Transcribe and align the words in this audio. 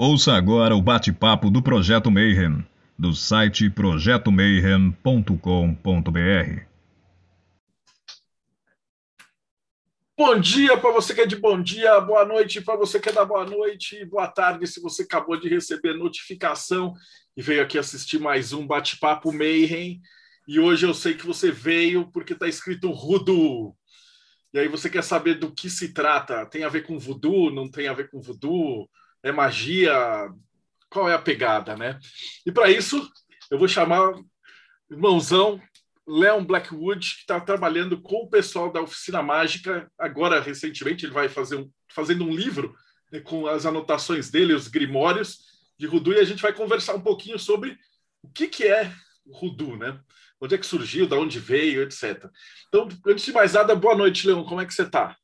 Ouça 0.00 0.34
agora 0.34 0.76
o 0.76 0.80
bate-papo 0.80 1.50
do 1.50 1.60
Projeto 1.60 2.08
Mayhem, 2.08 2.64
do 2.96 3.12
site 3.12 3.68
projetomayhem.com.br. 3.68 6.62
Bom 10.16 10.38
dia 10.38 10.78
para 10.78 10.92
você 10.92 11.12
que 11.12 11.22
é 11.22 11.26
de 11.26 11.34
bom 11.34 11.60
dia, 11.60 12.00
boa 12.00 12.24
noite 12.24 12.60
para 12.60 12.76
você 12.76 13.00
que 13.00 13.08
é 13.08 13.12
da 13.12 13.24
boa 13.24 13.44
noite, 13.44 14.04
boa 14.04 14.28
tarde 14.28 14.68
se 14.68 14.80
você 14.80 15.02
acabou 15.02 15.36
de 15.36 15.48
receber 15.48 15.94
notificação 15.94 16.94
e 17.36 17.42
veio 17.42 17.60
aqui 17.60 17.76
assistir 17.76 18.20
mais 18.20 18.52
um 18.52 18.64
bate-papo 18.64 19.32
Mayhem. 19.32 20.00
E 20.46 20.60
hoje 20.60 20.86
eu 20.86 20.94
sei 20.94 21.14
que 21.14 21.26
você 21.26 21.50
veio 21.50 22.08
porque 22.12 22.34
está 22.34 22.46
escrito 22.46 22.92
Rudo. 22.92 23.74
E 24.54 24.60
aí 24.60 24.68
você 24.68 24.88
quer 24.88 25.02
saber 25.02 25.40
do 25.40 25.52
que 25.52 25.68
se 25.68 25.92
trata? 25.92 26.46
Tem 26.46 26.62
a 26.62 26.68
ver 26.68 26.86
com 26.86 27.00
voodoo? 27.00 27.50
Não 27.50 27.68
tem 27.68 27.88
a 27.88 27.92
ver 27.92 28.08
com 28.08 28.20
voodoo? 28.20 28.88
É 29.22 29.32
magia? 29.32 29.94
Qual 30.90 31.08
é 31.08 31.14
a 31.14 31.18
pegada, 31.18 31.76
né? 31.76 31.98
E 32.46 32.52
para 32.52 32.70
isso, 32.70 33.10
eu 33.50 33.58
vou 33.58 33.68
chamar 33.68 34.14
irmãozão 34.90 35.60
Leon 36.06 36.42
Blackwood, 36.44 37.00
que 37.00 37.20
está 37.20 37.38
trabalhando 37.38 38.00
com 38.00 38.22
o 38.24 38.30
pessoal 38.30 38.72
da 38.72 38.80
Oficina 38.80 39.22
Mágica. 39.22 39.90
Agora, 39.98 40.40
recentemente, 40.40 41.04
ele 41.04 41.12
vai 41.12 41.28
fazer 41.28 41.56
um, 41.56 41.70
fazendo 41.92 42.24
um 42.24 42.34
livro 42.34 42.74
né, 43.12 43.20
com 43.20 43.46
as 43.46 43.66
anotações 43.66 44.30
dele, 44.30 44.54
os 44.54 44.68
grimórios 44.68 45.40
de 45.78 45.86
Rudu, 45.86 46.12
e 46.12 46.18
a 46.18 46.24
gente 46.24 46.42
vai 46.42 46.52
conversar 46.52 46.94
um 46.94 47.00
pouquinho 47.00 47.38
sobre 47.38 47.78
o 48.22 48.28
que, 48.30 48.48
que 48.48 48.64
é 48.66 48.90
Rudu, 49.30 49.76
né? 49.76 50.00
onde 50.40 50.54
é 50.54 50.58
que 50.58 50.66
surgiu, 50.66 51.06
de 51.06 51.14
onde 51.14 51.38
veio, 51.38 51.82
etc. 51.82 52.24
Então, 52.68 52.88
antes 53.06 53.24
de 53.24 53.32
mais 53.32 53.52
nada, 53.52 53.74
boa 53.74 53.94
noite, 53.94 54.26
Leão, 54.26 54.44
como 54.44 54.60
é 54.60 54.66
que 54.66 54.72
você 54.72 54.82
está? 54.82 55.16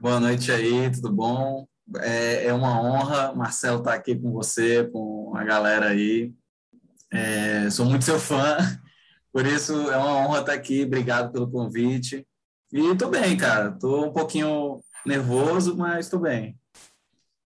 Boa 0.00 0.20
noite 0.20 0.50
aí, 0.50 0.90
tudo 0.92 1.12
bom? 1.12 1.66
É, 1.96 2.46
é 2.46 2.52
uma 2.52 2.80
honra, 2.80 3.34
Marcelo, 3.34 3.78
estar 3.78 3.92
tá 3.92 3.96
aqui 3.96 4.14
com 4.14 4.32
você, 4.32 4.88
com 4.92 5.32
a 5.36 5.44
galera 5.44 5.88
aí. 5.88 6.32
É, 7.10 7.70
sou 7.70 7.86
muito 7.86 8.04
seu 8.04 8.18
fã, 8.18 8.56
por 9.32 9.46
isso 9.46 9.72
é 9.90 9.96
uma 9.96 10.16
honra 10.16 10.40
estar 10.40 10.52
tá 10.52 10.58
aqui, 10.58 10.84
obrigado 10.84 11.32
pelo 11.32 11.50
convite. 11.50 12.26
E 12.72 12.80
estou 12.80 13.08
bem, 13.08 13.36
cara, 13.36 13.70
estou 13.70 14.06
um 14.06 14.12
pouquinho 14.12 14.80
nervoso, 15.06 15.76
mas 15.76 16.06
estou 16.06 16.20
bem. 16.20 16.58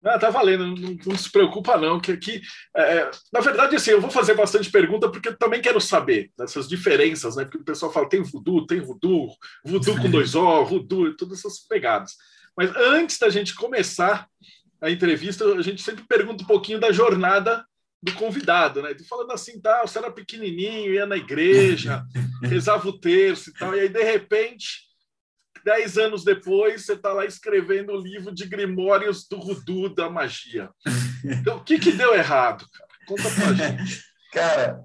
Ah, 0.03 0.19
tá 0.19 0.29
valendo, 0.29 0.67
não, 0.67 0.97
não, 1.05 1.17
se 1.17 1.29
preocupa 1.29 1.75
não, 1.75 1.99
que 1.99 2.11
aqui, 2.11 2.39
é, 2.75 2.97
é, 2.99 3.11
na 3.33 3.39
verdade, 3.39 3.75
assim, 3.75 3.91
eu 3.91 3.99
vou 3.99 4.11
fazer 4.11 4.35
bastante 4.35 4.69
pergunta 4.71 5.09
porque 5.09 5.29
eu 5.29 5.37
também 5.37 5.59
quero 5.59 5.81
saber 5.81 6.31
dessas 6.37 6.67
diferenças, 6.67 7.35
né? 7.35 7.43
Porque 7.43 7.57
o 7.57 7.63
pessoal 7.63 7.91
fala, 7.91 8.07
tem 8.07 8.21
voodoo, 8.21 8.65
tem 8.65 8.79
voodoo, 8.79 9.35
voodoo 9.65 9.99
com 9.99 10.09
dois 10.11 10.35
O, 10.35 10.65
voodoo, 10.65 11.15
todas 11.17 11.39
essas 11.39 11.59
pegadas. 11.59 12.13
Mas 12.57 12.75
antes 12.75 13.19
da 13.19 13.29
gente 13.29 13.53
começar 13.53 14.27
a 14.81 14.89
entrevista, 14.89 15.45
a 15.45 15.61
gente 15.61 15.81
sempre 15.81 16.03
pergunta 16.07 16.43
um 16.43 16.47
pouquinho 16.47 16.79
da 16.79 16.91
jornada 16.91 17.65
do 18.01 18.13
convidado, 18.13 18.81
né? 18.81 18.95
Falando 19.07 19.31
assim, 19.31 19.59
tá, 19.61 19.81
você 19.81 19.97
era 19.97 20.11
pequenininho, 20.11 20.93
ia 20.93 21.05
na 21.05 21.17
igreja, 21.17 22.03
rezava 22.43 22.87
o 22.89 22.99
terço 22.99 23.49
e 23.49 23.53
tal, 23.53 23.75
e 23.75 23.81
aí, 23.81 23.89
de 23.89 24.03
repente 24.03 24.87
Dez 25.67 25.97
anos 25.97 26.23
depois, 26.23 26.85
você 26.85 26.93
está 26.93 27.11
lá 27.11 27.25
escrevendo 27.25 27.91
o 27.91 27.99
livro 27.99 28.33
de 28.33 28.45
Grimórios 28.45 29.27
do 29.27 29.37
Rudu 29.37 29.93
da 29.93 30.09
Magia. 30.09 30.69
Então, 31.25 31.57
o 31.57 31.63
que, 31.63 31.77
que 31.77 31.91
deu 31.91 32.15
errado, 32.15 32.65
cara? 32.71 32.89
Conta 33.05 33.23
pra 33.23 33.51
gente. 33.53 34.01
Cara, 34.31 34.81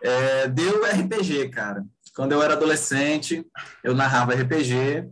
é, 0.00 0.46
deu 0.46 0.84
RPG, 0.84 1.48
cara. 1.48 1.84
Quando 2.14 2.30
eu 2.30 2.40
era 2.40 2.52
adolescente, 2.52 3.44
eu 3.82 3.92
narrava 3.92 4.34
RPG 4.34 5.10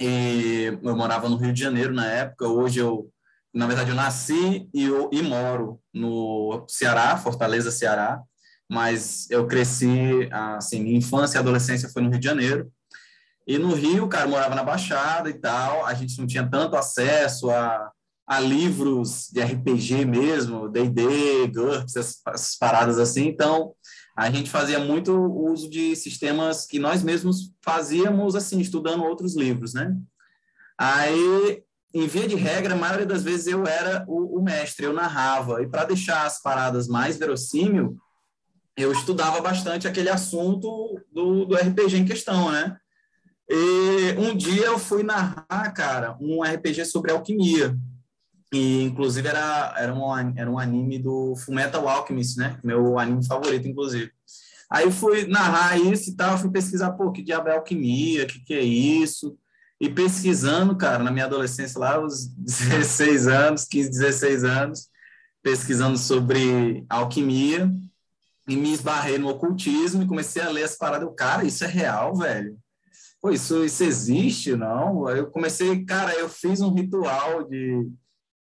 e 0.00 0.78
eu 0.82 0.96
morava 0.96 1.28
no 1.28 1.36
Rio 1.36 1.52
de 1.52 1.60
Janeiro 1.60 1.92
na 1.92 2.06
época. 2.06 2.48
Hoje 2.48 2.80
eu, 2.80 3.10
na 3.52 3.66
verdade, 3.66 3.90
eu 3.90 3.94
nasci 3.94 4.68
e, 4.72 4.84
eu, 4.84 5.10
e 5.12 5.22
moro 5.22 5.78
no 5.92 6.64
Ceará, 6.68 7.16
Fortaleza, 7.18 7.70
Ceará. 7.70 8.20
Mas 8.68 9.28
eu 9.30 9.46
cresci, 9.46 10.28
assim, 10.32 10.80
minha 10.80 10.96
infância 10.96 11.36
e 11.36 11.40
adolescência 11.40 11.88
foi 11.88 12.02
no 12.02 12.08
Rio 12.08 12.18
de 12.18 12.26
Janeiro. 12.26 12.72
E 13.46 13.58
no 13.58 13.74
Rio, 13.74 14.08
cara, 14.08 14.28
morava 14.28 14.54
na 14.54 14.62
Baixada 14.62 15.28
e 15.28 15.34
tal, 15.34 15.84
a 15.84 15.92
gente 15.92 16.18
não 16.18 16.26
tinha 16.26 16.48
tanto 16.48 16.76
acesso 16.76 17.50
a, 17.50 17.90
a 18.26 18.38
livros 18.38 19.28
de 19.32 19.42
RPG 19.42 20.04
mesmo, 20.04 20.68
D&D, 20.68 21.48
GURPS, 21.48 21.96
essas, 21.96 22.20
essas 22.28 22.56
paradas 22.56 22.98
assim, 22.98 23.26
então 23.26 23.74
a 24.20 24.30
gente 24.30 24.50
fazia 24.50 24.78
muito 24.78 25.14
uso 25.14 25.70
de 25.70 25.96
sistemas 25.96 26.66
que 26.66 26.78
nós 26.78 27.02
mesmos 27.02 27.54
fazíamos, 27.62 28.36
assim, 28.36 28.60
estudando 28.60 29.02
outros 29.02 29.34
livros, 29.34 29.72
né? 29.72 29.96
Aí, 30.76 31.62
em 31.94 32.06
via 32.06 32.28
de 32.28 32.34
regra, 32.36 32.74
a 32.74 32.76
maioria 32.76 33.06
das 33.06 33.22
vezes 33.22 33.46
eu 33.46 33.66
era 33.66 34.04
o, 34.06 34.38
o 34.38 34.42
mestre, 34.42 34.84
eu 34.84 34.92
narrava, 34.92 35.62
e 35.62 35.66
para 35.66 35.86
deixar 35.86 36.26
as 36.26 36.38
paradas 36.42 36.86
mais 36.86 37.16
verossímil, 37.16 37.96
eu 38.76 38.92
estudava 38.92 39.40
bastante 39.40 39.88
aquele 39.88 40.10
assunto 40.10 41.00
do, 41.10 41.46
do 41.46 41.54
RPG 41.54 41.96
em 41.96 42.04
questão, 42.04 42.52
né? 42.52 42.76
E 43.48 44.14
um 44.18 44.36
dia 44.36 44.66
eu 44.66 44.78
fui 44.78 45.02
narrar, 45.02 45.72
cara, 45.72 46.18
um 46.20 46.42
RPG 46.42 46.84
sobre 46.84 47.10
alquimia. 47.10 47.74
E, 48.52 48.82
inclusive, 48.82 49.28
era, 49.28 49.74
era, 49.76 49.94
um, 49.94 50.34
era 50.36 50.50
um 50.50 50.58
anime 50.58 50.98
do 50.98 51.36
Fullmetal 51.36 51.88
Alchemist, 51.88 52.36
né? 52.36 52.58
Meu 52.64 52.98
anime 52.98 53.24
favorito, 53.24 53.68
inclusive. 53.68 54.10
Aí 54.68 54.84
eu 54.84 54.90
fui 54.92 55.26
narrar 55.26 55.78
isso 55.78 56.10
e 56.10 56.16
tal, 56.16 56.38
fui 56.38 56.50
pesquisar, 56.50 56.92
pô, 56.92 57.10
que 57.12 57.22
diabo 57.22 57.48
é 57.48 57.54
alquimia, 57.54 58.24
o 58.24 58.26
que, 58.26 58.40
que 58.40 58.54
é 58.54 58.62
isso? 58.62 59.36
E 59.80 59.88
pesquisando, 59.88 60.76
cara, 60.76 61.02
na 61.02 61.10
minha 61.10 61.24
adolescência 61.24 61.78
lá, 61.78 62.00
os 62.00 62.26
16 62.36 63.26
anos, 63.28 63.64
15, 63.64 63.90
16 63.90 64.44
anos, 64.44 64.88
pesquisando 65.42 65.98
sobre 65.98 66.84
alquimia, 66.88 67.72
e 68.48 68.56
me 68.56 68.72
esbarrei 68.72 69.18
no 69.18 69.28
ocultismo 69.28 70.02
e 70.02 70.06
comecei 70.06 70.42
a 70.42 70.50
ler 70.50 70.64
as 70.64 70.76
paradas. 70.76 71.06
Eu, 71.06 71.14
cara, 71.14 71.44
isso 71.44 71.64
é 71.64 71.68
real, 71.68 72.16
velho 72.16 72.58
pô, 73.20 73.30
isso, 73.30 73.64
isso 73.64 73.84
existe, 73.84 74.56
não? 74.56 75.06
Aí 75.06 75.18
eu 75.18 75.30
comecei, 75.30 75.84
cara, 75.84 76.12
eu 76.14 76.28
fiz 76.28 76.60
um 76.60 76.72
ritual 76.72 77.44
de 77.44 77.88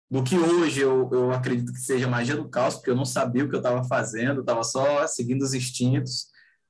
do 0.10 0.24
que 0.24 0.38
hoje 0.38 0.82
eu, 0.82 1.10
eu 1.12 1.32
acredito 1.32 1.74
que 1.74 1.80
seja 1.80 2.08
magia 2.08 2.36
do 2.36 2.48
caos, 2.48 2.76
porque 2.76 2.90
eu 2.90 2.96
não 2.96 3.06
sabia 3.06 3.44
o 3.44 3.50
que 3.50 3.56
eu 3.56 3.60
estava 3.60 3.84
fazendo, 3.84 4.42
estava 4.42 4.64
só 4.64 5.06
seguindo 5.06 5.42
os 5.42 5.54
instintos. 5.54 6.28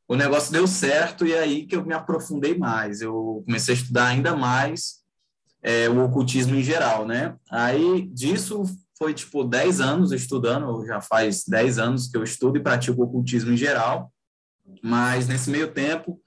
O 0.07 0.15
negócio 0.15 0.51
deu 0.51 0.65
certo 0.65 1.25
e 1.25 1.33
é 1.33 1.39
aí 1.39 1.65
que 1.65 1.75
eu 1.75 1.85
me 1.85 1.93
aprofundei 1.93 2.57
mais. 2.57 3.01
Eu 3.01 3.43
comecei 3.45 3.75
a 3.75 3.77
estudar 3.77 4.07
ainda 4.07 4.35
mais 4.35 5.03
é, 5.61 5.89
o 5.89 6.03
ocultismo 6.03 6.55
em 6.55 6.63
geral, 6.63 7.05
né? 7.05 7.35
Aí 7.51 8.07
disso 8.07 8.63
foi 8.97 9.13
tipo 9.13 9.43
10 9.43 9.81
anos 9.81 10.11
estudando, 10.11 10.85
já 10.85 10.99
faz 10.99 11.43
10 11.47 11.77
anos 11.77 12.07
que 12.07 12.17
eu 12.17 12.23
estudo 12.23 12.57
e 12.57 12.63
pratico 12.63 13.03
ocultismo 13.03 13.51
em 13.51 13.57
geral, 13.57 14.11
mas 14.81 15.27
nesse 15.27 15.49
meio 15.49 15.71
tempo 15.71 16.19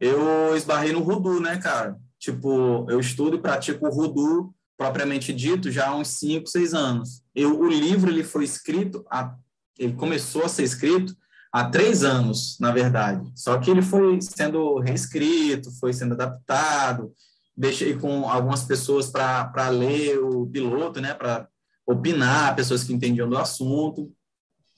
eu 0.00 0.56
esbarrei 0.56 0.92
no 0.92 1.00
Rudu, 1.00 1.40
né, 1.40 1.58
cara? 1.58 1.96
Tipo, 2.18 2.86
eu 2.90 2.98
estudo 2.98 3.36
e 3.36 3.40
pratico 3.40 3.86
o 3.86 3.90
Rudu 3.90 4.54
propriamente 4.78 5.32
dito 5.32 5.72
já 5.72 5.88
há 5.88 5.96
uns 5.96 6.08
5, 6.08 6.46
6 6.46 6.72
anos. 6.72 7.22
Eu, 7.34 7.58
o 7.58 7.68
livro 7.68 8.10
ele 8.10 8.22
foi 8.22 8.44
escrito, 8.44 9.04
a, 9.10 9.34
ele 9.76 9.94
começou 9.94 10.44
a 10.44 10.48
ser 10.48 10.62
escrito 10.62 11.14
há 11.52 11.64
três 11.64 12.04
anos, 12.04 12.56
na 12.60 12.70
verdade. 12.70 13.28
Só 13.34 13.58
que 13.58 13.70
ele 13.70 13.82
foi 13.82 14.20
sendo 14.22 14.78
reescrito, 14.78 15.72
foi 15.80 15.92
sendo 15.92 16.14
adaptado. 16.14 17.12
Deixei 17.56 17.98
com 17.98 18.30
algumas 18.30 18.62
pessoas 18.62 19.10
para 19.10 19.68
ler 19.68 20.20
o 20.20 20.46
piloto, 20.46 21.00
né, 21.00 21.12
para 21.12 21.48
opinar, 21.84 22.54
pessoas 22.54 22.84
que 22.84 22.92
entendiam 22.92 23.28
do 23.28 23.36
assunto. 23.36 24.12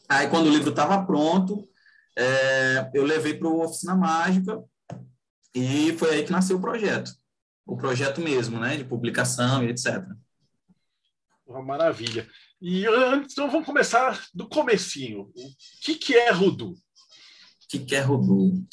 Aí, 0.08 0.28
quando 0.28 0.46
o 0.46 0.50
livro 0.50 0.70
estava 0.70 1.04
pronto, 1.04 1.68
é, 2.16 2.90
eu 2.94 3.04
levei 3.04 3.34
para 3.34 3.48
o 3.48 3.62
Oficina 3.62 3.94
Mágica 3.94 4.62
e 5.54 5.92
foi 5.98 6.10
aí 6.10 6.24
que 6.24 6.32
nasceu 6.32 6.56
o 6.56 6.60
projeto. 6.60 7.19
O 7.66 7.76
projeto 7.76 8.20
mesmo, 8.20 8.58
né? 8.58 8.76
De 8.76 8.84
publicação 8.84 9.62
e 9.62 9.70
etc. 9.70 10.04
Uma 11.46 11.62
maravilha. 11.62 12.28
E 12.60 12.86
antes, 12.86 13.32
então 13.32 13.50
vamos 13.50 13.66
começar 13.66 14.24
do 14.34 14.48
comecinho. 14.48 15.22
O 15.22 15.32
que, 15.82 15.94
que 15.94 16.14
é 16.14 16.30
Rudu? 16.30 16.70
O 16.70 16.76
que, 17.68 17.78
que 17.78 17.94
é 17.94 18.00
Rudu? 18.00 18.64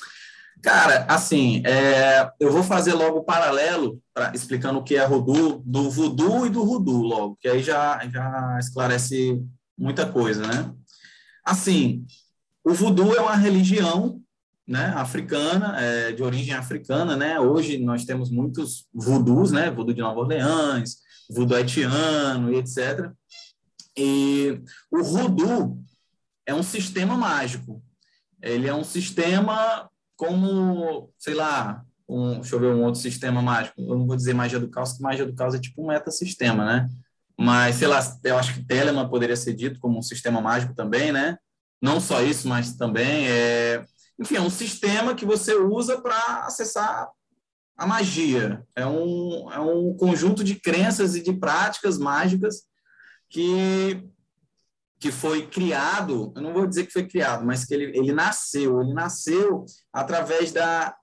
Cara, 0.62 1.06
assim, 1.08 1.62
é, 1.66 2.30
eu 2.40 2.52
vou 2.52 2.64
fazer 2.64 2.94
logo 2.94 3.20
o 3.20 3.24
paralelo, 3.24 4.02
pra, 4.14 4.32
explicando 4.34 4.80
o 4.80 4.84
que 4.84 4.96
é 4.96 5.06
Rudu, 5.06 5.62
do 5.66 5.90
Voodoo 5.90 6.46
e 6.46 6.50
do 6.50 6.64
Rudu 6.64 7.02
logo, 7.02 7.38
que 7.40 7.48
aí 7.48 7.62
já, 7.62 8.06
já 8.10 8.58
esclarece 8.60 9.42
muita 9.78 10.12
coisa, 10.12 10.46
né? 10.46 10.74
Assim, 11.46 12.06
o 12.64 12.74
Voodoo 12.74 13.16
é 13.16 13.22
uma 13.22 13.36
religião 13.36 14.22
né, 14.68 14.92
africana, 14.96 15.80
é, 15.80 16.12
de 16.12 16.22
origem 16.22 16.54
africana, 16.54 17.16
né? 17.16 17.40
Hoje 17.40 17.78
nós 17.78 18.04
temos 18.06 18.30
muitos 18.30 18.86
voodoos, 18.94 19.52
né? 19.52 19.72
Voodoo 19.72 19.94
de 19.94 20.02
Nova 20.02 20.20
Orleans, 20.20 20.98
voodoo 21.30 21.58
haitiano 21.58 22.52
e 22.54 22.58
etc. 22.58 23.12
E 23.98 24.62
o 24.92 25.04
voodoo 25.04 25.82
é 26.46 26.54
um 26.54 26.64
sistema 26.64 27.16
mágico. 27.16 27.82
Ele 28.42 28.68
é 28.68 28.74
um 28.74 28.84
sistema 28.84 29.90
como, 30.16 31.12
sei 31.18 31.34
lá, 31.34 31.84
um, 32.08 32.40
deixa 32.40 32.56
eu 32.56 32.60
ver 32.60 32.74
um 32.74 32.84
outro 32.84 33.00
sistema 33.00 33.42
mágico. 33.42 33.82
Eu 33.82 33.98
não 33.98 34.06
vou 34.06 34.16
dizer 34.16 34.34
magia 34.34 34.60
do 34.60 34.70
caos, 34.70 34.90
porque 34.90 35.04
magia 35.04 35.26
do 35.26 35.34
caos 35.34 35.56
é 35.56 35.60
tipo 35.60 35.82
um 35.84 35.88
metasistema, 35.88 36.66
né? 36.66 36.90
mas 37.38 37.76
sei 37.76 37.88
lá, 37.88 38.00
eu 38.24 38.38
acho 38.38 38.56
que 38.56 38.66
Telemann 38.66 39.08
poderia 39.08 39.36
ser 39.36 39.54
dito 39.54 39.80
como 39.80 40.00
um 40.00 40.02
sistema 40.02 40.42
mágico 40.42 40.74
também, 40.74 41.12
né? 41.12 41.38
Não 41.80 42.00
só 42.00 42.24
isso, 42.24 42.48
mas 42.48 42.76
também 42.76 43.28
é, 43.28 43.86
enfim, 44.20 44.36
é 44.36 44.42
um 44.42 44.50
sistema 44.50 45.14
que 45.14 45.26
você 45.26 45.54
usa 45.56 46.02
para 46.02 46.46
acessar 46.46 47.10
a 47.78 47.86
magia. 47.86 48.66
É 48.76 48.86
um, 48.86 49.52
é 49.52 49.60
um 49.60 49.96
conjunto 49.96 50.44
de 50.44 50.56
crenças 50.56 51.16
e 51.16 51.22
de 51.22 51.34
práticas 51.34 51.98
mágicas 51.98 52.64
que, 53.30 54.04
que 55.00 55.12
foi 55.12 55.46
criado, 55.46 56.34
eu 56.36 56.42
não 56.42 56.54
vou 56.54 56.66
dizer 56.66 56.86
que 56.86 56.94
foi 56.94 57.08
criado, 57.08 57.46
mas 57.46 57.66
que 57.66 57.74
ele, 57.74 57.98
ele 57.98 58.12
nasceu. 58.12 58.82
Ele 58.82 58.94
nasceu 58.94 59.66
através 59.94 60.52
da 60.52 60.96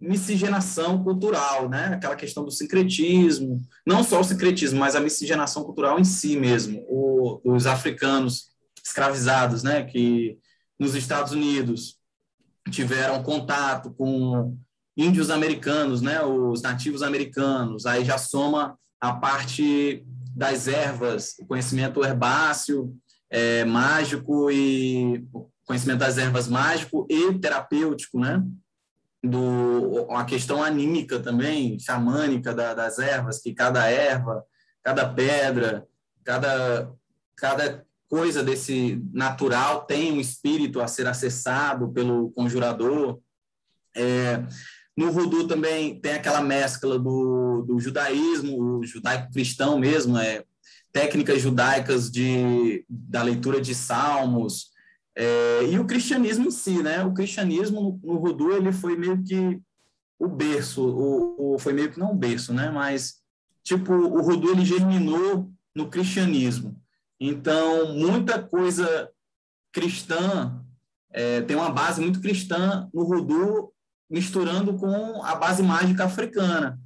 miscigenação 0.00 1.02
cultural, 1.02 1.68
né? 1.68 1.86
Aquela 1.94 2.16
questão 2.16 2.44
do 2.44 2.50
sincretismo, 2.50 3.60
não 3.84 4.02
só 4.02 4.20
o 4.20 4.24
sincretismo, 4.24 4.78
mas 4.78 4.94
a 4.94 5.00
miscigenação 5.00 5.64
cultural 5.64 5.98
em 5.98 6.04
si 6.04 6.36
mesmo. 6.38 6.84
O, 6.88 7.40
os 7.44 7.66
africanos 7.66 8.50
escravizados, 8.82 9.62
né? 9.62 9.84
Que 9.84 10.38
nos 10.78 10.94
Estados 10.94 11.32
Unidos 11.32 11.95
tiveram 12.70 13.22
contato 13.22 13.90
com 13.90 14.56
índios 14.96 15.30
americanos, 15.30 16.00
né, 16.00 16.22
os 16.22 16.62
nativos 16.62 17.02
americanos, 17.02 17.86
aí 17.86 18.04
já 18.04 18.16
soma 18.16 18.78
a 19.00 19.12
parte 19.12 20.04
das 20.34 20.66
ervas, 20.66 21.36
o 21.38 21.46
conhecimento 21.46 22.04
herbáceo, 22.04 22.96
é, 23.30 23.64
mágico 23.64 24.50
e 24.50 25.26
conhecimento 25.64 25.98
das 25.98 26.16
ervas 26.16 26.48
mágico 26.48 27.06
e 27.10 27.32
terapêutico, 27.38 28.18
né, 28.18 28.42
do 29.22 30.06
a 30.10 30.24
questão 30.24 30.62
anímica 30.62 31.18
também, 31.20 31.78
xamânica 31.78 32.54
da, 32.54 32.74
das 32.74 32.98
ervas, 32.98 33.40
que 33.40 33.52
cada 33.52 33.86
erva, 33.86 34.42
cada 34.82 35.08
pedra, 35.08 35.86
cada 36.24 36.90
cada 37.34 37.84
coisa 38.08 38.42
desse 38.42 39.02
natural 39.12 39.84
tem 39.84 40.12
um 40.12 40.20
espírito 40.20 40.80
a 40.80 40.86
ser 40.86 41.06
acessado 41.06 41.88
pelo 41.92 42.30
conjurador. 42.30 43.18
É, 43.94 44.42
no 44.96 45.10
voodoo 45.10 45.46
também 45.46 46.00
tem 46.00 46.14
aquela 46.14 46.40
mescla 46.40 46.98
do, 46.98 47.62
do 47.62 47.78
judaísmo, 47.78 48.78
o 48.78 48.84
judaico-cristão 48.84 49.78
mesmo, 49.78 50.16
é, 50.16 50.44
técnicas 50.92 51.40
judaicas 51.40 52.10
de, 52.10 52.84
da 52.88 53.22
leitura 53.22 53.60
de 53.60 53.74
salmos, 53.74 54.70
é, 55.16 55.64
e 55.70 55.78
o 55.78 55.86
cristianismo 55.86 56.46
em 56.46 56.50
si, 56.50 56.82
né? 56.82 57.02
O 57.02 57.14
cristianismo 57.14 57.80
no, 57.80 58.14
no 58.14 58.20
voodoo, 58.20 58.52
ele 58.52 58.70
foi 58.70 58.98
meio 58.98 59.22
que 59.22 59.58
o 60.18 60.28
berço, 60.28 60.82
o, 60.86 61.54
o, 61.54 61.58
foi 61.58 61.72
meio 61.72 61.90
que 61.90 61.98
não 61.98 62.12
o 62.12 62.16
berço, 62.16 62.52
né? 62.52 62.70
Mas, 62.70 63.14
tipo, 63.64 63.94
o 63.94 64.22
voodoo, 64.22 64.52
ele 64.52 64.64
germinou 64.64 65.50
no 65.74 65.88
cristianismo. 65.88 66.78
Então, 67.20 67.94
muita 67.94 68.42
coisa 68.42 69.10
cristã, 69.72 70.62
é, 71.12 71.40
tem 71.42 71.56
uma 71.56 71.70
base 71.70 72.00
muito 72.00 72.20
cristã 72.20 72.88
no 72.92 73.06
voodoo 73.06 73.72
misturando 74.08 74.74
com 74.76 75.22
a 75.22 75.34
base 75.34 75.62
mágica 75.62 76.04
africana. 76.04 76.78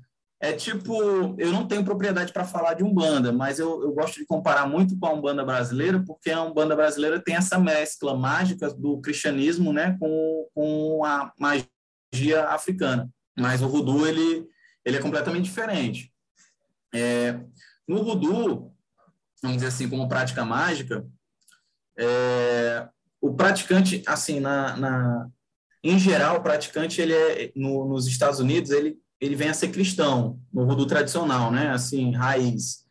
É 0.43 0.53
tipo, 0.55 0.95
eu 1.39 1.53
não 1.53 1.69
tenho 1.69 1.85
propriedade 1.85 2.33
para 2.33 2.47
falar 2.47 2.73
de 2.73 2.83
Umbanda, 2.83 3.31
mas 3.31 3.59
eu, 3.59 3.83
eu 3.83 3.93
gosto 3.93 4.19
de 4.19 4.25
comparar 4.25 4.67
muito 4.67 4.99
com 4.99 5.07
a 5.07 5.13
Umbanda 5.13 5.45
brasileira, 5.45 6.03
porque 6.07 6.31
a 6.31 6.43
Umbanda 6.43 6.75
brasileira 6.75 7.21
tem 7.23 7.37
essa 7.37 7.59
mescla 7.59 8.17
mágica 8.17 8.73
do 8.73 8.99
cristianismo 9.03 9.71
né, 9.71 9.99
com, 10.01 10.49
com 10.55 11.05
a 11.05 11.31
magia 11.39 12.49
africana. 12.49 13.11
Mas 13.39 13.61
o 13.61 13.69
voodoo, 13.69 14.07
ele, 14.07 14.47
ele 14.83 14.97
é 14.97 15.01
completamente 15.01 15.45
diferente. 15.45 16.11
É, 16.95 17.39
no 17.87 18.03
voodoo, 18.03 18.75
vamos 19.43 19.59
dizer 19.59 19.69
assim, 19.69 19.89
como 19.89 20.09
prática 20.09 20.45
mágica, 20.45 21.07
é, 21.99 22.89
o 23.21 23.35
praticante, 23.35 24.03
assim, 24.07 24.41
na, 24.41 24.77
na, 24.77 25.29
em 25.83 25.99
geral, 25.99 26.39
o 26.39 26.43
praticante, 26.43 27.01
ele 27.01 27.15
é, 27.15 27.53
no, 27.55 27.87
nos 27.87 28.07
Estados 28.07 28.41
Unidos, 28.41 28.71
ele, 28.71 28.99
ele 29.21 29.35
vem 29.35 29.49
a 29.49 29.55
ser 29.55 29.69
cristão, 29.69 30.41
no 30.53 30.67
voodoo 30.67 30.87
tradicional, 30.87 31.51
né? 31.51 31.71
Assim, 31.71 32.13
raiz. 32.13 32.85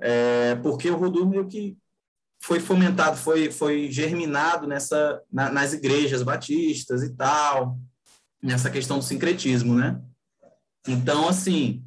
É, 0.00 0.54
porque 0.56 0.90
o 0.90 0.98
voodoo 0.98 1.26
meio 1.26 1.46
que 1.46 1.76
foi 2.40 2.60
fomentado, 2.60 3.16
foi, 3.16 3.50
foi 3.50 3.90
germinado 3.90 4.66
nessa, 4.66 5.22
na, 5.32 5.50
nas 5.50 5.72
igrejas 5.72 6.22
batistas 6.22 7.02
e 7.02 7.14
tal, 7.14 7.78
nessa 8.42 8.70
questão 8.70 8.98
do 8.98 9.04
sincretismo, 9.04 9.74
né? 9.74 10.00
Então, 10.86 11.28
assim, 11.28 11.84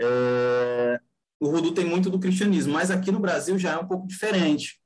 é, 0.00 1.00
o 1.42 1.50
voodoo 1.50 1.74
tem 1.74 1.84
muito 1.84 2.08
do 2.08 2.20
cristianismo, 2.20 2.72
mas 2.72 2.90
aqui 2.90 3.10
no 3.10 3.18
Brasil 3.18 3.58
já 3.58 3.72
é 3.72 3.78
um 3.78 3.86
pouco 3.86 4.06
diferente. 4.06 4.80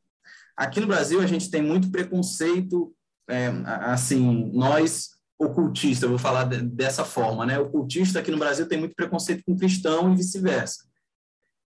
Aqui 0.56 0.80
no 0.80 0.86
Brasil 0.86 1.20
a 1.20 1.26
gente 1.26 1.50
tem 1.50 1.62
muito 1.62 1.90
preconceito 1.90 2.94
é, 3.28 3.48
assim, 3.64 4.50
nós 4.54 5.10
ocultistas, 5.38 6.08
vou 6.08 6.18
falar 6.18 6.44
de, 6.44 6.62
dessa 6.62 7.04
forma, 7.04 7.44
né? 7.44 7.58
Ocultista 7.58 8.20
aqui 8.20 8.30
no 8.30 8.38
Brasil 8.38 8.66
tem 8.66 8.78
muito 8.78 8.94
preconceito 8.94 9.42
com 9.44 9.56
cristão 9.56 10.12
e 10.12 10.16
vice-versa. 10.16 10.86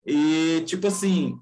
E, 0.06 0.62
tipo 0.64 0.86
assim, 0.86 1.38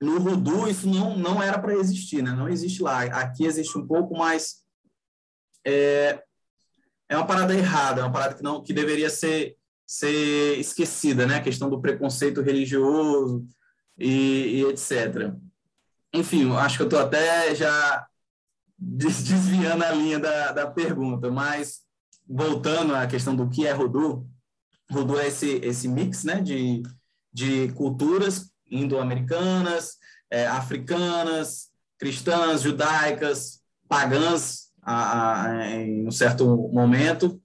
no 0.00 0.20
voodoo 0.20 0.68
isso 0.68 0.88
não, 0.88 1.18
não 1.18 1.42
era 1.42 1.58
para 1.58 1.74
existir, 1.74 2.22
né? 2.22 2.30
Não 2.30 2.48
existe 2.48 2.82
lá. 2.82 3.02
Aqui 3.02 3.46
existe 3.46 3.76
um 3.76 3.84
pouco, 3.84 4.16
mas 4.16 4.62
é, 5.66 6.22
é 7.08 7.16
uma 7.16 7.26
parada 7.26 7.52
errada, 7.52 8.00
é 8.00 8.04
uma 8.04 8.12
parada 8.12 8.34
que, 8.34 8.42
não, 8.44 8.62
que 8.62 8.72
deveria 8.72 9.10
ser, 9.10 9.56
ser 9.90 10.56
esquecida, 10.60 11.26
né? 11.26 11.38
A 11.38 11.42
questão 11.42 11.68
do 11.68 11.80
preconceito 11.80 12.40
religioso 12.42 13.44
e, 13.98 14.60
e 14.60 14.64
etc. 14.66 15.34
Enfim, 16.14 16.48
acho 16.52 16.76
que 16.76 16.82
eu 16.82 16.86
estou 16.86 17.00
até 17.00 17.52
já 17.56 18.06
desviando 18.78 19.82
a 19.82 19.90
linha 19.90 20.20
da, 20.20 20.52
da 20.52 20.70
pergunta, 20.70 21.28
mas 21.28 21.80
voltando 22.24 22.94
à 22.94 23.04
questão 23.08 23.34
do 23.34 23.50
que 23.50 23.66
é 23.66 23.72
Rudu, 23.72 24.28
Rudu 24.88 25.18
é 25.18 25.26
esse, 25.26 25.56
esse 25.56 25.88
mix 25.88 26.22
né, 26.22 26.40
de, 26.40 26.84
de 27.32 27.72
culturas 27.72 28.48
indo-americanas, 28.70 29.96
é, 30.30 30.46
africanas, 30.46 31.68
cristãs, 31.98 32.62
judaicas, 32.62 33.60
pagãs 33.88 34.68
a, 34.80 35.46
a, 35.46 35.66
em 35.72 36.06
um 36.06 36.12
certo 36.12 36.46
momento, 36.72 37.42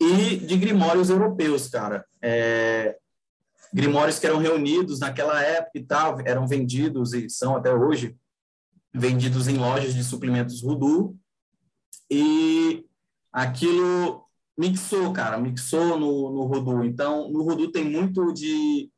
e 0.00 0.36
de 0.36 0.56
grimórios 0.56 1.10
europeus, 1.10 1.68
cara. 1.68 2.04
É, 2.22 2.96
grimórios 3.72 4.18
que 4.18 4.26
eram 4.26 4.38
reunidos 4.38 4.98
naquela 4.98 5.40
época 5.42 5.78
e 5.78 5.84
tal, 5.84 6.20
eram 6.24 6.46
vendidos 6.48 7.12
e 7.12 7.28
são 7.28 7.54
até 7.54 7.72
hoje 7.72 8.16
vendidos 8.92 9.46
em 9.46 9.58
lojas 9.58 9.94
de 9.94 10.02
suplementos 10.02 10.62
Rudu. 10.62 11.16
E 12.10 12.84
aquilo 13.32 14.24
mixou, 14.58 15.12
cara, 15.12 15.38
mixou 15.38 15.98
no, 15.98 16.30
no 16.30 16.44
Rudu. 16.44 16.84
Então, 16.84 17.30
no 17.30 17.42
Rudu 17.42 17.70
tem 17.70 17.84
muito 17.84 18.32
de 18.32 18.90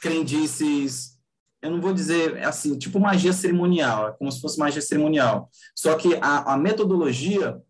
crendices, 0.00 1.18
eu 1.62 1.70
não 1.70 1.80
vou 1.80 1.92
dizer 1.92 2.42
assim, 2.42 2.78
tipo 2.78 2.98
magia 2.98 3.34
cerimonial, 3.34 4.08
é 4.08 4.12
como 4.12 4.32
se 4.32 4.40
fosse 4.40 4.58
magia 4.58 4.80
cerimonial. 4.80 5.50
Só 5.76 5.94
que 5.94 6.14
a, 6.16 6.54
a 6.54 6.56
metodologia 6.56 7.60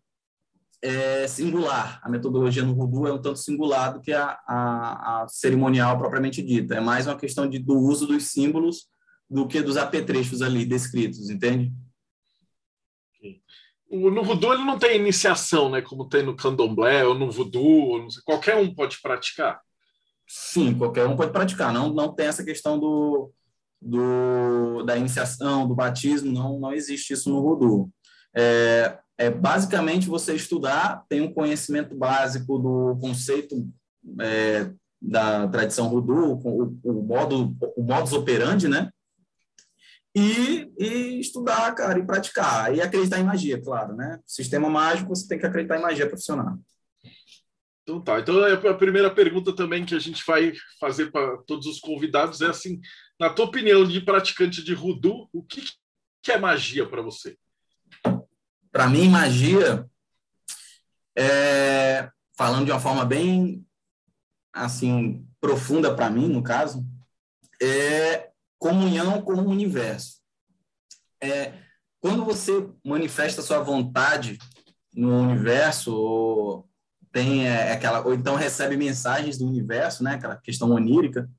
é 0.81 1.27
singular. 1.27 1.99
A 2.03 2.09
metodologia 2.09 2.63
no 2.63 2.73
Rudu 2.73 3.07
é 3.07 3.13
um 3.13 3.21
tanto 3.21 3.39
singular 3.39 3.93
do 3.93 4.01
que 4.01 4.11
a, 4.11 4.39
a, 4.47 5.23
a 5.23 5.27
cerimonial 5.27 5.97
propriamente 5.97 6.41
dita. 6.41 6.75
É 6.75 6.79
mais 6.79 7.05
uma 7.05 7.17
questão 7.17 7.47
de, 7.47 7.59
do 7.59 7.77
uso 7.77 8.07
dos 8.07 8.25
símbolos 8.31 8.87
do 9.29 9.47
que 9.47 9.61
dos 9.61 9.77
apetrechos 9.77 10.41
ali 10.41 10.65
descritos, 10.65 11.29
entende? 11.29 11.71
No 13.89 14.23
voodoo 14.23 14.53
ele 14.53 14.63
não 14.63 14.79
tem 14.79 14.97
iniciação, 14.97 15.69
né? 15.69 15.81
Como 15.81 16.07
tem 16.07 16.23
no 16.23 16.35
candomblé 16.35 17.05
ou 17.05 17.13
no 17.13 17.29
voodoo, 17.29 18.07
qualquer 18.25 18.55
um 18.55 18.73
pode 18.73 19.01
praticar. 19.01 19.61
Sim, 20.27 20.77
qualquer 20.77 21.05
um 21.05 21.15
pode 21.15 21.31
praticar. 21.31 21.73
Não, 21.73 21.93
não 21.93 22.13
tem 22.13 22.27
essa 22.27 22.43
questão 22.43 22.79
do, 22.79 23.31
do 23.81 24.83
da 24.83 24.97
iniciação, 24.97 25.67
do 25.67 25.75
batismo, 25.75 26.31
não, 26.31 26.59
não 26.59 26.73
existe 26.73 27.13
isso 27.13 27.29
no 27.29 27.41
voodoo. 27.41 27.91
É, 28.33 28.97
é 29.25 29.29
basicamente 29.29 30.07
você 30.07 30.35
estudar, 30.35 31.05
tem 31.09 31.21
um 31.21 31.33
conhecimento 31.33 31.95
básico 31.95 32.57
do 32.57 32.97
conceito 32.99 33.67
é, 34.19 34.71
da 35.01 35.47
tradição 35.47 35.89
voodoo, 35.89 36.39
o, 36.43 36.79
o 36.83 37.01
modo, 37.03 37.55
o 37.75 37.83
modus 37.83 38.13
operandi, 38.13 38.67
né? 38.67 38.89
e, 40.15 40.69
e 40.77 41.19
estudar, 41.19 41.73
cara, 41.73 41.99
e 41.99 42.05
praticar. 42.05 42.75
E 42.75 42.81
acreditar 42.81 43.19
em 43.19 43.23
magia, 43.23 43.61
claro, 43.61 43.95
né? 43.95 44.19
Sistema 44.25 44.69
mágico, 44.69 45.09
você 45.09 45.27
tem 45.27 45.39
que 45.39 45.45
acreditar 45.45 45.77
em 45.77 45.81
magia 45.81 46.07
profissional. 46.07 46.57
Então 47.83 48.01
tá. 48.01 48.19
Então 48.19 48.43
a 48.43 48.73
primeira 48.73 49.13
pergunta 49.13 49.55
também 49.55 49.85
que 49.85 49.95
a 49.95 49.99
gente 49.99 50.23
vai 50.25 50.53
fazer 50.79 51.11
para 51.11 51.37
todos 51.47 51.65
os 51.65 51.79
convidados 51.79 52.41
é 52.41 52.47
assim, 52.47 52.79
na 53.19 53.29
tua 53.29 53.45
opinião 53.45 53.85
de 53.85 54.01
praticante 54.01 54.63
de 54.63 54.73
Rudu, 54.73 55.29
o 55.33 55.43
que, 55.43 55.63
que 56.21 56.31
é 56.31 56.37
magia 56.37 56.87
para 56.87 57.01
você? 57.01 57.37
Para 58.71 58.87
mim, 58.87 59.09
magia 59.09 59.85
é, 61.17 62.09
falando 62.37 62.65
de 62.65 62.71
uma 62.71 62.79
forma 62.79 63.05
bem 63.05 63.65
assim 64.53 65.25
profunda 65.39 65.93
para 65.93 66.09
mim, 66.09 66.27
no 66.27 66.43
caso, 66.43 66.85
é 67.61 68.29
comunhão 68.57 69.21
com 69.21 69.33
o 69.33 69.49
universo. 69.49 70.21
É, 71.21 71.53
quando 71.99 72.25
você 72.25 72.67
manifesta 72.83 73.41
sua 73.41 73.59
vontade 73.59 74.37
no 74.93 75.21
universo, 75.21 75.93
ou 75.93 76.69
tem 77.11 77.47
é, 77.47 77.71
aquela, 77.71 78.05
ou 78.05 78.13
então 78.13 78.35
recebe 78.35 78.77
mensagens 78.77 79.37
do 79.37 79.47
universo, 79.47 80.03
né, 80.03 80.15
aquela 80.15 80.37
questão 80.37 80.71
onírica, 80.71 81.29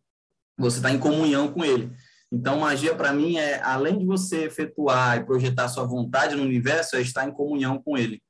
você 0.56 0.76
está 0.78 0.90
em 0.90 0.98
comunhão 0.98 1.52
com 1.52 1.64
ele. 1.64 1.92
Então, 2.32 2.60
magia 2.60 2.94
para 2.94 3.12
mim 3.12 3.36
é, 3.36 3.62
além 3.62 3.98
de 3.98 4.06
você 4.06 4.44
efetuar 4.44 5.18
e 5.18 5.24
projetar 5.26 5.68
sua 5.68 5.84
vontade 5.84 6.34
no 6.34 6.42
universo, 6.42 6.96
é 6.96 7.02
estar 7.02 7.28
em 7.28 7.32
comunhão 7.32 7.80
com 7.82 7.98
ele. 7.98 8.22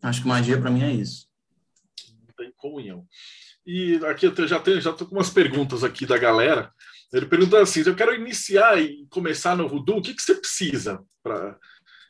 Acho 0.00 0.22
que 0.22 0.28
magia 0.28 0.60
para 0.60 0.70
mim 0.70 0.84
é 0.84 0.92
isso. 0.92 1.26
Em 2.40 2.52
comunhão. 2.56 3.04
E 3.66 3.96
aqui 4.06 4.26
eu 4.26 4.48
já 4.48 4.60
tenho, 4.60 4.80
já 4.80 4.92
tô 4.92 5.06
com 5.06 5.16
umas 5.16 5.30
perguntas 5.30 5.82
aqui 5.82 6.06
da 6.06 6.16
galera. 6.16 6.72
Ele 7.12 7.26
pergunta 7.26 7.60
assim: 7.60 7.82
eu 7.84 7.96
quero 7.96 8.14
iniciar 8.14 8.80
e 8.80 9.06
começar 9.10 9.56
no 9.56 9.68
Voodoo, 9.68 9.98
o 9.98 10.02
que, 10.02 10.14
que 10.14 10.22
você 10.22 10.34
precisa 10.34 11.00
para. 11.22 11.58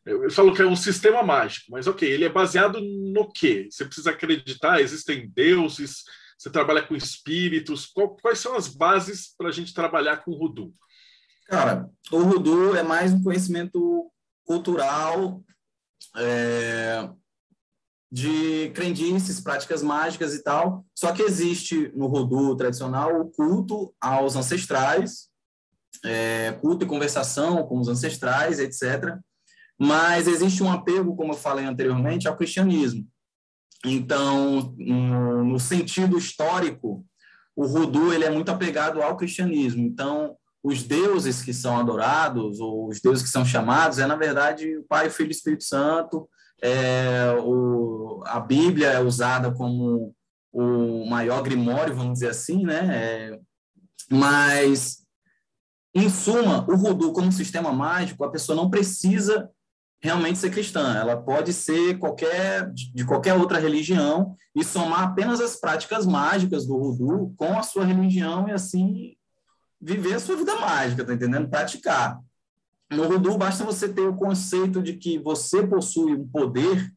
Ele 0.05 0.31
falou 0.31 0.53
que 0.53 0.61
é 0.61 0.67
um 0.67 0.75
sistema 0.75 1.23
mágico, 1.23 1.71
mas 1.71 1.87
ok, 1.87 2.11
ele 2.11 2.25
é 2.25 2.29
baseado 2.29 2.81
no 2.81 3.31
quê? 3.31 3.69
Você 3.71 3.85
precisa 3.85 4.11
acreditar, 4.11 4.81
existem 4.81 5.31
deuses, 5.31 6.03
você 6.37 6.51
trabalha 6.51 6.83
com 6.83 6.97
espíritos, 6.97 7.87
qual, 7.87 8.17
quais 8.17 8.41
são 8.41 8.57
as 8.57 8.67
bases 8.67 9.33
para 9.39 9.49
a 9.49 9.53
gente 9.53 9.73
trabalhar 9.73 10.17
com 10.19 10.33
o 10.33 10.39
Voodoo? 10.39 10.75
Cara, 11.53 11.91
o 12.11 12.21
Voodoo 12.21 12.75
é 12.75 12.83
mais 12.83 13.13
um 13.13 13.23
conhecimento 13.23 14.11
cultural, 14.43 15.45
é, 16.17 17.11
de 18.11 18.71
crendices, 18.71 19.39
práticas 19.39 19.83
mágicas 19.83 20.33
e 20.33 20.43
tal. 20.43 20.87
Só 20.95 21.13
que 21.13 21.21
existe 21.21 21.93
no 21.95 22.07
Rodô 22.07 22.57
tradicional 22.57 23.21
o 23.21 23.31
culto 23.31 23.95
aos 24.01 24.35
ancestrais, 24.35 25.29
é, 26.03 26.53
culto 26.53 26.87
e 26.87 26.89
conversação 26.89 27.67
com 27.67 27.79
os 27.79 27.89
ancestrais, 27.89 28.59
etc. 28.59 29.19
Mas 29.79 30.27
existe 30.27 30.63
um 30.63 30.73
apego, 30.73 31.15
como 31.15 31.35
eu 31.35 31.37
falei 31.37 31.67
anteriormente, 31.67 32.27
ao 32.27 32.37
cristianismo. 32.39 33.07
Então, 33.85 34.75
no, 34.79 35.45
no 35.45 35.61
sentido 35.61 36.17
histórico, 36.17 37.05
o 37.55 37.67
Voodoo 37.67 38.11
ele 38.11 38.25
é 38.25 38.31
muito 38.31 38.51
apegado 38.51 39.03
ao 39.03 39.19
cristianismo. 39.19 39.83
Então, 39.83 40.39
os 40.63 40.83
deuses 40.85 41.43
que 41.43 41.53
são 41.53 41.77
adorados, 41.77 42.61
ou 42.61 42.89
os 42.89 43.01
deuses 43.01 43.25
que 43.25 43.31
são 43.31 43.45
chamados, 43.45 43.99
é, 43.99 44.07
na 44.07 44.15
verdade, 44.15 44.77
o 44.77 44.85
Pai, 44.85 45.09
o 45.09 45.11
Filho 45.11 45.29
e 45.29 45.31
o 45.31 45.33
Espírito 45.33 45.65
Santo, 45.65 46.29
é, 46.63 47.35
o, 47.43 48.23
a 48.25 48.39
Bíblia 48.39 48.89
é 48.89 49.01
usada 49.01 49.51
como 49.53 50.15
o 50.53 51.05
maior 51.07 51.43
grimório, 51.43 51.95
vamos 51.95 52.15
dizer 52.15 52.29
assim, 52.29 52.65
né? 52.65 52.89
É, 52.93 53.41
mas, 54.09 54.99
em 55.95 56.09
suma, 56.09 56.65
o 56.71 56.77
voodoo 56.77 57.13
como 57.13 57.33
sistema 57.33 57.73
mágico, 57.73 58.23
a 58.23 58.31
pessoa 58.31 58.55
não 58.55 58.71
precisa 58.71 59.51
realmente 60.01 60.39
ser 60.39 60.51
cristã, 60.51 60.95
ela 60.97 61.17
pode 61.17 61.53
ser 61.53 61.97
qualquer 61.99 62.71
de 62.73 63.05
qualquer 63.05 63.35
outra 63.35 63.61
religião 63.61 64.35
e 64.55 64.65
somar 64.65 65.05
apenas 65.05 65.41
as 65.41 65.57
práticas 65.57 66.05
mágicas 66.05 66.67
do 66.67 66.77
voodoo 66.77 67.33
com 67.37 67.57
a 67.57 67.63
sua 67.63 67.85
religião 67.85 68.49
e 68.49 68.53
assim 68.53 69.17
viver 69.83 70.15
a 70.15 70.21
sua 70.21 70.37
vida 70.37 70.55
mágica, 70.61 71.05
tá 71.05 71.13
entendendo? 71.13 71.49
Praticar. 71.49 72.21
No 72.91 73.09
Voodoo, 73.09 73.37
basta 73.37 73.65
você 73.65 73.93
ter 73.93 74.03
o 74.03 74.15
conceito 74.15 74.81
de 74.81 74.95
que 74.95 75.19
você 75.19 75.67
possui 75.67 76.15
um 76.15 76.29
poder 76.29 76.93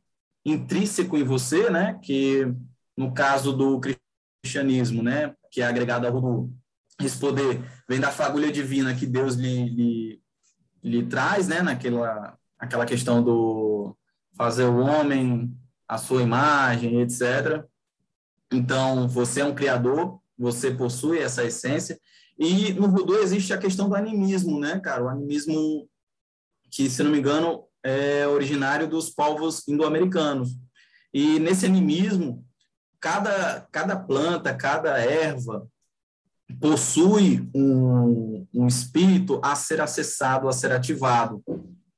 intrínseco 0.46 1.18
em 1.18 1.24
você, 1.24 1.70
né? 1.70 2.00
Que, 2.04 2.46
no 2.96 3.14
caso 3.14 3.52
do 3.52 3.82
cristianismo, 4.44 5.02
né? 5.02 5.34
Que 5.50 5.62
é 5.62 5.66
agregado 5.66 6.06
ao 6.06 6.14
Voodoo, 6.14 6.54
esse 7.02 7.18
poder 7.18 7.64
vem 7.90 8.00
da 8.00 8.12
fagulha 8.12 8.52
divina 8.52 8.94
que 8.94 9.06
Deus 9.06 9.36
lhe, 9.36 9.70
lhe, 9.70 10.22
lhe 10.84 11.06
traz, 11.08 11.48
né? 11.48 11.62
Naquela 11.62 12.38
aquela 12.58 12.86
questão 12.86 13.24
do 13.24 13.96
fazer 14.36 14.66
o 14.66 14.80
homem 14.80 15.56
a 15.88 15.98
sua 15.98 16.22
imagem, 16.22 17.02
etc. 17.02 17.64
Então, 18.52 19.08
você 19.08 19.42
é 19.42 19.46
um 19.46 19.54
criador, 19.54 20.20
você 20.38 20.72
possui 20.72 21.20
essa 21.20 21.44
essência, 21.44 22.00
e 22.38 22.74
no 22.74 22.90
voodoo 22.90 23.20
existe 23.20 23.54
a 23.54 23.58
questão 23.58 23.88
do 23.88 23.96
animismo, 23.96 24.60
né, 24.60 24.80
cara? 24.80 25.04
O 25.04 25.10
animismo 25.10 25.88
que, 26.70 26.90
se 26.90 27.02
não 27.02 27.12
me 27.12 27.20
engano, 27.20 27.64
é 27.84 28.28
originário 28.28 28.88
dos 28.88 29.10
povos 29.10 29.66
indo-americanos. 29.68 30.50
E 31.14 31.40
nesse 31.40 31.66
animismo, 31.66 32.46
cada, 33.00 33.62
cada 33.72 33.96
planta, 33.96 34.54
cada 34.54 34.98
erva 34.98 35.66
possui 36.60 37.50
um, 37.56 38.46
um 38.54 38.68
espírito 38.68 39.40
a 39.44 39.56
ser 39.56 39.80
acessado, 39.80 40.50
a 40.50 40.52
ser 40.52 40.72
ativado. 40.72 41.42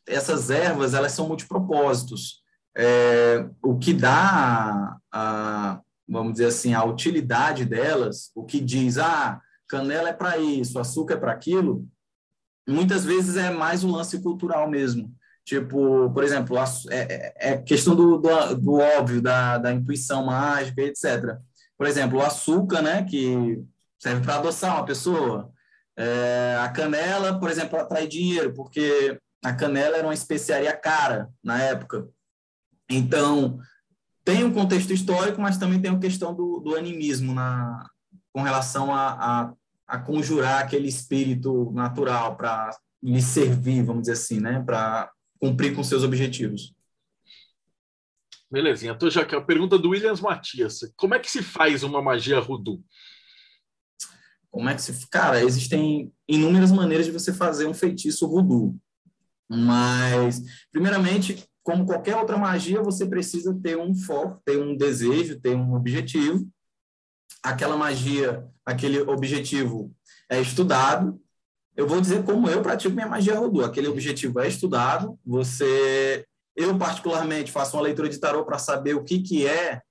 Essas 0.06 0.50
ervas, 0.50 0.94
elas 0.94 1.14
são 1.14 1.28
multipropósitos. 1.28 2.42
É, 2.78 3.50
o 3.64 3.78
que 3.78 3.94
dá, 3.94 4.98
a, 5.12 5.82
vamos 6.08 6.34
dizer 6.34 6.46
assim, 6.46 6.74
a 6.74 6.84
utilidade 6.84 7.66
delas, 7.66 8.30
o 8.36 8.46
que 8.46 8.60
diz, 8.60 8.98
ah, 9.00 9.42
canela 9.68 10.10
é 10.10 10.14
para 10.14 10.38
isso, 10.38 10.80
açúcar 10.80 11.16
é 11.16 11.18
para 11.18 11.32
aquilo, 11.32 11.88
muitas 12.68 13.06
vezes 13.06 13.36
é 13.38 13.50
mais 13.50 13.84
um 13.84 13.92
lance 13.92 14.22
cultural 14.22 14.70
mesmo. 14.70 15.14
Tipo, 15.46 16.12
por 16.12 16.24
exemplo, 16.26 16.58
é, 16.58 16.64
é, 16.92 17.34
é 17.54 17.58
questão 17.58 17.96
do, 17.96 18.18
do, 18.18 18.56
do, 18.56 18.74
óbvio, 18.74 19.22
da, 19.22 19.58
da 19.58 19.72
intuição 19.72 20.26
mágica, 20.26 20.82
etc. 20.82 21.38
Por 21.78 21.88
exemplo, 21.88 22.20
o 22.20 22.22
açúcar, 22.22 22.82
né, 22.82 23.04
que 23.04 23.64
serve 23.98 24.22
para 24.24 24.36
adoçar 24.36 24.76
uma 24.76 24.86
pessoa. 24.86 25.50
É, 25.96 26.58
a 26.60 26.68
canela, 26.70 27.40
por 27.40 27.50
exemplo, 27.50 27.80
atrai 27.80 28.08
dinheiro, 28.08 28.54
porque 28.54 29.18
a 29.44 29.54
canela 29.54 29.96
era 29.96 30.06
uma 30.06 30.14
especiaria 30.14 30.76
cara 30.76 31.30
na 31.42 31.62
época. 31.62 32.08
Então, 32.90 33.58
tem 34.26 34.44
um 34.44 34.54
contexto 34.54 34.92
histórico, 34.92 35.40
mas 35.40 35.58
também 35.58 35.82
tem 35.82 35.92
a 35.92 36.00
questão 36.00 36.36
do, 36.36 36.60
do 36.60 36.76
animismo 36.76 37.34
na, 37.34 37.90
com 38.38 38.44
relação 38.44 38.94
a, 38.94 39.08
a, 39.14 39.54
a 39.88 39.98
conjurar 39.98 40.62
aquele 40.62 40.88
espírito 40.88 41.72
natural 41.72 42.38
para 42.38 42.70
lhe 43.02 43.20
servir, 43.20 43.82
vamos 43.82 44.04
dizer 44.04 44.14
assim, 44.14 44.40
né? 44.40 44.62
Para 44.64 45.12
cumprir 45.40 45.76
com 45.76 45.84
seus 45.84 46.04
objetivos. 46.04 46.72
Belezinha. 48.52 48.92
Então, 48.92 49.10
já 49.10 49.26
que 49.26 49.36
a 49.36 49.42
pergunta 49.42 49.80
do 49.80 49.90
Williams 49.90 50.22
Matias: 50.22 50.82
como 50.96 51.16
é 51.16 51.20
que 51.20 51.32
se 51.32 51.42
faz 51.42 51.82
uma 51.82 52.00
magia 52.00 52.40
Rudu? 52.40 52.80
Como 54.52 54.70
é 54.70 54.76
que 54.76 54.84
se. 54.84 55.10
Cara, 55.10 55.42
existem 55.44 56.14
inúmeras 56.28 56.72
maneiras 56.72 57.08
de 57.08 57.12
você 57.12 57.34
fazer 57.34 57.66
um 57.66 57.74
feitiço 57.74 58.28
Rudu. 58.28 58.78
Mas, 59.50 60.44
primeiramente, 60.72 61.44
como 61.64 61.88
qualquer 61.88 62.16
outra 62.16 62.38
magia, 62.38 62.84
você 62.84 63.04
precisa 63.04 63.60
ter 63.64 63.80
um 63.80 63.96
foco, 63.96 64.40
ter 64.46 64.62
um 64.62 64.78
desejo, 64.78 65.42
ter 65.42 65.56
um 65.56 65.74
objetivo 65.74 66.48
aquela 67.44 67.78
magia, 67.78 68.46
aquele 68.66 69.00
objetivo 69.02 69.94
é 70.30 70.42
estudado. 70.42 71.20
Eu 71.76 71.88
vou 71.88 72.02
dizer 72.02 72.24
como 72.24 72.50
eu 72.50 72.62
pratico 72.62 72.96
minha 72.96 73.08
magia 73.08 73.38
Rodô. 73.38 73.64
Aquele 73.64 73.88
objetivo 73.88 74.40
é 74.40 74.48
estudado. 74.48 75.18
Você, 75.26 76.26
eu 76.56 76.78
particularmente 76.78 77.52
faço 77.52 77.78
uma 77.78 77.84
leitura 77.84 78.10
de 78.10 78.20
tarô 78.20 78.44
para 78.44 78.58
saber 78.58 78.96
o 78.96 79.04
que 79.04 79.20
que 79.20 79.48
é 79.48 79.82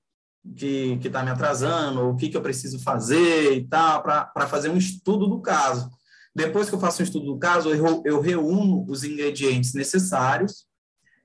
que 0.55 1.01
está 1.03 1.25
me 1.25 1.31
atrasando, 1.31 2.09
o 2.09 2.17
que 2.17 2.29
que 2.29 2.37
eu 2.37 2.43
preciso 2.43 2.81
fazer 2.81 3.55
e 3.55 3.67
tal, 3.67 4.03
para 4.03 4.47
fazer 4.47 4.69
um 4.69 4.77
estudo 4.77 5.27
do 5.27 5.41
caso. 5.41 5.91
Depois 6.35 6.69
que 6.69 6.75
eu 6.75 6.81
faço 6.81 7.03
um 7.03 7.05
estudo 7.05 7.27
do 7.27 7.39
caso, 7.39 7.71
eu, 7.71 8.03
eu 8.05 8.21
reúno 8.21 8.85
os 8.89 9.03
ingredientes 9.03 9.75
necessários 9.75 10.67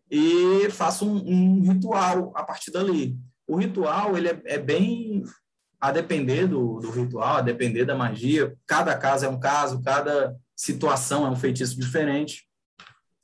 e 0.10 0.70
faço 0.72 1.06
um, 1.06 1.18
um 1.18 1.62
ritual 1.62 2.32
a 2.36 2.44
partir 2.44 2.72
dali. 2.72 3.18
O 3.48 3.58
ritual 3.58 4.18
ele 4.18 4.30
é, 4.30 4.42
é 4.46 4.58
bem 4.58 5.24
a 5.82 5.92
depender 5.92 6.46
do, 6.46 6.80
do 6.80 6.92
ritual, 6.92 7.38
a 7.38 7.42
depender 7.42 7.86
da 7.86 7.96
magia. 7.96 8.56
Cada 8.68 8.96
caso 8.96 9.26
é 9.26 9.30
um 9.30 9.40
caso, 9.40 9.82
cada 9.82 10.38
situação 10.56 11.26
é 11.26 11.30
um 11.30 11.36
feitiço 11.36 11.80
diferente. 11.80 12.46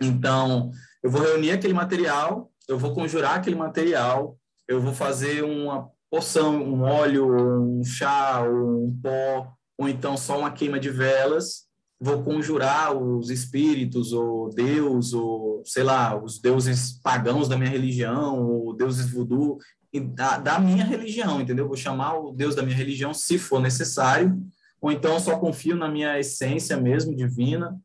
Então, 0.02 0.72
eu 1.04 1.12
vou 1.12 1.22
reunir 1.22 1.52
aquele 1.52 1.74
material, 1.74 2.52
eu 2.68 2.80
vou 2.80 2.96
conjurar 2.96 3.36
aquele 3.36 3.56
material, 3.56 4.38
eu 4.68 4.82
vou 4.82 4.92
fazer 4.92 5.44
uma 5.44 5.88
poção, 6.10 6.58
um 6.64 6.82
óleo, 6.82 7.62
um 7.62 7.84
chá, 7.84 8.42
um 8.44 9.00
pó, 9.04 9.54
ou 9.78 9.88
então 9.88 10.18
só 10.18 10.40
uma 10.40 10.52
queima 10.52 10.80
de 10.80 10.90
velas. 10.90 11.68
Vou 12.00 12.24
conjurar 12.24 12.96
os 12.96 13.30
espíritos, 13.30 14.14
ou 14.14 14.50
Deus, 14.50 15.14
ou 15.14 15.64
sei 15.66 15.84
lá, 15.84 16.16
os 16.16 16.40
deuses 16.40 17.00
pagãos 17.02 17.48
da 17.48 17.58
minha 17.58 17.70
religião, 17.70 18.48
ou 18.48 18.76
deuses 18.76 19.12
voodoo 19.12 19.58
da, 19.94 20.38
da 20.38 20.60
minha 20.60 20.84
religião, 20.84 21.42
entendeu? 21.42 21.68
Vou 21.68 21.78
chamar 21.78 22.18
o 22.18 22.32
Deus 22.32 22.56
da 22.56 22.64
minha 22.64 22.76
religião 22.76 23.14
se 23.14 23.38
for 23.38 23.60
necessário, 23.60 24.38
ou 24.82 24.92
então 24.92 25.20
só 25.20 25.38
confio 25.38 25.76
na 25.76 25.90
minha 25.90 26.20
essência 26.20 26.78
mesmo 26.78 27.16
divina, 27.16 27.80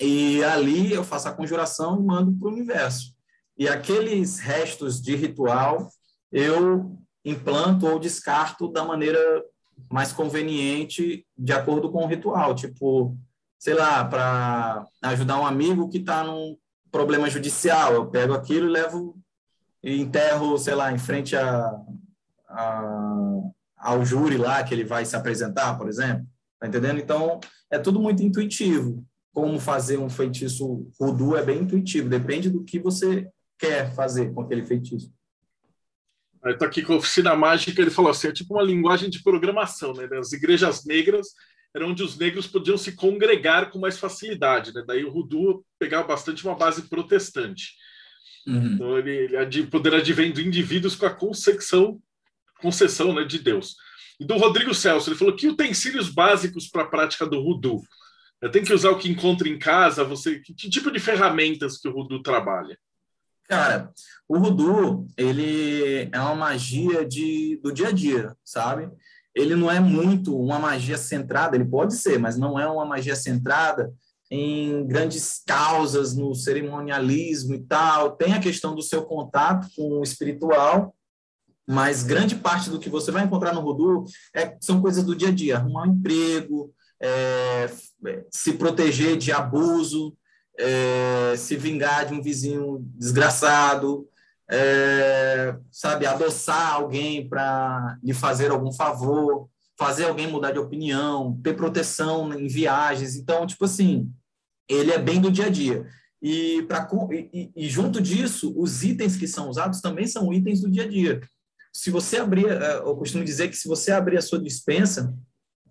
e 0.00 0.42
ali 0.44 0.92
eu 0.92 1.04
faço 1.04 1.28
a 1.28 1.32
conjuração 1.32 2.00
e 2.00 2.02
mando 2.02 2.32
para 2.32 2.48
o 2.48 2.52
universo. 2.52 3.14
E 3.58 3.68
aqueles 3.68 4.38
restos 4.38 5.00
de 5.00 5.14
ritual 5.14 5.90
eu 6.32 6.96
implanto 7.24 7.86
ou 7.86 7.98
descarto 7.98 8.68
da 8.68 8.84
maneira 8.84 9.20
mais 9.90 10.12
conveniente 10.12 11.26
de 11.36 11.52
acordo 11.52 11.90
com 11.90 12.04
o 12.04 12.06
ritual. 12.06 12.54
Tipo, 12.54 13.16
sei 13.58 13.74
lá, 13.74 14.04
para 14.04 14.86
ajudar 15.02 15.38
um 15.38 15.46
amigo 15.46 15.88
que 15.88 15.98
está 15.98 16.24
num 16.24 16.56
problema 16.90 17.28
judicial. 17.28 17.92
Eu 17.92 18.06
pego 18.06 18.32
aquilo 18.32 18.66
e 18.66 18.72
levo 18.72 19.19
e 19.82 20.00
enterro, 20.00 20.58
sei 20.58 20.74
lá, 20.74 20.92
em 20.92 20.98
frente 20.98 21.34
a, 21.36 21.70
a, 22.48 23.40
ao 23.76 24.04
júri 24.04 24.36
lá 24.36 24.62
que 24.62 24.74
ele 24.74 24.84
vai 24.84 25.04
se 25.04 25.16
apresentar, 25.16 25.76
por 25.78 25.88
exemplo. 25.88 26.26
Tá 26.58 26.68
entendendo? 26.68 26.98
Então, 26.98 27.40
é 27.70 27.78
tudo 27.78 27.98
muito 27.98 28.22
intuitivo. 28.22 29.04
Como 29.32 29.58
fazer 29.58 29.98
um 29.98 30.10
feitiço 30.10 30.90
voodoo 30.98 31.36
é 31.36 31.42
bem 31.42 31.60
intuitivo, 31.60 32.08
depende 32.08 32.50
do 32.50 32.64
que 32.64 32.78
você 32.78 33.28
quer 33.58 33.94
fazer 33.94 34.32
com 34.34 34.42
aquele 34.42 34.62
feitiço. 34.62 35.12
Aí 36.42 36.56
tá 36.56 36.66
aqui 36.66 36.82
com 36.82 36.94
a 36.94 36.96
oficina 36.96 37.36
mágica, 37.36 37.80
ele 37.80 37.90
falou 37.90 38.10
assim, 38.10 38.28
é 38.28 38.32
tipo 38.32 38.54
uma 38.54 38.62
linguagem 38.62 39.10
de 39.10 39.22
programação, 39.22 39.92
né? 39.92 40.08
As 40.18 40.32
igrejas 40.32 40.84
negras 40.84 41.28
eram 41.74 41.90
onde 41.90 42.02
os 42.02 42.18
negros 42.18 42.46
podiam 42.46 42.76
se 42.76 42.92
congregar 42.92 43.70
com 43.70 43.78
mais 43.78 43.98
facilidade, 43.98 44.72
né? 44.74 44.82
Daí 44.86 45.04
o 45.04 45.12
voodoo 45.12 45.64
pegava 45.78 46.08
bastante 46.08 46.44
uma 46.44 46.56
base 46.56 46.88
protestante. 46.88 47.74
Uhum. 48.46 48.72
Então 48.74 48.98
ele, 48.98 49.36
ele 49.36 49.66
poder 49.66 49.94
advém 49.94 50.32
de 50.32 50.46
indivíduos 50.46 50.94
com 50.94 51.06
a 51.06 51.14
concessão, 51.14 52.00
concessão 52.60 53.14
né, 53.14 53.24
de 53.24 53.38
Deus. 53.38 53.76
E 54.18 54.24
do 54.24 54.36
Rodrigo 54.36 54.74
Celso, 54.74 55.08
ele 55.08 55.18
falou 55.18 55.34
que 55.34 55.48
utensílios 55.48 56.08
básicos 56.08 56.68
para 56.68 56.82
a 56.82 56.88
prática 56.88 57.26
do 57.26 57.40
Rudu. 57.40 57.80
Tem 58.52 58.64
que 58.64 58.72
usar 58.72 58.90
o 58.90 58.98
que 58.98 59.10
encontra 59.10 59.48
em 59.48 59.58
casa? 59.58 60.04
Você 60.04 60.40
que 60.40 60.54
tipo 60.54 60.90
de 60.90 60.98
ferramentas 60.98 61.78
que 61.78 61.88
o 61.88 61.92
Rudu 61.92 62.22
trabalha? 62.22 62.78
Cara, 63.46 63.90
o 64.28 64.38
Rudu 64.38 65.06
ele 65.16 66.08
é 66.12 66.20
uma 66.20 66.34
magia 66.34 67.04
de, 67.04 67.58
do 67.62 67.72
dia 67.72 67.88
a 67.88 67.92
dia, 67.92 68.34
sabe? 68.44 68.90
Ele 69.34 69.54
não 69.54 69.70
é 69.70 69.78
muito 69.80 70.38
uma 70.38 70.58
magia 70.58 70.96
centrada, 70.96 71.56
ele 71.56 71.64
pode 71.64 71.94
ser, 71.94 72.18
mas 72.18 72.38
não 72.38 72.58
é 72.58 72.66
uma 72.66 72.84
magia 72.84 73.16
centrada 73.16 73.92
em 74.30 74.86
grandes 74.86 75.42
causas, 75.44 76.14
no 76.14 76.34
cerimonialismo 76.34 77.54
e 77.54 77.62
tal. 77.62 78.12
Tem 78.12 78.32
a 78.32 78.40
questão 78.40 78.74
do 78.74 78.82
seu 78.82 79.02
contato 79.02 79.66
com 79.74 79.98
o 79.98 80.02
espiritual, 80.02 80.94
mas 81.66 82.02
grande 82.02 82.36
parte 82.36 82.70
do 82.70 82.78
que 82.78 82.88
você 82.88 83.10
vai 83.10 83.24
encontrar 83.24 83.52
no 83.52 83.60
Rudu 83.60 84.04
é, 84.34 84.56
são 84.60 84.80
coisas 84.80 85.04
do 85.04 85.16
dia 85.16 85.28
a 85.28 85.32
dia, 85.32 85.56
arrumar 85.56 85.82
um 85.82 85.92
emprego, 85.92 86.72
é, 87.02 87.70
se 88.30 88.52
proteger 88.52 89.16
de 89.16 89.32
abuso, 89.32 90.16
é, 90.58 91.34
se 91.36 91.56
vingar 91.56 92.06
de 92.06 92.14
um 92.14 92.22
vizinho 92.22 92.84
desgraçado, 92.96 94.06
é, 94.50 95.56
sabe, 95.70 96.06
adoçar 96.06 96.74
alguém 96.74 97.28
para 97.28 97.96
lhe 98.02 98.12
fazer 98.12 98.50
algum 98.50 98.72
favor, 98.72 99.48
fazer 99.78 100.04
alguém 100.06 100.26
mudar 100.26 100.52
de 100.52 100.58
opinião, 100.58 101.40
ter 101.42 101.54
proteção 101.54 102.32
em 102.34 102.46
viagens. 102.46 103.16
Então, 103.16 103.46
tipo 103.46 103.64
assim, 103.64 104.12
ele 104.70 104.92
é 104.92 104.98
bem 104.98 105.20
do 105.20 105.30
dia 105.30 105.46
a 105.46 105.50
dia. 105.50 105.86
E, 106.22 106.62
pra, 106.68 106.86
e, 107.12 107.50
e 107.56 107.68
junto 107.68 108.00
disso, 108.00 108.54
os 108.56 108.82
itens 108.82 109.16
que 109.16 109.26
são 109.26 109.48
usados 109.48 109.80
também 109.80 110.06
são 110.06 110.32
itens 110.32 110.60
do 110.60 110.70
dia 110.70 110.84
a 110.84 110.88
dia. 110.88 111.20
Se 111.72 111.90
você 111.90 112.18
abrir, 112.18 112.46
eh, 112.46 112.76
eu 112.76 112.96
costumo 112.96 113.24
dizer 113.24 113.48
que 113.48 113.56
se 113.56 113.68
você 113.68 113.92
abrir 113.92 114.18
a 114.18 114.22
sua 114.22 114.40
dispensa, 114.40 115.14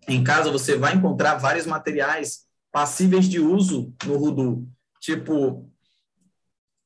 em 0.08 0.24
casa 0.24 0.52
você 0.52 0.76
vai 0.76 0.96
encontrar 0.96 1.36
vários 1.36 1.66
materiais 1.66 2.46
passíveis 2.72 3.28
de 3.28 3.40
uso 3.40 3.94
no 4.06 4.18
Rudu, 4.18 4.68
tipo 5.00 5.70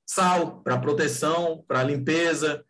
sal 0.05 0.61
para 0.61 0.79
proteção, 0.79 1.63
para 1.67 1.83
limpeza, 1.83 2.63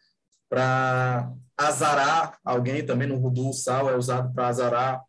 para 0.50 1.32
azarar. 1.58 2.38
Alguém 2.44 2.86
também 2.86 3.08
no 3.08 3.18
Rudu, 3.18 3.52
sal 3.54 3.90
é 3.90 3.98
usado 3.98 4.34
para 4.34 4.48
azarar, 4.48 5.02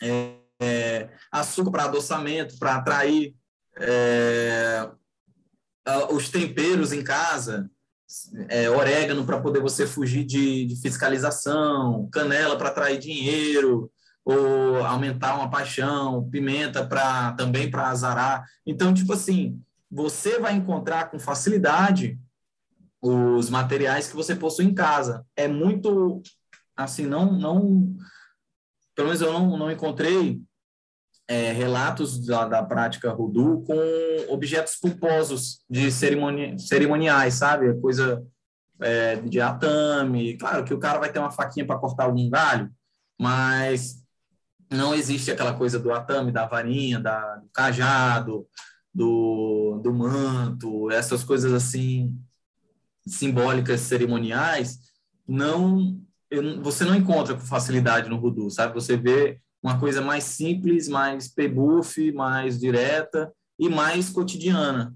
é, 0.00 0.36
é, 0.60 1.10
açúcar 1.30 1.70
para 1.70 1.84
adoçamento, 1.84 2.58
para 2.58 2.76
atrair 2.76 3.34
é, 3.78 4.88
os 6.10 6.28
temperos 6.28 6.92
em 6.92 7.02
casa, 7.02 7.70
é, 8.48 8.68
orégano 8.68 9.24
para 9.24 9.40
poder 9.40 9.60
você 9.60 9.86
fugir 9.86 10.24
de, 10.24 10.66
de 10.66 10.76
fiscalização, 10.80 12.08
canela 12.12 12.56
para 12.56 12.68
atrair 12.68 12.98
dinheiro, 12.98 13.90
ou 14.24 14.84
aumentar 14.84 15.34
uma 15.34 15.50
paixão, 15.50 16.28
pimenta 16.30 16.86
para 16.86 17.32
também 17.32 17.70
para 17.70 17.88
azarar. 17.88 18.44
Então, 18.64 18.94
tipo 18.94 19.12
assim, 19.12 19.60
você 19.90 20.38
vai 20.38 20.54
encontrar 20.54 21.10
com 21.10 21.18
facilidade 21.18 22.18
os 23.00 23.50
materiais 23.50 24.08
que 24.08 24.14
você 24.14 24.36
possui 24.36 24.66
em 24.66 24.74
casa. 24.74 25.26
É 25.34 25.48
muito 25.48 26.22
assim, 26.76 27.04
não 27.04 27.32
não 27.32 27.96
pelo 28.94 29.08
menos 29.08 29.22
eu 29.22 29.32
não, 29.32 29.56
não 29.56 29.70
encontrei 29.70 30.40
é, 31.28 31.52
relatos 31.52 32.24
da, 32.26 32.46
da 32.46 32.62
prática 32.62 33.12
Rudu 33.12 33.62
com 33.66 34.32
objetos 34.32 34.76
pulposos 34.76 35.64
de 35.68 35.90
cerimoni, 35.90 36.58
cerimoniais, 36.58 37.34
sabe? 37.34 37.74
Coisa 37.80 38.22
é, 38.80 39.16
de 39.16 39.40
atame. 39.40 40.36
Claro 40.36 40.64
que 40.64 40.74
o 40.74 40.78
cara 40.78 40.98
vai 40.98 41.10
ter 41.10 41.18
uma 41.18 41.30
faquinha 41.30 41.66
para 41.66 41.78
cortar 41.78 42.04
algum 42.04 42.28
galho, 42.28 42.70
mas 43.18 44.02
não 44.70 44.94
existe 44.94 45.30
aquela 45.30 45.54
coisa 45.54 45.78
do 45.78 45.92
atame, 45.92 46.32
da 46.32 46.46
varinha, 46.46 46.98
da, 46.98 47.36
do 47.36 47.48
cajado, 47.52 48.46
do, 48.92 49.80
do 49.82 49.92
manto, 49.92 50.90
essas 50.90 51.24
coisas 51.24 51.52
assim 51.52 52.14
simbólicas, 53.06 53.80
cerimoniais, 53.80 54.78
não 55.26 56.00
você 56.62 56.84
não 56.84 56.94
encontra 56.94 57.34
com 57.34 57.40
facilidade 57.40 58.08
no 58.08 58.16
Rudu, 58.16 58.50
sabe? 58.50 58.72
Você 58.72 58.96
vê 58.96 59.38
uma 59.62 59.78
coisa 59.78 60.00
mais 60.00 60.24
simples, 60.24 60.88
mais 60.88 61.28
pebuff, 61.28 62.10
mais 62.12 62.58
direta 62.58 63.32
e 63.58 63.68
mais 63.68 64.10
cotidiana. 64.10 64.94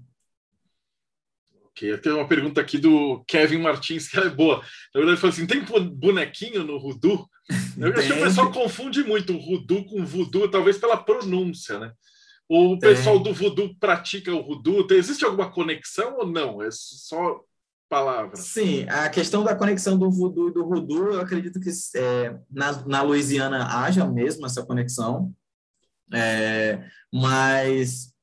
Ok, 1.65 1.95
tenho 1.99 2.17
uma 2.17 2.27
pergunta 2.27 2.59
aqui 2.59 2.77
do 2.77 3.23
Kevin 3.27 3.59
Martins, 3.59 4.09
que 4.09 4.19
é 4.19 4.29
boa. 4.29 4.57
Na 4.57 4.99
verdade, 4.99 5.11
ele 5.11 5.17
falou 5.17 5.33
assim: 5.33 5.47
tem 5.47 5.63
bonequinho 5.91 6.63
no 6.63 6.77
Rudu? 6.77 7.29
Eu 7.77 7.93
acho 7.93 8.07
que 8.07 8.13
o 8.13 8.23
pessoal 8.23 8.51
confunde 8.51 9.03
muito 9.03 9.33
o 9.33 9.37
Rudu 9.37 9.85
com 9.85 10.01
o 10.01 10.05
Voodoo, 10.05 10.49
talvez 10.49 10.77
pela 10.77 10.97
pronúncia, 10.97 11.79
né? 11.79 11.93
O 12.49 12.79
pessoal 12.79 13.19
do 13.19 13.33
Voodoo 13.33 13.75
pratica 13.79 14.33
o 14.33 14.41
Rudu? 14.41 14.87
Existe 14.91 15.23
alguma 15.23 15.51
conexão 15.51 16.17
ou 16.17 16.25
não? 16.25 16.61
É 16.61 16.69
só 16.71 17.41
palavra. 17.89 18.35
Sim, 18.35 18.85
a 18.89 19.09
questão 19.09 19.43
da 19.43 19.55
conexão 19.55 19.97
do 19.97 20.11
voodoo 20.11 20.49
e 20.49 20.53
do 20.53 20.67
voodoo, 20.67 21.13
eu 21.13 21.21
acredito 21.21 21.59
que 21.59 21.69
é, 21.95 22.37
na, 22.51 22.71
na 22.85 23.01
Louisiana 23.01 23.83
haja 23.83 24.05
mesmo 24.05 24.45
essa 24.45 24.65
conexão, 24.65 25.33
é, 26.13 26.83
mas 27.11 28.13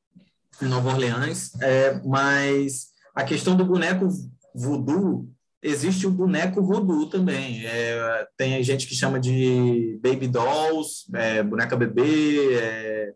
em 0.62 0.66
Nova 0.66 0.90
Orleans, 0.90 1.52
é, 1.60 2.00
mas 2.04 2.88
a 3.14 3.24
questão 3.24 3.56
do 3.56 3.64
boneco 3.64 4.08
voodoo, 4.54 5.28
existe 5.62 6.06
o 6.06 6.10
boneco 6.10 6.62
voodoo 6.62 7.06
também. 7.08 7.64
É, 7.66 8.28
tem 8.36 8.62
gente 8.62 8.86
que 8.86 8.94
chama 8.94 9.18
de 9.18 9.98
baby 10.02 10.28
dolls, 10.28 11.06
é, 11.14 11.42
boneca 11.42 11.74
bebê, 11.74 13.14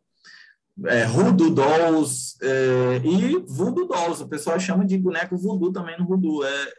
é, 0.86 1.06
Voodoo 1.06 1.50
Dolls 1.50 2.36
é, 2.42 3.00
e 3.04 3.38
Voodoo 3.46 3.86
Dolls. 3.86 4.22
O 4.22 4.28
pessoal 4.28 4.58
chama 4.60 4.84
de 4.84 4.96
boneco 4.98 5.36
voodoo 5.36 5.72
também 5.72 5.98
no 5.98 6.06
voodoo. 6.06 6.44
É, 6.44 6.72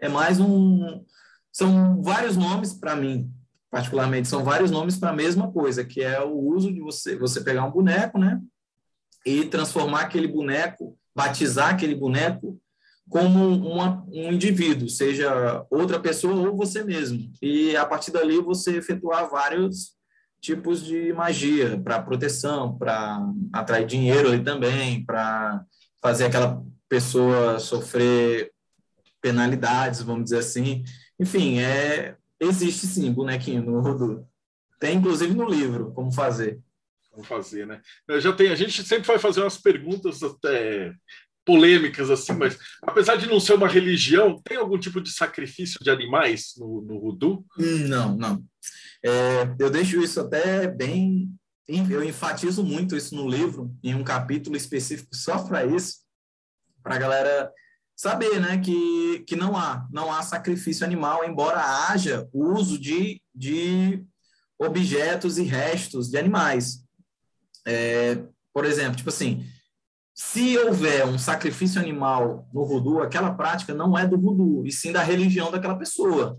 é 0.00 0.08
mais 0.08 0.40
um... 0.40 1.04
São 1.52 2.02
vários 2.02 2.36
nomes 2.36 2.72
para 2.72 2.96
mim, 2.96 3.30
particularmente. 3.70 4.28
São 4.28 4.42
vários 4.42 4.70
nomes 4.70 4.96
para 4.96 5.10
a 5.10 5.14
mesma 5.14 5.52
coisa, 5.52 5.84
que 5.84 6.02
é 6.02 6.20
o 6.20 6.36
uso 6.36 6.72
de 6.72 6.80
você, 6.80 7.16
você 7.16 7.40
pegar 7.40 7.64
um 7.64 7.70
boneco, 7.70 8.18
né? 8.18 8.40
E 9.24 9.44
transformar 9.44 10.02
aquele 10.02 10.26
boneco, 10.26 10.98
batizar 11.14 11.70
aquele 11.70 11.94
boneco 11.94 12.60
como 13.08 13.48
uma, 13.48 14.04
um 14.08 14.32
indivíduo, 14.32 14.88
seja 14.88 15.64
outra 15.70 16.00
pessoa 16.00 16.34
ou 16.48 16.56
você 16.56 16.82
mesmo. 16.82 17.30
E 17.40 17.76
a 17.76 17.84
partir 17.84 18.10
dali 18.10 18.40
você 18.40 18.76
efetuar 18.76 19.30
vários 19.30 19.93
tipos 20.44 20.84
de 20.84 21.10
magia 21.14 21.80
para 21.82 22.02
proteção, 22.02 22.76
para 22.76 23.18
atrair 23.50 23.86
dinheiro 23.86 24.28
ali 24.28 24.44
também, 24.44 25.02
para 25.02 25.64
fazer 26.02 26.26
aquela 26.26 26.62
pessoa 26.86 27.58
sofrer 27.58 28.52
penalidades, 29.22 30.02
vamos 30.02 30.24
dizer 30.24 30.38
assim. 30.38 30.84
Enfim, 31.18 31.60
é 31.60 32.16
existe 32.38 32.86
sim 32.86 33.10
bonequinho 33.10 33.62
no 33.62 33.80
Rodu. 33.80 34.28
Tem 34.78 34.98
inclusive 34.98 35.32
no 35.32 35.48
livro 35.48 35.92
como 35.92 36.12
fazer. 36.12 36.60
Como 37.10 37.24
fazer, 37.24 37.66
né? 37.66 37.80
Eu 38.06 38.20
já 38.20 38.30
tem, 38.30 38.50
a 38.50 38.54
gente 38.54 38.84
sempre 38.84 39.06
vai 39.06 39.18
fazer 39.18 39.40
umas 39.40 39.56
perguntas 39.56 40.22
até 40.22 40.92
polêmicas 41.42 42.10
assim, 42.10 42.32
mas 42.34 42.58
apesar 42.82 43.16
de 43.16 43.26
não 43.26 43.40
ser 43.40 43.54
uma 43.54 43.68
religião, 43.68 44.40
tem 44.42 44.58
algum 44.58 44.78
tipo 44.78 45.00
de 45.00 45.10
sacrifício 45.10 45.78
de 45.82 45.90
animais 45.90 46.52
no, 46.58 46.82
no 46.82 47.00
Voodoo? 47.00 47.46
Não, 47.56 48.14
não. 48.14 48.44
É, 49.04 49.54
eu 49.58 49.68
deixo 49.68 50.00
isso 50.02 50.18
até 50.20 50.66
bem. 50.66 51.30
Eu 51.68 52.02
enfatizo 52.02 52.64
muito 52.64 52.96
isso 52.96 53.14
no 53.14 53.28
livro, 53.28 53.74
em 53.82 53.94
um 53.94 54.04
capítulo 54.04 54.56
específico 54.56 55.14
só 55.14 55.38
para 55.44 55.64
isso, 55.64 55.98
para 56.82 56.94
a 56.94 56.98
galera 56.98 57.52
saber 57.96 58.40
né, 58.40 58.58
que, 58.58 59.24
que 59.26 59.36
não 59.36 59.56
há, 59.56 59.86
não 59.90 60.12
há 60.12 60.22
sacrifício 60.22 60.84
animal, 60.84 61.24
embora 61.24 61.88
haja 61.88 62.28
uso 62.32 62.78
de, 62.78 63.22
de 63.34 64.04
objetos 64.58 65.38
e 65.38 65.42
restos 65.42 66.10
de 66.10 66.18
animais. 66.18 66.84
É, 67.66 68.22
por 68.52 68.64
exemplo, 68.64 68.96
tipo 68.96 69.08
assim, 69.08 69.46
se 70.14 70.58
houver 70.58 71.06
um 71.06 71.18
sacrifício 71.18 71.80
animal 71.80 72.48
no 72.52 72.66
voodoo, 72.66 73.00
aquela 73.00 73.34
prática 73.34 73.74
não 73.74 73.98
é 73.98 74.06
do 74.06 74.18
voodoo, 74.18 74.66
e 74.66 74.72
sim 74.72 74.92
da 74.92 75.02
religião 75.02 75.50
daquela 75.50 75.76
pessoa. 75.78 76.38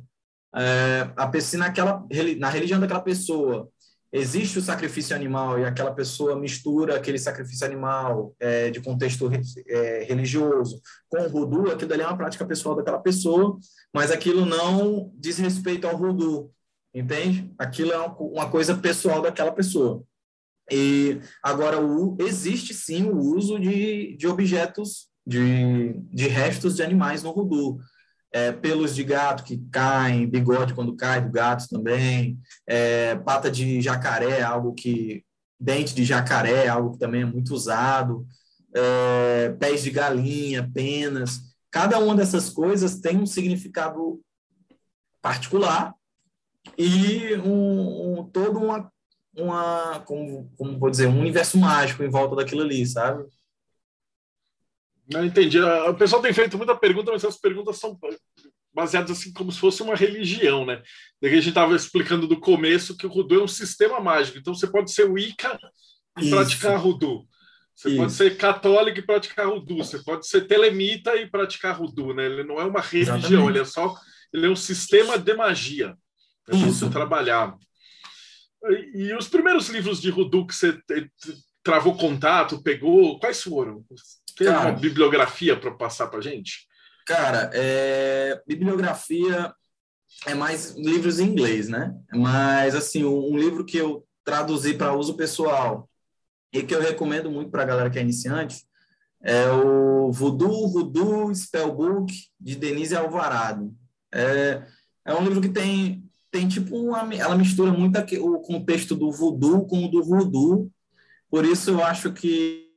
É, 0.56 1.10
a, 1.18 1.32
naquela, 1.58 2.06
na 2.40 2.50
religião 2.50 2.80
daquela 2.80 3.02
pessoa 3.02 3.70
existe 4.12 4.58
o 4.58 4.62
sacrifício 4.62 5.14
animal 5.14 5.60
e 5.60 5.66
aquela 5.66 5.94
pessoa 5.94 6.40
mistura 6.40 6.96
aquele 6.96 7.20
sacrifício 7.20 7.66
animal 7.66 8.34
é, 8.40 8.70
de 8.70 8.80
contexto 8.80 9.30
é, 9.68 10.06
religioso 10.08 10.82
com 11.10 11.22
o 11.22 11.30
voodoo, 11.30 11.72
aquilo 11.72 11.94
ali 11.94 12.02
é 12.02 12.08
uma 12.08 12.16
prática 12.16 12.46
pessoal 12.46 12.76
daquela 12.76 13.00
pessoa, 13.00 13.58
mas 13.94 14.12
aquilo 14.12 14.46
não 14.46 15.12
diz 15.16 15.38
respeito 15.38 15.86
ao 15.86 15.98
voodoo, 15.98 16.52
entende? 16.94 17.54
Aquilo 17.58 17.92
é 17.92 18.00
uma 18.18 18.50
coisa 18.50 18.76
pessoal 18.76 19.22
daquela 19.22 19.52
pessoa. 19.52 20.04
E 20.72 21.20
agora 21.44 21.80
o, 21.80 22.18
existe 22.20 22.74
sim 22.74 23.04
o 23.10 23.18
uso 23.18 23.60
de, 23.60 24.16
de 24.18 24.28
objetos, 24.28 25.08
de, 25.28 25.94
de 26.12 26.28
restos 26.28 26.76
de 26.76 26.84
animais 26.84 27.22
no 27.22 27.34
voodoo. 27.34 27.80
É, 28.36 28.52
pelos 28.52 28.94
de 28.94 29.02
gato 29.02 29.46
que 29.46 29.58
caem, 29.72 30.28
bigode 30.28 30.74
quando 30.74 30.96
cai 30.96 31.22
do 31.22 31.32
gato 31.32 31.70
também, 31.70 32.38
é, 32.68 33.16
pata 33.16 33.50
de 33.50 33.80
jacaré, 33.82 34.42
algo 34.42 34.74
que. 34.74 35.24
dente 35.58 35.96
de 35.96 36.04
jacaré, 36.04 36.68
algo 36.68 36.92
que 36.92 37.00
também 37.00 37.22
é 37.22 37.26
muito 37.26 37.54
usado, 37.54 38.28
é, 38.76 39.56
pés 39.58 39.84
de 39.84 39.90
galinha, 39.90 40.70
penas. 40.74 41.40
Cada 41.72 41.98
uma 42.00 42.14
dessas 42.16 42.50
coisas 42.50 43.00
tem 43.00 43.18
um 43.18 43.26
significado 43.26 44.20
particular 45.22 45.94
e 46.78 47.36
um, 47.38 48.20
um 48.20 48.24
todo 48.26 48.60
uma 48.60 48.92
uma, 49.38 50.00
como, 50.06 50.50
como 50.58 50.80
vou 50.80 50.90
dizer, 50.90 51.08
um 51.08 51.20
universo 51.20 51.58
mágico 51.58 52.04
em 52.04 52.10
volta 52.10 52.36
daquilo 52.36 52.62
ali, 52.62 52.86
sabe? 52.86 53.26
Não 55.12 55.26
entendi. 55.26 55.60
O 55.60 55.94
pessoal 55.94 56.22
tem 56.22 56.34
feito 56.34 56.58
muita 56.58 56.76
pergunta, 56.76 57.12
mas 57.12 57.24
essas 57.24 57.40
perguntas 57.40 57.78
são 57.78 57.98
baseadas 58.74 59.12
assim 59.12 59.32
como 59.32 59.52
se 59.52 59.60
fosse 59.60 59.82
uma 59.82 59.96
religião, 59.96 60.66
né? 60.66 60.82
Daí 61.22 61.32
a 61.32 61.36
gente 61.36 61.50
estava 61.50 61.76
explicando 61.76 62.28
do 62.28 62.40
começo 62.40 62.98
que 62.98 63.06
o 63.06 63.10
Rudu 63.10 63.40
é 63.40 63.44
um 63.44 63.48
sistema 63.48 64.00
mágico. 64.00 64.38
Então 64.38 64.54
você 64.54 64.68
pode 64.68 64.92
ser 64.92 65.10
Wicca 65.10 65.58
e 66.18 66.26
Isso. 66.26 66.36
praticar 66.36 66.78
Rudu. 66.78 67.26
Você 67.76 67.90
Isso. 67.90 67.98
pode 67.98 68.14
ser 68.14 68.38
católico 68.38 69.00
e 69.00 69.06
praticar 69.06 69.48
Rudu. 69.48 69.78
Você 69.78 70.00
pode 70.00 70.28
ser 70.28 70.48
telemita 70.48 71.16
e 71.16 71.30
praticar 71.30 71.78
Rudu, 71.78 72.14
né? 72.14 72.26
Ele 72.26 72.44
não 72.44 72.60
é 72.60 72.66
uma 72.66 72.82
religião, 72.82 73.18
Exatamente. 73.18 73.50
ele 73.50 73.60
é 73.60 73.66
só 73.66 73.96
ele 74.34 74.48
é 74.48 74.50
um 74.50 74.56
sistema 74.56 75.18
de 75.18 75.34
magia. 75.34 75.96
É 76.50 76.56
Isso. 76.56 76.90
trabalhar. 76.90 77.56
E 78.94 79.14
os 79.14 79.28
primeiros 79.28 79.70
livros 79.70 80.02
de 80.02 80.10
Rudu 80.10 80.46
que 80.46 80.54
você 80.54 80.78
travou 81.64 81.96
contato, 81.96 82.62
pegou, 82.62 83.20
quais 83.20 83.42
foram? 83.42 83.84
Tem 84.36 84.48
cara, 84.48 84.70
uma 84.70 84.72
bibliografia 84.72 85.58
para 85.58 85.72
passar 85.72 86.08
para 86.08 86.22
gente? 86.22 86.68
Cara, 87.06 87.52
é, 87.54 88.42
bibliografia 88.48 89.54
é 90.26 90.34
mais 90.34 90.76
livros 90.76 91.20
em 91.20 91.28
inglês, 91.28 91.70
né? 91.70 91.96
Mas, 92.14 92.76
assim, 92.76 93.04
um, 93.04 93.38
livro 93.38 93.64
que 93.64 93.78
eu 93.78 94.06
traduzi 94.24 94.74
para 94.74 94.96
uso 94.96 95.16
pessoal 95.16 95.90
e 96.52 96.64
que 96.64 96.74
eu 96.74 96.82
recomendo 96.82 97.30
muito 97.30 97.52
para 97.52 97.64
a 97.64 97.66
galera 97.66 97.90
que 97.90 98.00
é 98.00 98.02
iniciante 98.02 98.66
é 99.22 99.50
o 99.50 100.12
Voodoo, 100.12 100.72
Voodoo 100.72 101.34
Spellbook, 101.34 102.14
de 102.40 102.56
Denise 102.56 102.96
Alvarado. 102.96 103.74
É, 104.14 104.64
é 105.04 105.14
um 105.16 105.24
livro 105.24 105.42
que 105.42 105.50
tem 105.50 106.04
tem 106.32 106.50
tipo 106.50 106.76
uma, 106.76 107.16
ela 107.16 107.38
mistura 107.38 107.72
muito 107.72 107.96
aqui, 107.96 108.20
o 108.20 108.42
contexto 108.42 108.94
do 108.94 109.10
voodoo 109.10 109.66
com 109.66 109.86
o 109.86 109.88
do 109.90 110.04
voodoo, 110.04 110.70
por 111.30 111.46
isso 111.46 111.72
eu 111.72 111.82
acho 111.82 112.12
que 112.12 112.70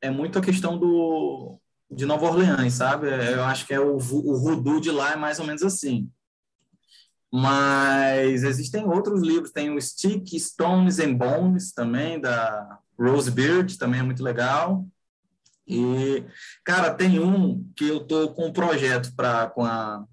é 0.00 0.10
muito 0.10 0.38
a 0.38 0.42
questão 0.42 0.78
do 0.78 1.58
de 1.90 2.04
Nova 2.04 2.26
Orleans, 2.26 2.74
sabe? 2.74 3.06
Eu 3.06 3.44
acho 3.44 3.64
que 3.66 3.72
é 3.72 3.78
o, 3.78 3.94
o 3.94 3.98
voodoo 3.98 4.80
de 4.80 4.90
lá 4.90 5.12
é 5.12 5.16
mais 5.16 5.38
ou 5.38 5.46
menos 5.46 5.62
assim. 5.62 6.10
Mas 7.32 8.42
existem 8.42 8.84
outros 8.84 9.22
livros, 9.22 9.52
tem 9.52 9.70
o 9.70 9.80
Stick, 9.80 10.38
Stones 10.38 10.98
and 10.98 11.14
Bones 11.14 11.72
também, 11.72 12.20
da 12.20 12.78
Rose 12.98 13.30
Beard, 13.30 13.76
também 13.76 14.00
é 14.00 14.02
muito 14.02 14.22
legal. 14.22 14.86
E, 15.66 16.24
cara, 16.64 16.94
tem 16.94 17.18
um 17.20 17.68
que 17.76 17.88
eu 17.88 18.00
tô 18.00 18.30
com 18.30 18.46
um 18.46 18.52
projeto 18.52 19.14
para 19.14 19.48
com 19.50 19.64
a 19.64 20.04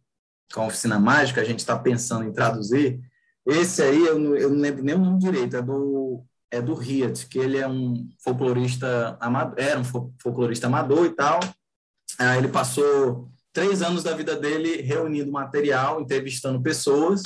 com 0.54 0.62
a 0.62 0.68
Oficina 0.68 1.00
Mágica, 1.00 1.42
a 1.42 1.44
gente 1.44 1.60
está 1.60 1.78
pensando 1.78 2.26
em 2.26 2.32
traduzir. 2.32 3.00
Esse 3.46 3.82
aí, 3.82 4.06
eu 4.06 4.20
não, 4.20 4.36
eu 4.36 4.50
não 4.52 4.60
lembro 4.60 4.84
nem 4.84 4.94
o 4.94 5.00
nome 5.00 5.20
direito, 5.20 5.58
é 5.58 5.62
do, 5.62 6.24
é 6.54 6.62
do 6.62 6.76
Riet, 6.76 7.28
que 7.28 7.40
ele 7.40 7.58
é 7.58 7.68
um 7.68 8.08
folclorista 8.24 9.18
amador, 9.20 9.56
era 9.58 9.80
um 9.80 9.84
folclorista 9.84 10.68
amador 10.68 11.08
e 11.08 11.10
tal. 11.10 11.40
Aí 12.20 12.38
ele 12.38 12.48
passou 12.48 13.28
três 13.52 13.82
anos 13.82 14.04
da 14.04 14.16
vida 14.16 14.36
dele 14.36 14.80
reunindo 14.82 15.32
material, 15.32 16.00
entrevistando 16.00 16.62
pessoas, 16.62 17.24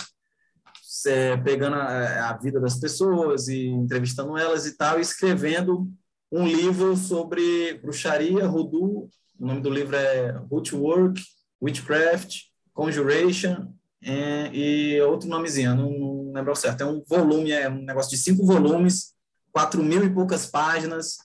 é, 1.06 1.36
pegando 1.36 1.76
a, 1.76 2.30
a, 2.30 2.38
vida 2.38 2.58
das 2.62 2.80
pessoas 2.80 3.50
e 3.50 3.68
entrevistando 3.68 4.38
elas 4.38 4.66
e 4.66 4.78
tal, 4.78 4.98
e 4.98 5.02
escrevendo 5.02 5.92
um 6.32 6.48
livro 6.48 6.96
sobre 6.96 7.74
bruxaria, 7.82 8.48
voodoo. 8.48 9.10
O 9.38 9.46
nome 9.46 9.60
do 9.60 9.70
livro 9.70 9.98
é 9.98 10.32
Rootwork, 10.50 11.22
Witchcraft, 11.62 12.44
Conjuration 12.74 13.74
é, 14.02 14.50
e 14.54 15.02
outro 15.02 15.28
nomezinho, 15.28 15.76
não, 15.76 15.92
não 15.92 16.32
lembro 16.32 16.56
certo. 16.56 16.82
É 16.82 16.86
um 16.86 17.04
volume, 17.06 17.52
é 17.52 17.70
um 17.70 17.84
negócio 17.84 18.12
de 18.12 18.18
cinco 18.18 18.46
volumes, 18.46 19.17
quatro 19.58 19.84
mil 19.84 20.04
e 20.04 20.14
poucas 20.14 20.46
páginas, 20.46 21.18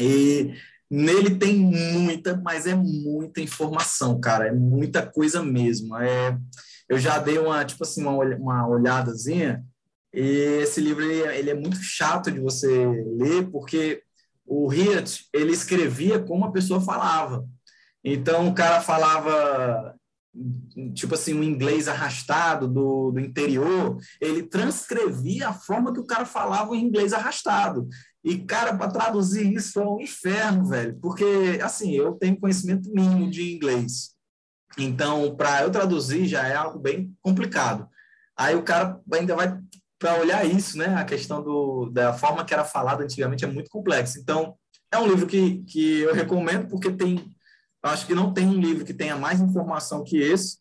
e 0.00 0.54
nele 0.90 1.34
tem 1.34 1.54
muita, 1.58 2.34
mas 2.34 2.66
é 2.66 2.74
muita 2.74 3.42
informação, 3.42 4.18
cara, 4.18 4.48
é 4.48 4.52
muita 4.52 5.06
coisa 5.06 5.42
mesmo. 5.42 5.94
É, 5.98 6.38
eu 6.88 6.98
já 6.98 7.18
dei 7.18 7.36
uma, 7.36 7.62
tipo 7.62 7.84
assim, 7.84 8.02
uma, 8.02 8.24
uma 8.36 8.66
olhadazinha, 8.66 9.62
e 10.14 10.24
esse 10.62 10.80
livro 10.80 11.04
ele, 11.04 11.36
ele 11.36 11.50
é 11.50 11.54
muito 11.54 11.76
chato 11.76 12.30
de 12.30 12.40
você 12.40 12.86
ler, 13.18 13.50
porque 13.50 14.02
o 14.46 14.66
Riet, 14.66 15.26
ele 15.30 15.52
escrevia 15.52 16.18
como 16.18 16.46
a 16.46 16.52
pessoa 16.52 16.80
falava. 16.80 17.46
Então, 18.02 18.48
o 18.48 18.54
cara 18.54 18.80
falava 18.80 19.94
tipo 20.94 21.14
assim, 21.14 21.34
um 21.34 21.42
inglês 21.42 21.88
arrastado 21.88 22.66
do, 22.66 23.10
do 23.10 23.20
interior, 23.20 23.98
ele 24.20 24.42
transcrevia 24.42 25.48
a 25.48 25.52
forma 25.52 25.92
que 25.92 26.00
o 26.00 26.06
cara 26.06 26.24
falava 26.24 26.70
o 26.70 26.76
inglês 26.76 27.12
arrastado. 27.12 27.86
E, 28.24 28.38
cara, 28.38 28.74
para 28.76 28.90
traduzir 28.90 29.52
isso 29.52 29.80
é 29.80 29.86
um 29.86 30.00
inferno, 30.00 30.66
velho, 30.66 30.98
porque, 31.00 31.58
assim, 31.62 31.92
eu 31.92 32.12
tenho 32.12 32.38
conhecimento 32.38 32.90
mínimo 32.90 33.30
de 33.30 33.54
inglês. 33.54 34.12
Então, 34.78 35.34
para 35.36 35.62
eu 35.62 35.70
traduzir 35.70 36.26
já 36.26 36.46
é 36.46 36.54
algo 36.54 36.78
bem 36.78 37.12
complicado. 37.20 37.86
Aí 38.36 38.54
o 38.54 38.62
cara 38.62 38.98
ainda 39.12 39.36
vai 39.36 39.58
para 39.98 40.18
olhar 40.18 40.44
isso, 40.46 40.78
né? 40.78 40.94
A 40.94 41.04
questão 41.04 41.42
do, 41.42 41.90
da 41.90 42.12
forma 42.12 42.44
que 42.44 42.54
era 42.54 42.64
falado 42.64 43.02
antigamente 43.02 43.44
é 43.44 43.48
muito 43.48 43.70
complexa. 43.70 44.18
Então, 44.18 44.56
é 44.90 44.98
um 44.98 45.06
livro 45.06 45.26
que, 45.26 45.62
que 45.64 46.00
eu 46.00 46.14
recomendo 46.14 46.68
porque 46.68 46.90
tem 46.90 47.31
acho 47.82 48.06
que 48.06 48.14
não 48.14 48.32
tem 48.32 48.46
um 48.46 48.60
livro 48.60 48.84
que 48.84 48.94
tenha 48.94 49.16
mais 49.16 49.40
informação 49.40 50.04
que 50.04 50.16
esse, 50.16 50.58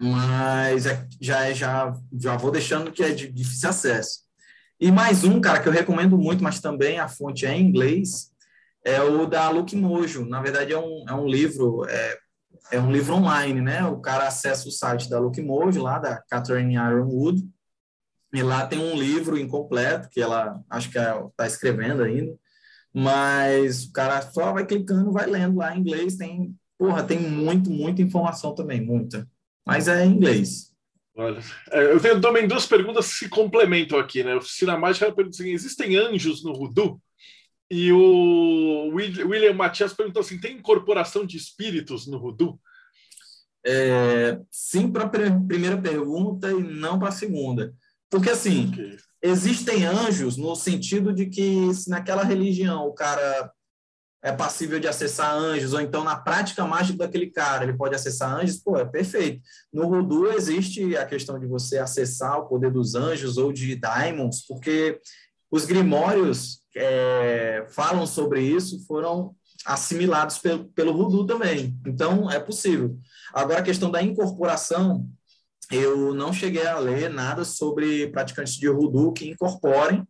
mas 0.00 0.86
é, 0.86 1.06
já, 1.20 1.46
é, 1.46 1.54
já, 1.54 1.92
já 2.18 2.36
vou 2.36 2.50
deixando 2.50 2.92
que 2.92 3.02
é 3.02 3.10
de 3.10 3.30
difícil 3.30 3.68
acesso. 3.68 4.20
E 4.80 4.92
mais 4.92 5.24
um, 5.24 5.40
cara, 5.40 5.60
que 5.60 5.68
eu 5.68 5.72
recomendo 5.72 6.16
muito, 6.16 6.42
mas 6.42 6.60
também 6.60 7.00
a 7.00 7.08
fonte 7.08 7.44
é 7.44 7.52
em 7.52 7.66
inglês, 7.66 8.30
é 8.84 9.02
o 9.02 9.26
da 9.26 9.50
Luke 9.50 9.74
Mojo. 9.74 10.24
Na 10.24 10.40
verdade, 10.40 10.72
é 10.72 10.78
um, 10.78 11.04
é 11.08 11.12
um 11.12 11.26
livro, 11.26 11.84
é, 11.88 12.18
é 12.70 12.80
um 12.80 12.92
livro 12.92 13.16
online, 13.16 13.60
né? 13.60 13.84
O 13.84 14.00
cara 14.00 14.28
acessa 14.28 14.68
o 14.68 14.72
site 14.72 15.10
da 15.10 15.18
Luke 15.18 15.42
Mojo, 15.42 15.82
lá 15.82 15.98
da 15.98 16.22
Catherine 16.30 16.74
Ironwood, 16.74 17.44
e 18.32 18.42
lá 18.42 18.66
tem 18.66 18.78
um 18.78 18.96
livro 18.96 19.36
incompleto, 19.36 20.08
que 20.10 20.20
ela 20.20 20.60
acho 20.70 20.90
que 20.90 20.98
está 20.98 21.46
escrevendo 21.46 22.02
ainda, 22.02 22.32
mas 22.98 23.84
o 23.84 23.92
cara 23.92 24.20
só 24.22 24.52
vai 24.52 24.66
clicando, 24.66 25.12
vai 25.12 25.24
lendo 25.24 25.58
lá 25.58 25.72
em 25.72 25.78
inglês, 25.78 26.16
tem, 26.16 26.52
porra, 26.76 27.04
tem 27.04 27.20
muito, 27.20 27.70
muita 27.70 28.02
informação 28.02 28.56
também, 28.56 28.84
muita. 28.84 29.24
Mas 29.64 29.86
é 29.86 30.04
em 30.04 30.16
inglês. 30.16 30.72
Olha, 31.14 31.38
é, 31.70 31.92
eu 31.92 32.00
tenho 32.00 32.20
também 32.20 32.48
duas 32.48 32.66
perguntas 32.66 33.06
que 33.06 33.18
se 33.20 33.28
complementam 33.28 34.00
aqui, 34.00 34.24
né? 34.24 34.34
Oficina 34.34 34.76
Mágica 34.76 35.12
pergunta 35.12 35.36
assim, 35.36 35.50
existem 35.50 35.94
anjos 35.96 36.42
no 36.42 36.52
Voodoo? 36.52 37.00
E 37.70 37.92
o 37.92 38.90
William 38.92 39.54
Matias 39.54 39.92
perguntou 39.92 40.18
assim, 40.20 40.40
tem 40.40 40.56
incorporação 40.56 41.24
de 41.24 41.36
espíritos 41.36 42.08
no 42.08 42.18
Voodoo? 42.18 42.58
É, 43.64 44.40
sim 44.50 44.90
para 44.90 45.04
a 45.04 45.08
primeira 45.08 45.80
pergunta 45.80 46.50
e 46.50 46.64
não 46.64 46.98
para 46.98 47.10
a 47.10 47.12
segunda. 47.12 47.72
Porque, 48.10 48.30
assim, 48.30 48.70
okay 48.70 48.96
existem 49.22 49.84
anjos 49.84 50.36
no 50.36 50.54
sentido 50.54 51.12
de 51.12 51.26
que 51.26 51.72
se 51.74 51.90
naquela 51.90 52.22
religião 52.22 52.86
o 52.86 52.92
cara 52.92 53.52
é 54.22 54.32
passível 54.32 54.80
de 54.80 54.88
acessar 54.88 55.32
anjos, 55.32 55.72
ou 55.72 55.80
então 55.80 56.02
na 56.02 56.16
prática 56.16 56.64
mágica 56.64 56.98
daquele 56.98 57.30
cara 57.30 57.64
ele 57.64 57.76
pode 57.76 57.94
acessar 57.94 58.34
anjos, 58.34 58.56
pô, 58.56 58.76
é 58.76 58.84
perfeito. 58.84 59.40
No 59.72 59.88
Voodoo 59.88 60.32
existe 60.32 60.96
a 60.96 61.06
questão 61.06 61.38
de 61.38 61.46
você 61.46 61.78
acessar 61.78 62.38
o 62.38 62.48
poder 62.48 62.72
dos 62.72 62.94
anjos 62.94 63.38
ou 63.38 63.52
de 63.52 63.76
daimons, 63.76 64.44
porque 64.46 65.00
os 65.50 65.64
grimórios 65.64 66.62
é, 66.76 67.64
falam 67.70 68.06
sobre 68.06 68.42
isso 68.42 68.84
foram 68.86 69.34
assimilados 69.64 70.38
pelo, 70.38 70.64
pelo 70.66 71.26
também. 71.26 71.78
Então, 71.86 72.30
é 72.30 72.38
possível. 72.38 72.98
Agora, 73.32 73.60
a 73.60 73.64
questão 73.64 73.90
da 73.90 74.02
incorporação, 74.02 75.06
eu 75.70 76.14
não 76.14 76.32
cheguei 76.32 76.66
a 76.66 76.78
ler 76.78 77.10
nada 77.10 77.44
sobre 77.44 78.08
praticantes 78.08 78.54
de 78.54 78.68
voodoo 78.68 79.12
que 79.12 79.28
incorporem, 79.28 80.06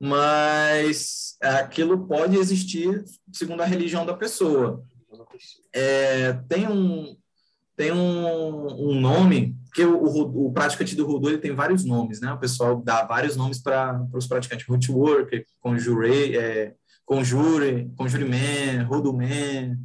mas 0.00 1.36
aquilo 1.42 2.06
pode 2.06 2.36
existir 2.36 3.04
segundo 3.32 3.62
a 3.62 3.66
religião 3.66 4.06
da 4.06 4.14
pessoa. 4.14 4.82
É, 5.72 6.32
tem 6.48 6.68
um, 6.68 7.16
tem 7.76 7.92
um, 7.92 8.90
um 8.90 9.00
nome, 9.00 9.56
que 9.74 9.84
o, 9.84 9.96
o, 9.96 10.46
o, 10.46 10.52
praticante 10.52 10.96
do 10.96 11.06
Voodoo 11.06 11.30
ele 11.30 11.38
tem 11.38 11.54
vários 11.54 11.84
nomes, 11.84 12.20
né? 12.20 12.32
O 12.32 12.38
pessoal 12.38 12.80
dá 12.82 13.04
vários 13.04 13.36
nomes 13.36 13.60
para 13.60 14.04
os 14.12 14.26
praticantes. 14.26 14.66
Rootworker, 14.66 15.44
Conjure, 15.60 16.36
é, 16.36 16.74
Conjure, 17.04 17.90
Conjure 17.96 18.24
Man, 18.24 18.86
Voodoo 18.88 19.12
Man, 19.12 19.78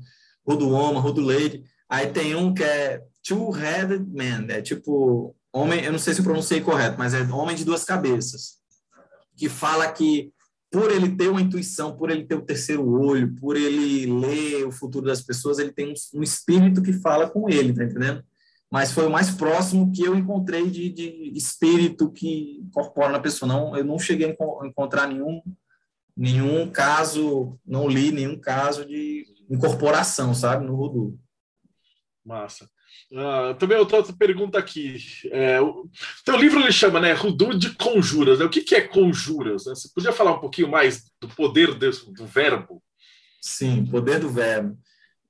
Voodoo 0.45 0.69
Woman, 0.69 1.01
Voodoo 1.01 1.25
Lady. 1.25 1.63
Aí 1.87 2.07
tem 2.07 2.35
um 2.35 2.53
que 2.53 2.63
é 2.63 3.03
Two-Headed 3.23 4.05
Man, 4.13 4.47
é 4.49 4.62
tipo 4.62 5.36
homem, 5.51 5.83
eu 5.83 5.91
não 5.91 5.99
sei 5.99 6.13
se 6.13 6.19
eu 6.19 6.25
pronunciei 6.25 6.62
correto, 6.62 6.97
mas 6.97 7.13
é 7.13 7.21
homem 7.21 7.55
de 7.55 7.63
duas 7.63 7.83
cabeças, 7.83 8.57
que 9.38 9.47
fala 9.47 9.91
que 9.91 10.33
por 10.71 10.91
ele 10.91 11.15
ter 11.15 11.29
uma 11.29 11.41
intuição, 11.41 11.95
por 11.95 12.09
ele 12.09 12.25
ter 12.25 12.33
o 12.33 12.41
terceiro 12.41 12.83
olho, 12.89 13.36
por 13.36 13.55
ele 13.55 14.07
ler 14.07 14.65
o 14.65 14.71
futuro 14.71 15.05
das 15.05 15.21
pessoas, 15.21 15.59
ele 15.59 15.71
tem 15.71 15.93
um, 15.93 16.19
um 16.19 16.23
espírito 16.23 16.81
que 16.81 16.91
fala 16.93 17.29
com 17.29 17.47
ele, 17.47 17.71
tá 17.71 17.83
entendendo? 17.83 18.23
Mas 18.71 18.91
foi 18.91 19.05
o 19.05 19.12
mais 19.12 19.29
próximo 19.29 19.91
que 19.91 20.03
eu 20.03 20.15
encontrei 20.15 20.67
de, 20.71 20.89
de 20.89 21.31
espírito 21.38 22.12
que 22.12 22.57
incorpora 22.57 23.12
na 23.12 23.19
pessoa. 23.19 23.47
Não, 23.47 23.77
eu 23.77 23.83
não 23.83 23.99
cheguei 23.99 24.25
a 24.27 24.65
encontrar 24.65 25.07
nenhum, 25.07 25.43
nenhum 26.17 26.71
caso, 26.71 27.59
não 27.63 27.88
li 27.88 28.12
nenhum 28.12 28.39
caso 28.39 28.83
de 28.83 29.27
incorporação, 29.47 30.33
sabe, 30.33 30.65
no 30.65 30.75
Voodoo. 30.75 31.19
Massa. 32.25 32.67
Uh, 33.12 33.53
também 33.60 33.77
outra, 33.77 34.01
pergunta 34.13 34.58
aqui. 34.58 34.97
É, 35.32 35.62
o 35.62 35.89
teu 36.25 36.36
livro 36.38 36.60
ele 36.60 36.71
chama, 36.71 36.99
né, 36.99 37.13
Rudu 37.13 37.58
de 37.58 37.75
Conjuras. 37.75 38.39
Né? 38.39 38.45
O 38.45 38.49
que, 38.49 38.62
que 38.62 38.75
é 38.75 38.82
conjuras? 38.82 39.65
Né? 39.65 39.75
Você 39.75 39.89
podia 39.93 40.12
falar 40.12 40.34
um 40.34 40.39
pouquinho 40.39 40.69
mais 40.69 41.03
do 41.21 41.27
poder 41.27 41.73
do, 41.73 41.91
do 41.91 42.25
verbo? 42.25 42.82
Sim, 43.41 43.86
poder 43.86 44.19
do 44.19 44.29
verbo. 44.29 44.77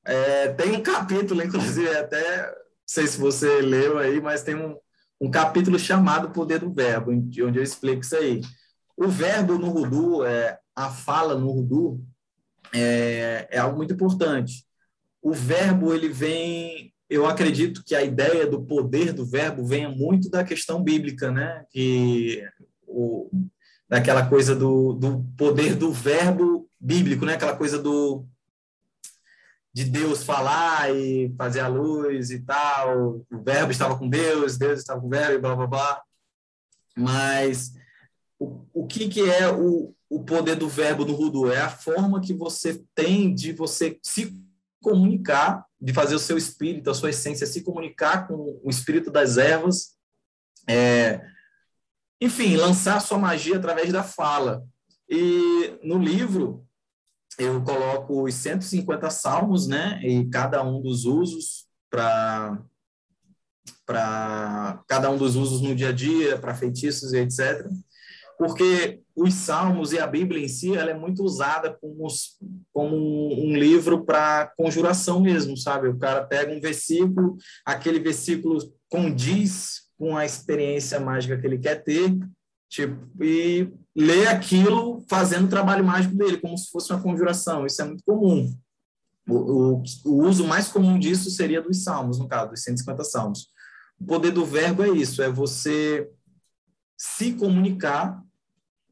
É, 0.05 0.49
tem 0.53 0.71
um 0.71 0.83
capítulo, 0.83 1.41
inclusive, 1.41 1.89
até 1.89 2.47
não 2.47 2.53
sei 2.85 3.07
se 3.07 3.17
você 3.17 3.61
leu 3.61 3.97
aí, 3.97 4.21
mas 4.21 4.43
tem 4.43 4.55
um, 4.55 4.77
um 5.19 5.31
capítulo 5.31 5.79
chamado 5.79 6.31
Poder 6.31 6.59
do 6.59 6.71
Verbo, 6.71 7.11
onde 7.11 7.39
eu 7.41 7.63
explico 7.63 8.01
isso 8.01 8.15
aí. 8.15 8.41
O 8.95 9.07
verbo 9.07 9.57
no 9.57 9.69
Rudu, 9.69 10.25
é, 10.25 10.59
a 10.75 10.89
fala 10.89 11.35
no 11.35 11.49
Rudu, 11.49 12.03
é, 12.73 13.47
é 13.49 13.57
algo 13.57 13.77
muito 13.77 13.93
importante. 13.93 14.65
O 15.21 15.31
verbo 15.31 15.93
ele 15.93 16.09
vem 16.09 16.92
eu 17.13 17.27
acredito 17.27 17.83
que 17.83 17.93
a 17.93 18.03
ideia 18.03 18.47
do 18.47 18.63
poder 18.63 19.13
do 19.13 19.23
verbo 19.23 19.63
venha 19.63 19.87
muito 19.87 20.29
da 20.29 20.43
questão 20.43 20.83
bíblica, 20.83 21.31
né? 21.31 21.63
Que 21.69 22.43
o, 22.87 23.29
daquela 23.87 24.27
coisa 24.27 24.55
do, 24.55 24.93
do 24.93 25.23
poder 25.37 25.75
do 25.75 25.91
verbo 25.91 26.67
bíblico, 26.79 27.23
né? 27.23 27.35
Aquela 27.35 27.55
coisa 27.55 27.77
do 27.77 28.25
de 29.71 29.83
Deus 29.83 30.23
falar 30.23 30.95
e 30.95 31.33
fazer 31.37 31.59
a 31.59 31.67
luz 31.67 32.31
e 32.31 32.39
tal. 32.39 33.23
O 33.31 33.43
verbo 33.43 33.71
estava 33.71 33.97
com 33.97 34.09
Deus, 34.09 34.57
Deus 34.57 34.79
estava 34.79 34.99
com 34.99 35.07
o 35.07 35.09
verbo 35.09 35.33
e 35.33 35.39
blá 35.39 35.55
blá 35.55 35.67
blá. 35.67 36.01
Mas 36.95 37.73
o, 38.39 38.65
o 38.73 38.87
que, 38.87 39.07
que 39.07 39.21
é 39.21 39.51
o, 39.51 39.93
o 40.09 40.23
poder 40.23 40.55
do 40.55 40.67
verbo 40.67 41.05
no 41.05 41.13
Rudu? 41.13 41.51
É 41.51 41.61
a 41.61 41.69
forma 41.69 42.21
que 42.21 42.33
você 42.33 42.83
tem 42.95 43.33
de 43.33 43.51
você 43.51 43.99
se 44.01 44.42
comunicar, 44.83 45.65
de 45.81 45.93
fazer 45.93 46.13
o 46.13 46.19
seu 46.19 46.37
espírito, 46.37 46.91
a 46.91 46.93
sua 46.93 47.09
essência 47.09 47.47
se 47.47 47.63
comunicar 47.63 48.27
com 48.27 48.59
o 48.63 48.69
espírito 48.69 49.09
das 49.09 49.37
ervas, 49.37 49.95
é, 50.69 51.21
enfim, 52.21 52.55
lançar 52.55 52.99
sua 52.99 53.17
magia 53.17 53.57
através 53.57 53.91
da 53.91 54.03
fala. 54.03 54.63
E 55.09 55.79
no 55.81 55.97
livro 55.97 56.65
eu 57.39 57.63
coloco 57.63 58.23
os 58.23 58.35
150 58.35 59.09
salmos, 59.09 59.67
né, 59.67 59.99
e 60.03 60.29
cada 60.29 60.63
um 60.63 60.79
dos 60.81 61.05
usos 61.05 61.65
para 61.89 62.61
para 63.85 64.81
cada 64.87 65.09
um 65.09 65.17
dos 65.17 65.35
usos 65.35 65.61
no 65.61 65.75
dia 65.75 65.89
a 65.89 65.91
dia, 65.91 66.37
para 66.37 66.55
feitiços 66.55 67.11
e 67.13 67.17
etc 67.17 67.65
porque 68.37 69.01
os 69.15 69.33
Salmos 69.33 69.91
e 69.91 69.99
a 69.99 70.07
Bíblia 70.07 70.43
em 70.43 70.47
si, 70.47 70.75
ela 70.75 70.91
é 70.91 70.93
muito 70.93 71.23
usada 71.23 71.77
como, 71.79 72.07
como 72.71 72.95
um 73.45 73.55
livro 73.55 74.03
para 74.03 74.51
conjuração 74.57 75.19
mesmo, 75.19 75.55
sabe? 75.55 75.87
O 75.87 75.97
cara 75.97 76.23
pega 76.23 76.51
um 76.51 76.59
versículo, 76.59 77.37
aquele 77.65 77.99
versículo 77.99 78.57
condiz 78.89 79.83
com 79.97 80.17
a 80.17 80.25
experiência 80.25 80.99
mágica 80.99 81.37
que 81.37 81.45
ele 81.45 81.59
quer 81.59 81.83
ter, 81.83 82.17
tipo, 82.69 82.95
e 83.23 83.71
lê 83.95 84.27
aquilo 84.27 85.03
fazendo 85.07 85.45
o 85.45 85.49
trabalho 85.49 85.85
mágico 85.85 86.15
dele, 86.15 86.37
como 86.37 86.57
se 86.57 86.71
fosse 86.71 86.91
uma 86.91 87.01
conjuração. 87.01 87.65
Isso 87.65 87.81
é 87.81 87.85
muito 87.85 88.03
comum. 88.03 88.51
O, 89.29 89.35
o, 89.35 89.83
o 90.05 90.23
uso 90.27 90.45
mais 90.45 90.67
comum 90.67 90.97
disso 90.97 91.29
seria 91.29 91.61
dos 91.61 91.83
Salmos, 91.83 92.17
no 92.17 92.27
caso, 92.27 92.49
dos 92.49 92.63
150 92.63 93.03
Salmos. 93.03 93.47
O 93.99 94.05
poder 94.05 94.31
do 94.31 94.43
verbo 94.43 94.83
é 94.83 94.89
isso, 94.89 95.21
é 95.21 95.29
você 95.29 96.09
se 96.97 97.33
comunicar 97.33 98.22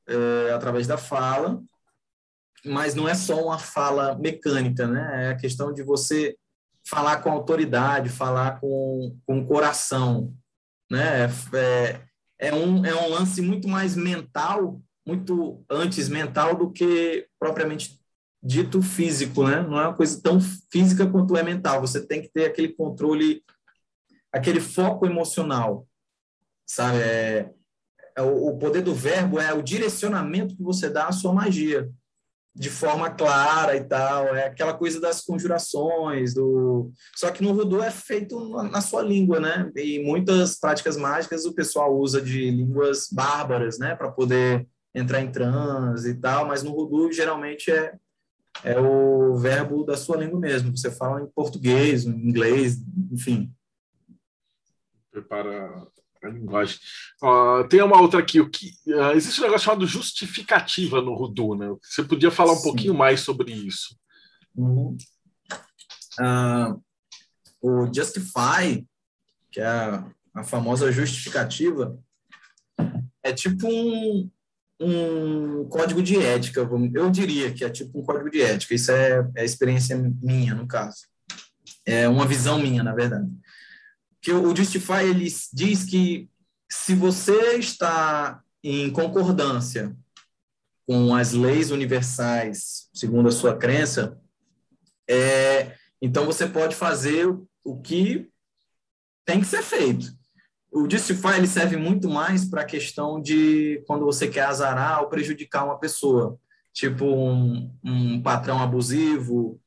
é, 0.08 0.52
através 0.54 0.88
da 0.88 0.98
fala, 0.98 1.62
mas 2.66 2.94
não 2.94 3.08
é 3.08 3.16
só 3.16 3.44
uma 3.44 3.58
fala 3.58 4.16
mecânica, 4.18 4.88
né? 4.88 5.28
É 5.28 5.30
a 5.30 5.38
questão 5.38 5.74
de 5.74 5.84
você 5.84 6.36
falar 6.88 7.22
com 7.22 7.32
autoridade, 7.32 8.10
falar 8.10 8.60
com, 8.60 9.18
com 9.26 9.46
coração, 9.46 10.34
né? 10.90 11.26
É, 11.54 12.02
é, 12.40 12.54
um, 12.54 12.86
é 12.86 12.96
um 12.96 13.10
lance 13.10 13.42
muito 13.42 13.68
mais 13.68 13.96
mental, 13.96 14.82
muito 15.06 15.64
antes 15.70 16.08
mental 16.10 16.56
do 16.56 16.72
que 16.72 17.28
propriamente 17.40 18.00
dito 18.44 18.82
físico, 18.82 19.48
né? 19.48 19.62
Não 19.62 19.80
é 19.80 19.88
uma 19.88 19.96
coisa 19.96 20.22
tão 20.22 20.40
física 20.72 21.08
quanto 21.10 21.36
é 21.38 21.44
mental. 21.44 21.82
Você 21.82 22.06
tem 22.06 22.22
que 22.22 22.30
ter 22.30 22.46
aquele 22.46 22.70
controle, 22.70 23.44
aquele 24.32 24.60
foco 24.60 25.06
emocional, 25.06 25.88
sabe? 26.66 27.00
É 27.00 27.52
o 28.20 28.58
poder 28.58 28.82
do 28.82 28.94
verbo 28.94 29.40
é 29.40 29.54
o 29.54 29.62
direcionamento 29.62 30.56
que 30.56 30.64
você 30.64 30.90
dá 30.90 31.08
à 31.08 31.12
sua 31.12 31.34
magia 31.34 31.90
de 32.54 32.70
forma 32.70 33.10
clara 33.10 33.78
e 33.78 33.84
tal, 33.84 34.36
é 34.36 34.46
aquela 34.46 34.74
coisa 34.74 35.00
das 35.00 35.22
conjurações, 35.22 36.34
do 36.34 36.92
só 37.16 37.32
que 37.32 37.42
no 37.42 37.54
voodoo 37.54 37.82
é 37.82 37.90
feito 37.90 38.38
na 38.64 38.82
sua 38.82 39.02
língua, 39.02 39.40
né? 39.40 39.72
E 39.76 40.00
muitas 40.00 40.60
práticas 40.60 40.98
mágicas 40.98 41.46
o 41.46 41.54
pessoal 41.54 41.98
usa 41.98 42.22
de 42.22 42.52
línguas 42.52 43.08
bárbaras, 43.10 43.80
né, 43.80 43.96
para 43.96 44.12
poder 44.12 44.68
entrar 44.94 45.22
em 45.22 45.32
transe 45.32 46.10
e 46.10 46.16
tal, 46.16 46.46
mas 46.46 46.62
no 46.62 46.74
voodoo 46.74 47.12
geralmente 47.12 47.72
é 47.72 47.94
é 48.64 48.80
o 48.80 49.36
verbo 49.38 49.84
da 49.84 49.96
sua 49.96 50.18
língua 50.18 50.40
mesmo. 50.40 50.76
Você 50.76 50.92
fala 50.92 51.22
em 51.22 51.26
português, 51.28 52.06
em 52.06 52.12
inglês, 52.12 52.78
enfim. 53.12 53.52
Prepara 55.10 55.88
a 56.24 56.30
linguagem. 56.30 56.78
Uh, 57.22 57.68
tem 57.68 57.82
uma 57.82 58.00
outra 58.00 58.20
aqui. 58.20 58.40
O 58.40 58.50
que, 58.50 58.72
uh, 58.88 59.12
existe 59.16 59.40
um 59.40 59.44
negócio 59.44 59.66
chamado 59.66 59.86
justificativa 59.88 61.02
no 61.02 61.14
Rudu, 61.14 61.56
né? 61.56 61.68
Você 61.82 62.04
podia 62.04 62.32
falar 62.32 62.54
um 62.54 62.58
Sim. 62.58 62.64
pouquinho 62.64 62.94
mais 62.94 63.22
sobre 63.22 63.52
isso? 63.52 63.96
Uhum. 64.56 64.98
Uh, 66.20 66.82
o 67.62 67.94
Justify, 67.94 68.86
que 69.52 69.60
é 69.60 69.66
a, 69.66 70.06
a, 70.36 70.44
famosa 70.44 70.92
justificativa, 70.92 71.98
é 73.24 73.32
tipo 73.32 73.68
um, 73.68 74.30
um 74.80 75.66
código 75.70 76.02
de 76.02 76.18
ética. 76.18 76.68
Eu 76.94 77.10
diria 77.10 77.52
que 77.54 77.64
é 77.64 77.70
tipo 77.70 78.00
um 78.00 78.04
código 78.04 78.30
de 78.30 78.42
ética. 78.42 78.74
Isso 78.74 78.92
é, 78.92 79.28
é 79.36 79.42
a 79.42 79.46
experiência 79.46 79.98
minha, 80.22 80.54
no 80.54 80.68
caso. 80.68 81.10
É 81.86 82.08
uma 82.08 82.28
visão 82.28 82.60
minha, 82.60 82.84
na 82.84 82.94
verdade 82.94 83.28
que 84.22 84.32
o 84.32 84.56
Justify 84.56 85.04
ele 85.04 85.28
diz 85.52 85.84
que 85.84 86.30
se 86.70 86.94
você 86.94 87.56
está 87.56 88.42
em 88.64 88.92
concordância 88.92 89.96
com 90.86 91.16
as 91.16 91.32
leis 91.32 91.72
universais, 91.72 92.90
segundo 92.94 93.30
a 93.30 93.32
sua 93.32 93.58
crença, 93.58 94.18
é, 95.10 95.76
então 96.02 96.26
você 96.26 96.48
pode 96.48 96.76
fazer 96.76 97.28
o 97.64 97.82
que 97.82 98.30
tem 99.26 99.40
que 99.40 99.48
ser 99.48 99.64
feito. 99.64 100.14
O 100.72 100.90
Justify 100.90 101.36
ele 101.38 101.48
serve 101.48 101.76
muito 101.76 102.10
mais 102.10 102.46
para 102.46 102.62
a 102.62 102.66
questão 102.66 103.22
de 103.22 103.84
quando 103.88 104.06
você 104.06 104.28
quer 104.28 104.44
azarar 104.44 105.02
ou 105.02 105.10
prejudicar 105.10 105.66
uma 105.66 105.80
pessoa, 105.80 106.40
tipo 106.72 107.06
um, 107.06 107.76
um 107.84 108.22
patrão 108.22 108.62
abusivo, 108.62 109.60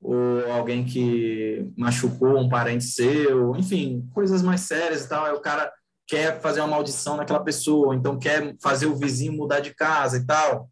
ou 0.00 0.50
alguém 0.50 0.84
que 0.84 1.70
machucou 1.76 2.38
um 2.38 2.48
parente 2.48 2.84
seu, 2.84 3.54
enfim, 3.56 4.08
coisas 4.14 4.42
mais 4.42 4.62
sérias 4.62 5.04
e 5.04 5.08
tal. 5.08 5.26
Aí 5.26 5.32
o 5.32 5.40
cara 5.40 5.70
quer 6.06 6.40
fazer 6.40 6.60
uma 6.60 6.68
maldição 6.68 7.16
naquela 7.16 7.44
pessoa, 7.44 7.94
então 7.94 8.18
quer 8.18 8.56
fazer 8.60 8.86
o 8.86 8.96
vizinho 8.96 9.32
mudar 9.32 9.60
de 9.60 9.74
casa 9.74 10.16
e 10.16 10.26
tal. 10.26 10.70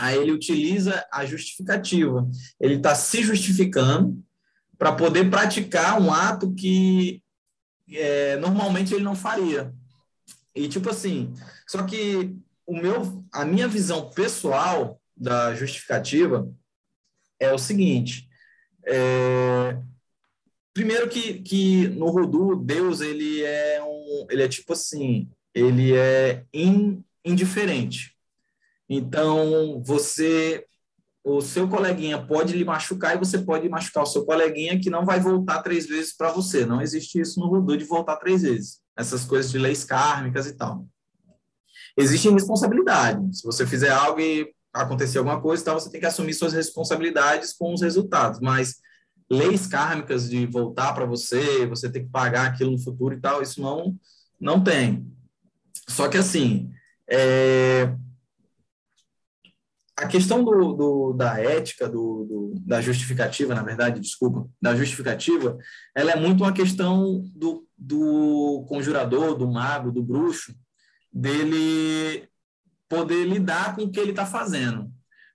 Aí 0.00 0.16
ele 0.16 0.32
utiliza 0.32 1.06
a 1.12 1.24
justificativa. 1.24 2.28
Ele 2.58 2.74
está 2.76 2.94
se 2.94 3.22
justificando 3.22 4.20
para 4.78 4.92
poder 4.92 5.30
praticar 5.30 6.00
um 6.00 6.12
ato 6.12 6.52
que 6.54 7.22
é, 7.92 8.36
normalmente 8.36 8.94
ele 8.94 9.04
não 9.04 9.14
faria. 9.14 9.72
E 10.54 10.68
tipo 10.68 10.88
assim, 10.88 11.34
só 11.66 11.82
que 11.82 12.34
o 12.66 12.74
meu, 12.74 13.24
a 13.32 13.44
minha 13.44 13.68
visão 13.68 14.10
pessoal 14.10 15.00
da 15.16 15.54
justificativa 15.54 16.48
é 17.38 17.52
o 17.52 17.58
seguinte: 17.58 18.23
é, 18.86 19.78
primeiro 20.72 21.08
que, 21.08 21.40
que 21.40 21.88
no 21.88 22.10
Rudu 22.10 22.56
Deus 22.56 23.00
ele 23.00 23.42
é 23.42 23.82
um, 23.82 24.26
ele 24.30 24.42
é 24.42 24.48
tipo 24.48 24.72
assim, 24.72 25.28
ele 25.54 25.94
é 25.96 26.44
in, 26.52 27.02
indiferente. 27.24 28.14
Então 28.88 29.82
você 29.84 30.66
o 31.26 31.40
seu 31.40 31.66
coleguinha 31.66 32.22
pode 32.22 32.54
lhe 32.54 32.66
machucar 32.66 33.14
e 33.14 33.18
você 33.18 33.38
pode 33.38 33.66
machucar 33.66 34.02
o 34.02 34.06
seu 34.06 34.26
coleguinha 34.26 34.78
que 34.78 34.90
não 34.90 35.06
vai 35.06 35.18
voltar 35.18 35.62
três 35.62 35.86
vezes 35.86 36.14
para 36.14 36.30
você. 36.30 36.66
Não 36.66 36.82
existe 36.82 37.18
isso 37.18 37.40
no 37.40 37.46
Rudu 37.46 37.78
de 37.78 37.84
voltar 37.84 38.16
três 38.16 38.42
vezes. 38.42 38.80
Essas 38.94 39.24
coisas 39.24 39.50
de 39.50 39.58
leis 39.58 39.84
kármicas 39.84 40.46
e 40.46 40.52
tal. 40.52 40.86
Existe 41.96 42.28
responsabilidade. 42.28 43.34
Se 43.34 43.42
você 43.42 43.66
fizer 43.66 43.88
algo 43.88 44.20
e 44.20 44.52
acontecer 44.74 45.18
alguma 45.18 45.40
coisa 45.40 45.62
e 45.62 45.64
tal, 45.64 45.78
você 45.78 45.90
tem 45.90 46.00
que 46.00 46.06
assumir 46.06 46.34
suas 46.34 46.52
responsabilidades 46.52 47.52
com 47.52 47.72
os 47.72 47.80
resultados. 47.80 48.40
Mas 48.40 48.76
leis 49.30 49.66
kármicas 49.66 50.28
de 50.28 50.46
voltar 50.46 50.92
para 50.92 51.06
você, 51.06 51.64
você 51.66 51.90
ter 51.90 52.00
que 52.00 52.10
pagar 52.10 52.46
aquilo 52.46 52.72
no 52.72 52.82
futuro 52.82 53.14
e 53.14 53.20
tal, 53.20 53.40
isso 53.40 53.62
não, 53.62 53.96
não 54.40 54.62
tem. 54.62 55.06
Só 55.88 56.08
que 56.08 56.16
assim, 56.16 56.70
é, 57.08 57.94
a 59.96 60.08
questão 60.08 60.44
do, 60.44 60.72
do 60.72 61.12
da 61.12 61.40
ética, 61.40 61.88
do, 61.88 62.24
do, 62.24 62.54
da 62.60 62.80
justificativa, 62.80 63.54
na 63.54 63.62
verdade, 63.62 64.00
desculpa, 64.00 64.48
da 64.60 64.74
justificativa, 64.74 65.56
ela 65.94 66.10
é 66.10 66.16
muito 66.16 66.42
uma 66.42 66.52
questão 66.52 67.22
do, 67.34 67.66
do 67.78 68.64
conjurador, 68.68 69.36
do 69.36 69.48
mago, 69.48 69.92
do 69.92 70.02
bruxo, 70.02 70.54
dele 71.12 72.28
poder 72.88 73.24
lidar 73.24 73.74
com 73.74 73.82
o 73.82 73.90
que 73.90 73.98
ele 73.98 74.10
está 74.10 74.26
fazendo. 74.26 74.92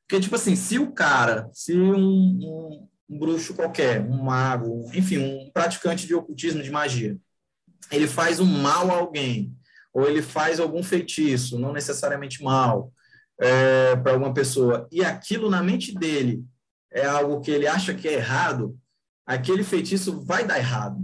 Porque, 0.08 0.22
tipo 0.22 0.36
assim, 0.36 0.56
se 0.56 0.80
o 0.80 0.92
cara, 0.92 1.50
se 1.54 1.78
um, 1.78 1.96
um, 1.96 2.88
um 3.10 3.20
bruxo 3.20 3.54
qualquer, 3.54 4.02
um 4.02 4.24
mago, 4.24 4.90
enfim, 4.94 5.18
um 5.18 5.52
praticante 5.54 6.08
de 6.08 6.16
ocultismo, 6.16 6.64
de 6.64 6.72
magia, 6.72 7.18
ele 7.92 8.08
faz 8.08 8.40
um 8.40 8.46
mal 8.46 8.90
a 8.92 8.96
alguém, 8.96 9.56
ou 9.94 10.08
ele 10.08 10.22
faz 10.22 10.60
algum 10.60 10.84
feitiço, 10.84 11.60
não 11.60 11.74
necessariamente 11.74 12.44
mal, 12.44 12.92
é, 13.40 13.96
para 13.96 14.14
alguma 14.14 14.34
pessoa, 14.34 14.88
e 14.92 15.04
aquilo 15.04 15.50
na 15.50 15.64
mente 15.64 15.94
dele 15.94 16.44
é 16.92 17.06
algo 17.06 17.42
que 17.42 17.52
ele 17.52 17.68
acha 17.68 17.94
que 17.94 18.08
é 18.08 18.14
errado, 18.14 18.78
aquele 19.26 19.64
feitiço 19.64 20.24
vai 20.26 20.46
dar 20.46 20.58
errado. 20.58 21.00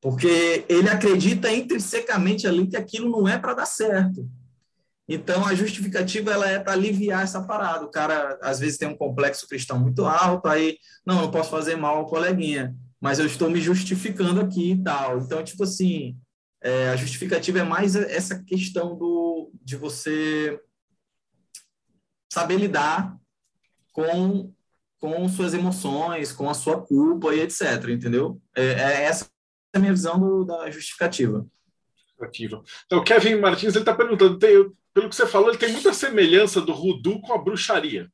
Porque 0.00 0.64
ele 0.68 0.88
acredita 0.88 1.52
intrinsecamente 1.52 2.46
ali 2.46 2.66
que 2.66 2.76
aquilo 2.76 3.10
não 3.10 3.28
é 3.28 3.36
para 3.38 3.54
dar 3.54 3.66
certo. 3.66 4.28
Então, 5.08 5.46
a 5.46 5.54
justificativa 5.54 6.30
ela 6.30 6.46
é 6.48 6.58
para 6.58 6.74
aliviar 6.74 7.22
essa 7.22 7.42
parada. 7.42 7.84
O 7.84 7.90
cara, 7.90 8.38
às 8.42 8.60
vezes, 8.60 8.76
tem 8.76 8.88
um 8.88 8.96
complexo 8.96 9.48
cristão 9.48 9.78
muito 9.78 10.04
alto, 10.04 10.46
aí, 10.48 10.76
não, 11.06 11.22
eu 11.22 11.30
posso 11.30 11.50
fazer 11.50 11.76
mal 11.76 11.96
ao 11.96 12.06
coleguinha, 12.06 12.76
mas 13.00 13.18
eu 13.18 13.24
estou 13.24 13.48
me 13.48 13.60
justificando 13.60 14.40
aqui 14.40 14.72
e 14.72 14.82
tal. 14.82 15.18
Então, 15.18 15.42
tipo 15.42 15.64
assim, 15.64 16.14
é, 16.62 16.90
a 16.90 16.96
justificativa 16.96 17.60
é 17.60 17.64
mais 17.64 17.96
essa 17.96 18.42
questão 18.44 18.96
do, 18.98 19.50
de 19.62 19.76
você 19.76 20.60
saber 22.30 22.58
lidar 22.58 23.16
com, 23.92 24.52
com 24.98 25.28
suas 25.28 25.54
emoções, 25.54 26.32
com 26.32 26.50
a 26.50 26.54
sua 26.54 26.82
culpa 26.82 27.34
e 27.34 27.40
etc. 27.40 27.88
Entendeu? 27.88 28.40
É, 28.54 28.64
é 28.64 29.02
essa 29.04 29.26
a 29.74 29.78
minha 29.78 29.92
visão 29.92 30.18
do, 30.18 30.44
da 30.44 30.70
justificativa. 30.70 31.46
Então, 32.86 33.04
Kevin 33.04 33.36
Martins 33.36 33.76
está 33.76 33.94
perguntando, 33.94 34.38
tem, 34.38 34.70
pelo 34.98 35.08
que 35.08 35.14
você 35.14 35.28
falou, 35.28 35.50
ele 35.50 35.58
tem 35.58 35.70
muita 35.70 35.92
semelhança 35.92 36.60
do 36.60 36.72
Rudu 36.72 37.20
com 37.20 37.32
a 37.32 37.38
bruxaria. 37.38 38.10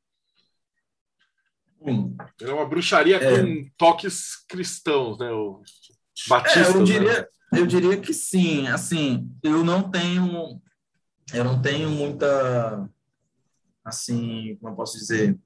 Hum. 1.81 2.15
É 2.43 2.53
uma 2.53 2.69
bruxaria 2.69 3.17
é. 3.17 3.41
com 3.41 3.71
toques 3.79 4.45
cristãos, 4.47 5.19
né? 5.19 5.31
O 5.33 5.63
batista. 6.29 6.61
É, 6.61 6.77
eu 6.77 6.85
diria, 6.85 7.21
né? 7.21 7.27
eu 7.59 7.67
diria 7.67 7.97
que 7.97 8.13
sim. 8.13 8.69
Assim, 8.69 9.31
eu 9.43 9.65
não 9.65 9.91
tenho, 9.91 10.61
eu 11.33 11.43
não 11.43 11.63
tenho 11.63 11.89
muita 11.89 12.87
assim, 13.83 14.57
como 14.61 14.73
eu 14.73 14.77
posso 14.77 14.99
dizer, 14.99 15.39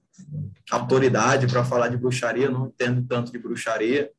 autoridade 0.70 1.46
para 1.46 1.64
falar 1.64 1.88
de 1.88 1.96
bruxaria, 1.96 2.46
eu 2.46 2.52
não 2.52 2.66
entendo 2.66 3.06
tanto 3.08 3.30
de 3.30 3.38
bruxaria, 3.38 4.10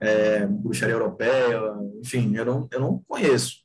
é, 0.00 0.46
bruxaria 0.46 0.94
europeia, 0.94 1.60
enfim, 2.02 2.34
eu 2.34 2.44
não, 2.44 2.68
eu 2.70 2.80
não 2.80 3.04
conheço. 3.06 3.64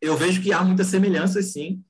Eu 0.00 0.16
vejo 0.16 0.42
que 0.42 0.52
há 0.52 0.62
muitas 0.62 0.88
semelhanças, 0.88 1.52
sim. 1.52 1.84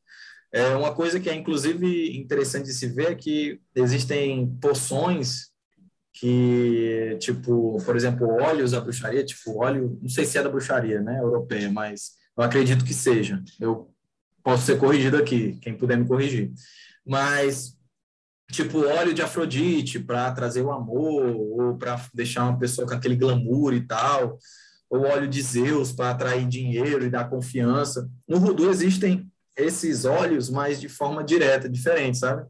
É 0.56 0.76
uma 0.76 0.94
coisa 0.94 1.20
que 1.20 1.28
é, 1.28 1.34
inclusive, 1.34 2.16
interessante 2.16 2.66
de 2.66 2.72
se 2.72 2.86
ver 2.88 3.12
é 3.12 3.14
que 3.14 3.60
existem 3.74 4.46
poções 4.60 5.50
que, 6.12 7.16
tipo, 7.20 7.76
por 7.84 7.94
exemplo, 7.94 8.26
óleos 8.42 8.70
da 8.70 8.80
bruxaria, 8.80 9.24
tipo, 9.24 9.58
óleo, 9.62 9.98
não 10.00 10.08
sei 10.08 10.24
se 10.24 10.38
é 10.38 10.42
da 10.42 10.48
bruxaria, 10.48 11.00
né, 11.02 11.20
europeia, 11.20 11.70
mas 11.70 12.12
eu 12.36 12.42
acredito 12.42 12.84
que 12.84 12.94
seja. 12.94 13.42
Eu 13.60 13.90
posso 14.42 14.64
ser 14.64 14.78
corrigido 14.78 15.16
aqui, 15.16 15.58
quem 15.60 15.76
puder 15.76 15.98
me 15.98 16.06
corrigir 16.06 16.52
mas 17.06 17.76
tipo 18.50 18.84
óleo 18.84 19.14
de 19.14 19.22
Afrodite 19.22 20.00
para 20.00 20.32
trazer 20.32 20.62
o 20.62 20.72
amor 20.72 21.36
ou 21.36 21.78
para 21.78 22.00
deixar 22.12 22.44
uma 22.44 22.58
pessoa 22.58 22.86
com 22.86 22.94
aquele 22.94 23.16
glamour 23.16 23.72
e 23.72 23.86
tal, 23.86 24.38
ou 24.90 25.02
óleo 25.02 25.28
de 25.28 25.40
Zeus 25.40 25.92
para 25.92 26.10
atrair 26.10 26.46
dinheiro 26.46 27.04
e 27.04 27.10
dar 27.10 27.30
confiança. 27.30 28.08
No 28.28 28.40
voodoo 28.40 28.70
existem 28.70 29.30
esses 29.56 30.04
óleos, 30.04 30.50
mas 30.50 30.80
de 30.80 30.88
forma 30.88 31.24
direta, 31.24 31.68
diferente, 31.68 32.18
sabe? 32.18 32.46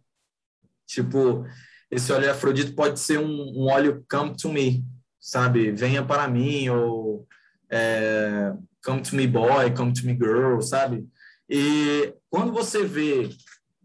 Tipo, 0.86 1.46
esse 1.90 2.12
óleo 2.12 2.24
de 2.24 2.30
Afrodite 2.30 2.72
pode 2.72 2.98
ser 2.98 3.18
um, 3.18 3.52
um 3.56 3.66
óleo 3.70 4.04
come 4.10 4.36
to 4.36 4.52
me, 4.52 4.84
sabe? 5.20 5.72
Venha 5.72 6.04
para 6.04 6.28
mim, 6.28 6.68
ou 6.68 7.26
é, 7.70 8.52
come 8.84 9.02
to 9.02 9.14
me 9.14 9.26
boy, 9.26 9.72
come 9.74 9.92
to 9.92 10.06
me 10.06 10.14
girl, 10.14 10.60
sabe? 10.60 11.06
E 11.48 12.14
quando 12.28 12.52
você 12.52 12.84
vê 12.84 13.30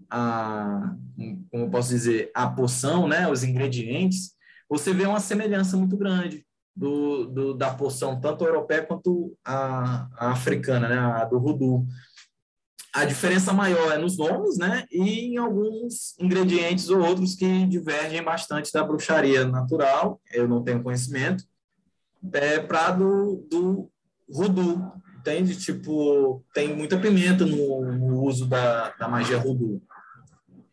a, 0.09 0.95
como 1.49 1.65
eu 1.65 1.69
posso 1.69 1.89
dizer, 1.89 2.31
a 2.33 2.47
poção, 2.47 3.07
né, 3.07 3.29
os 3.29 3.43
ingredientes, 3.43 4.31
você 4.69 4.93
vê 4.93 5.05
uma 5.05 5.19
semelhança 5.19 5.77
muito 5.77 5.95
grande 5.97 6.45
do, 6.75 7.25
do 7.25 7.53
da 7.53 7.73
poção, 7.73 8.19
tanto 8.19 8.45
europeia 8.45 8.85
quanto 8.85 9.37
a, 9.45 10.07
a 10.17 10.31
africana, 10.31 10.87
né, 10.87 10.97
a 10.97 11.25
do 11.25 11.39
voodoo. 11.39 11.85
A 12.93 13.05
diferença 13.05 13.53
maior 13.53 13.93
é 13.93 13.97
nos 13.97 14.17
nomes, 14.17 14.57
né, 14.57 14.85
e 14.91 15.33
em 15.33 15.37
alguns 15.37 16.13
ingredientes 16.19 16.89
ou 16.89 16.99
outros 16.99 17.35
que 17.35 17.65
divergem 17.65 18.21
bastante 18.21 18.71
da 18.71 18.83
bruxaria 18.83 19.45
natural, 19.45 20.19
eu 20.33 20.47
não 20.47 20.61
tenho 20.61 20.83
conhecimento, 20.83 21.45
é, 22.33 22.59
para 22.59 22.91
do, 22.91 23.47
do 23.49 23.89
voodoo, 24.27 24.91
entende? 25.17 25.55
Tipo, 25.55 26.43
tem 26.53 26.75
muita 26.75 26.99
pimenta 26.99 27.45
no, 27.45 27.91
no 27.93 28.23
uso 28.23 28.45
da, 28.45 28.89
da 28.91 29.07
magia 29.07 29.39
voodoo. 29.39 29.81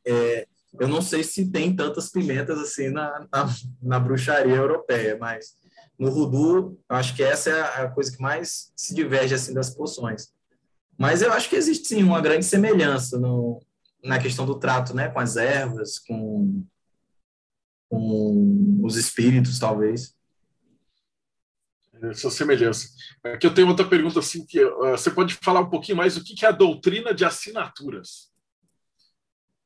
É, 0.05 0.47
eu 0.79 0.89
não 0.89 1.01
sei 1.01 1.23
se 1.23 1.51
tem 1.51 1.75
tantas 1.75 2.11
pimentas 2.11 2.59
assim 2.59 2.91
na, 2.91 3.27
na, 3.33 3.55
na 3.83 4.01
bruxaria 4.01 4.57
europeia, 4.57 5.17
mas 5.19 5.55
no 5.99 6.11
voodoo, 6.11 6.79
acho 6.89 7.15
que 7.15 7.23
essa 7.23 7.51
é 7.51 7.83
a 7.83 7.91
coisa 7.91 8.15
que 8.15 8.23
mais 8.23 8.73
se 8.77 8.95
diverge 8.95 9.35
assim 9.35 9.53
das 9.53 9.71
poções. 9.71 10.29
Mas 10.99 11.23
eu 11.23 11.33
acho 11.33 11.49
que 11.49 11.55
existe 11.55 11.87
sim 11.87 12.03
uma 12.03 12.21
grande 12.21 12.45
semelhança 12.45 13.21
no, 13.21 13.63
na 14.03 14.19
questão 14.19 14.45
do 14.45 14.59
trato, 14.59 14.95
né, 14.95 15.09
com 15.09 15.21
as 15.21 15.37
ervas, 15.37 16.01
com, 16.01 16.65
com 17.89 18.81
os 18.83 18.97
espíritos, 18.97 19.61
talvez. 19.61 20.13
Essa 22.03 22.31
semelhança. 22.31 22.89
Aqui 23.25 23.47
eu 23.47 23.55
tenho 23.55 23.69
outra 23.69 23.87
pergunta 23.87 24.19
assim 24.19 24.45
que 24.45 24.63
uh, 24.63 24.91
você 24.91 25.11
pode 25.11 25.35
falar 25.35 25.61
um 25.61 25.71
pouquinho 25.71 25.97
mais 25.97 26.17
o 26.17 26.23
que, 26.23 26.35
que 26.35 26.45
é 26.45 26.49
a 26.49 26.53
doutrina 26.53 27.15
de 27.15 27.25
assinaturas? 27.25 28.33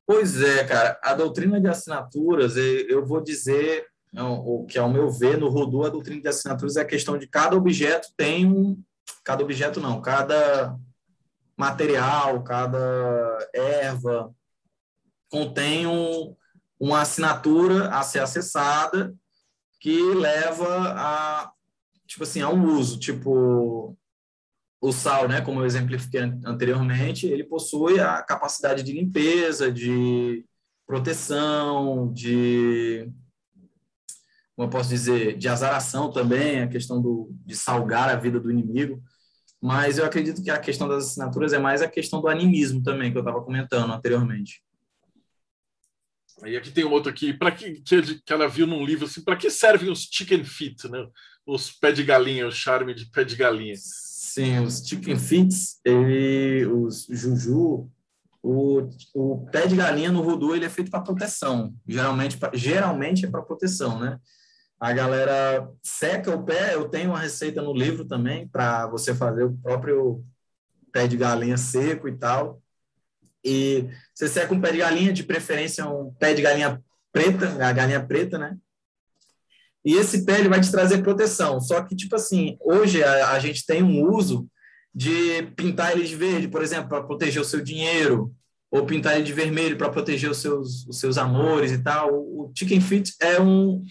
Pois 0.06 0.40
é, 0.42 0.64
cara. 0.64 0.98
A 1.02 1.14
doutrina 1.14 1.60
de 1.60 1.68
assinaturas, 1.68 2.56
eu 2.56 3.04
vou 3.04 3.22
dizer 3.22 3.86
o 4.14 4.66
que, 4.66 4.78
ao 4.78 4.90
meu 4.90 5.10
ver, 5.10 5.38
no 5.38 5.48
Rodu, 5.48 5.84
a 5.84 5.88
doutrina 5.88 6.20
de 6.20 6.28
assinaturas 6.28 6.76
é 6.76 6.82
a 6.82 6.86
questão 6.86 7.16
de 7.16 7.26
cada 7.26 7.56
objeto 7.56 8.08
tem 8.16 8.46
um. 8.46 8.82
Cada 9.24 9.42
objeto 9.42 9.80
não, 9.80 10.00
cada 10.00 10.76
material, 11.56 12.42
cada 12.42 13.48
erva 13.54 14.34
contém 15.28 15.86
um, 15.86 16.36
uma 16.78 17.00
assinatura 17.00 17.88
a 17.88 18.02
ser 18.02 18.20
acessada 18.20 19.14
que 19.80 20.00
leva 20.14 20.94
a 20.96 21.52
tipo 22.06 22.24
assim 22.24 22.42
a 22.42 22.50
um 22.50 22.76
uso 22.76 22.98
tipo 22.98 23.96
o 24.80 24.92
sal, 24.92 25.28
né, 25.28 25.40
como 25.40 25.60
eu 25.60 25.64
exemplifiquei 25.64 26.20
anteriormente, 26.44 27.26
ele 27.26 27.44
possui 27.44 28.00
a 28.00 28.20
capacidade 28.20 28.82
de 28.82 28.92
limpeza, 28.92 29.70
de 29.70 30.44
proteção, 30.84 32.12
de 32.12 33.08
como 34.56 34.66
eu 34.66 34.70
posso 34.70 34.88
dizer, 34.88 35.38
de 35.38 35.48
azaração 35.48 36.10
também, 36.10 36.60
a 36.60 36.68
questão 36.68 37.00
do, 37.00 37.30
de 37.46 37.56
salgar 37.56 38.08
a 38.08 38.16
vida 38.16 38.38
do 38.38 38.50
inimigo. 38.50 39.02
Mas 39.62 39.96
eu 39.96 40.04
acredito 40.04 40.42
que 40.42 40.50
a 40.50 40.58
questão 40.58 40.88
das 40.88 41.06
assinaturas 41.06 41.52
é 41.52 41.58
mais 41.58 41.80
a 41.80 41.88
questão 41.88 42.20
do 42.20 42.26
animismo 42.26 42.82
também, 42.82 43.12
que 43.12 43.16
eu 43.16 43.22
estava 43.22 43.40
comentando 43.40 43.92
anteriormente. 43.92 44.60
E 46.44 46.56
aqui 46.56 46.72
tem 46.72 46.84
um 46.84 46.90
outro 46.90 47.08
aqui, 47.08 47.32
para 47.32 47.52
que, 47.52 47.80
que 47.80 48.32
ela 48.32 48.48
viu 48.48 48.66
num 48.66 48.84
livro 48.84 49.04
assim, 49.06 49.22
para 49.22 49.36
que 49.36 49.48
servem 49.48 49.88
os 49.88 50.08
chicken 50.10 50.42
feet, 50.42 50.88
né? 50.88 51.06
Os 51.46 51.70
pé 51.70 51.92
de 51.92 52.02
galinha, 52.02 52.48
o 52.48 52.50
charme 52.50 52.92
de 52.92 53.06
pé 53.06 53.22
de 53.22 53.36
galinha. 53.36 53.74
Sim, 53.76 54.58
os 54.64 54.84
chicken 54.84 55.16
feet, 55.16 55.54
ele, 55.84 56.66
os 56.66 57.06
juju, 57.08 57.88
o, 58.42 58.88
o 59.14 59.46
pé 59.52 59.68
de 59.68 59.76
galinha 59.76 60.10
no 60.10 60.24
voodoo 60.24 60.56
ele 60.56 60.64
é 60.64 60.70
feito 60.70 60.90
para 60.90 61.02
proteção. 61.02 61.72
Geralmente, 61.86 62.36
pra, 62.36 62.50
geralmente 62.52 63.24
é 63.24 63.30
para 63.30 63.42
proteção, 63.42 64.00
né? 64.00 64.18
A 64.82 64.92
galera 64.92 65.70
seca 65.80 66.34
o 66.34 66.42
pé. 66.42 66.74
Eu 66.74 66.88
tenho 66.88 67.10
uma 67.10 67.20
receita 67.20 67.62
no 67.62 67.72
livro 67.72 68.04
também 68.04 68.48
para 68.48 68.88
você 68.88 69.14
fazer 69.14 69.44
o 69.44 69.56
próprio 69.58 70.24
pé 70.90 71.06
de 71.06 71.16
galinha 71.16 71.56
seco 71.56 72.08
e 72.08 72.18
tal. 72.18 72.60
E 73.44 73.88
você 74.12 74.26
seca 74.26 74.52
um 74.52 74.60
pé 74.60 74.72
de 74.72 74.78
galinha, 74.78 75.12
de 75.12 75.22
preferência 75.22 75.88
um 75.88 76.12
pé 76.14 76.34
de 76.34 76.42
galinha 76.42 76.82
preta, 77.12 77.64
a 77.64 77.72
galinha 77.72 78.04
preta, 78.04 78.36
né? 78.36 78.56
E 79.84 79.94
esse 79.94 80.24
pé 80.24 80.40
ele 80.40 80.48
vai 80.48 80.60
te 80.60 80.72
trazer 80.72 81.00
proteção. 81.00 81.60
Só 81.60 81.80
que, 81.84 81.94
tipo 81.94 82.16
assim, 82.16 82.58
hoje 82.60 83.04
a, 83.04 83.30
a 83.30 83.38
gente 83.38 83.64
tem 83.64 83.84
um 83.84 84.04
uso 84.12 84.48
de 84.92 85.44
pintar 85.54 85.92
ele 85.92 86.08
de 86.08 86.16
verde, 86.16 86.48
por 86.48 86.60
exemplo, 86.60 86.88
para 86.88 87.04
proteger 87.04 87.40
o 87.40 87.44
seu 87.44 87.60
dinheiro, 87.60 88.34
ou 88.68 88.84
pintar 88.84 89.14
ele 89.14 89.22
de 89.22 89.32
vermelho 89.32 89.78
para 89.78 89.90
proteger 89.90 90.28
os 90.28 90.38
seus, 90.38 90.84
os 90.88 90.98
seus 90.98 91.16
amores 91.18 91.70
e 91.70 91.78
tal. 91.78 92.12
O 92.12 92.52
Chicken 92.52 92.80
Fit 92.80 93.14
é 93.20 93.40
um, 93.40 93.84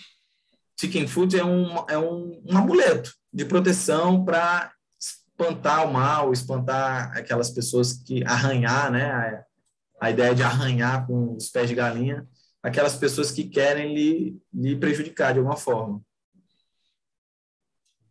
Chicken 0.80 1.08
Food 1.08 1.38
é 1.38 1.44
um, 1.44 1.76
é 1.88 1.98
um, 1.98 2.42
um 2.46 2.58
amuleto 2.58 3.14
de 3.32 3.46
proteção 3.46 4.26
para 4.26 4.72
espantar 5.00 5.88
o 5.88 5.94
mal, 5.94 6.32
espantar 6.32 7.18
aquelas 7.18 7.50
pessoas 7.50 7.94
que 7.94 8.24
arranhar, 8.26 8.92
né? 8.92 9.12
A, 9.12 9.46
a, 10.02 10.12
ideia 10.12 10.36
de 10.36 10.44
arranhar 10.44 11.06
com 11.06 11.36
os 11.36 11.50
pés 11.50 11.70
de 11.70 11.76
galinha, 11.76 12.28
aquelas 12.62 12.96
pessoas 12.96 13.32
que 13.32 13.44
querem 13.44 13.94
lhe, 13.94 14.42
lhe 14.54 14.76
prejudicar 14.76 15.34
de 15.34 15.40
alguma 15.40 15.58
forma. 15.58 16.02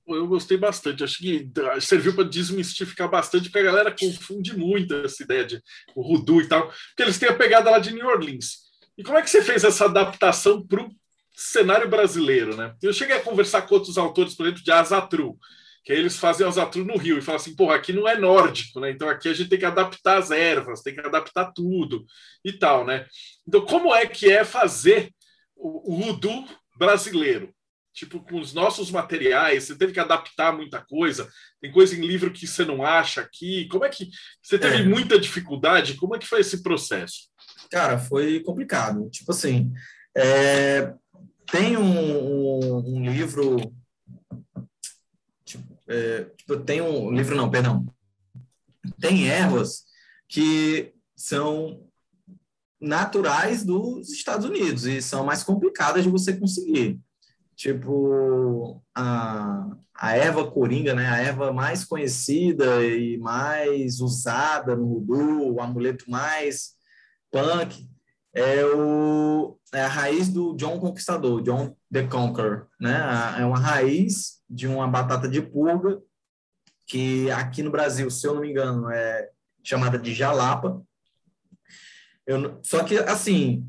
Eu 0.07 0.27
gostei 0.27 0.57
bastante, 0.57 1.05
acho 1.05 1.19
que 1.19 1.49
serviu 1.81 2.15
para 2.15 2.25
desmistificar 2.25 3.09
bastante, 3.09 3.45
porque 3.45 3.61
a 3.61 3.71
galera 3.71 3.95
confunde 3.97 4.57
muito 4.57 4.93
essa 4.95 5.23
ideia 5.23 5.45
de 5.45 5.63
o 5.95 6.41
e 6.41 6.49
tal, 6.49 6.67
porque 6.67 7.03
eles 7.03 7.19
têm 7.19 7.29
a 7.29 7.37
pegada 7.37 7.71
lá 7.71 7.79
de 7.79 7.95
New 7.95 8.07
Orleans. 8.07 8.71
E 8.99 9.05
como 9.05 9.17
é 9.17 9.23
que 9.23 9.31
você 9.31 9.41
fez 9.41 9.63
essa 9.63 9.85
adaptação 9.85 10.67
para 10.67 10.83
o 10.83 10.91
cenário 11.41 11.89
brasileiro, 11.89 12.55
né? 12.57 12.75
Eu 12.83 12.93
cheguei 12.93 13.17
a 13.17 13.23
conversar 13.23 13.63
com 13.63 13.75
outros 13.75 13.97
autores, 13.97 14.35
por 14.35 14.45
exemplo, 14.45 14.63
de 14.63 14.71
Azatru, 14.71 15.39
que 15.83 15.93
aí 15.93 15.99
eles 15.99 16.19
fazem 16.19 16.47
Azatru 16.47 16.85
no 16.85 16.99
Rio 16.99 17.17
e 17.17 17.23
falam 17.23 17.41
assim, 17.41 17.57
porra, 17.57 17.77
aqui 17.77 17.93
não 17.93 18.07
é 18.07 18.19
nórdico, 18.19 18.79
né? 18.79 18.91
Então 18.91 19.09
aqui 19.09 19.29
a 19.29 19.33
gente 19.33 19.49
tem 19.49 19.59
que 19.59 19.65
adaptar 19.65 20.19
as 20.19 20.31
ervas, 20.31 20.83
tem 20.83 20.95
que 20.95 21.01
adaptar 21.01 21.53
tudo 21.53 22.05
e 22.45 22.53
tal, 22.53 22.85
né? 22.85 23.07
Então 23.49 23.65
como 23.65 23.95
é 23.95 24.07
que 24.07 24.31
é 24.31 24.45
fazer 24.45 25.11
o, 25.57 25.95
o 25.95 26.11
Udu 26.11 26.45
brasileiro? 26.77 27.55
Tipo, 27.93 28.21
com 28.21 28.39
os 28.39 28.53
nossos 28.53 28.91
materiais, 28.91 29.65
você 29.65 29.77
teve 29.77 29.93
que 29.93 29.99
adaptar 29.99 30.53
muita 30.53 30.85
coisa, 30.85 31.29
tem 31.61 31.73
coisa 31.73 31.97
em 31.97 32.07
livro 32.07 32.31
que 32.31 32.47
você 32.47 32.65
não 32.65 32.85
acha 32.85 33.21
aqui, 33.23 33.67
como 33.69 33.85
é 33.85 33.89
que... 33.89 34.09
Você 34.41 34.59
teve 34.59 34.77
é. 34.77 34.83
muita 34.85 35.19
dificuldade, 35.19 35.95
como 35.95 36.15
é 36.15 36.19
que 36.19 36.27
foi 36.27 36.41
esse 36.41 36.63
processo? 36.63 37.29
Cara, 37.71 37.99
foi 37.99 38.41
complicado, 38.41 39.09
tipo 39.11 39.33
assim... 39.33 39.73
É, 40.17 40.93
tem 41.51 41.77
um, 41.77 42.77
um, 42.97 43.05
livro. 43.05 43.57
Tipo, 45.45 45.79
é, 45.89 46.25
tipo, 46.37 46.57
tem 46.59 46.81
um 46.81 47.11
livro, 47.11 47.37
não, 47.37 47.51
perdão. 47.51 47.87
Tem 49.01 49.29
ervas 49.29 49.85
que 50.29 50.93
são 51.17 51.87
naturais 52.81 53.65
dos 53.65 54.11
Estados 54.11 54.47
Unidos 54.47 54.87
e 54.87 55.03
são 55.03 55.25
mais 55.25 55.43
complicadas 55.43 56.05
de 56.05 56.11
você 56.11 56.37
conseguir. 56.37 56.99
Tipo, 57.55 58.83
a, 58.95 59.77
a 59.95 60.17
erva 60.17 60.51
coringa, 60.51 60.95
né? 60.95 61.07
A 61.09 61.19
erva 61.19 61.53
mais 61.53 61.85
conhecida 61.85 62.83
e 62.83 63.19
mais 63.19 64.01
usada 64.01 64.75
no 64.75 64.87
voodoo, 64.87 65.55
o 65.55 65.61
amuleto 65.61 66.11
mais 66.11 66.71
punk, 67.31 67.87
é, 68.35 68.65
o, 68.65 69.59
é 69.75 69.83
a 69.83 69.89
raiz 69.89 70.29
do 70.29 70.55
John 70.57 70.79
Conquistador, 70.79 71.43
John 71.43 71.77
the 71.93 72.07
Conqueror, 72.07 72.69
né? 72.81 73.01
É 73.39 73.45
uma 73.45 73.59
raiz 73.59 74.41
de 74.49 74.67
uma 74.67 74.87
batata 74.87 75.29
de 75.29 75.43
purga 75.43 76.01
que 76.87 77.31
aqui 77.31 77.63
no 77.63 77.71
Brasil, 77.71 78.11
se 78.11 78.27
eu 78.27 78.35
não 78.35 78.41
me 78.41 78.51
engano, 78.51 78.91
é 78.91 79.31
chamada 79.63 79.99
de 79.99 80.13
jalapa. 80.13 80.83
Eu, 82.27 82.59
só 82.63 82.83
que, 82.85 82.99
assim, 82.99 83.69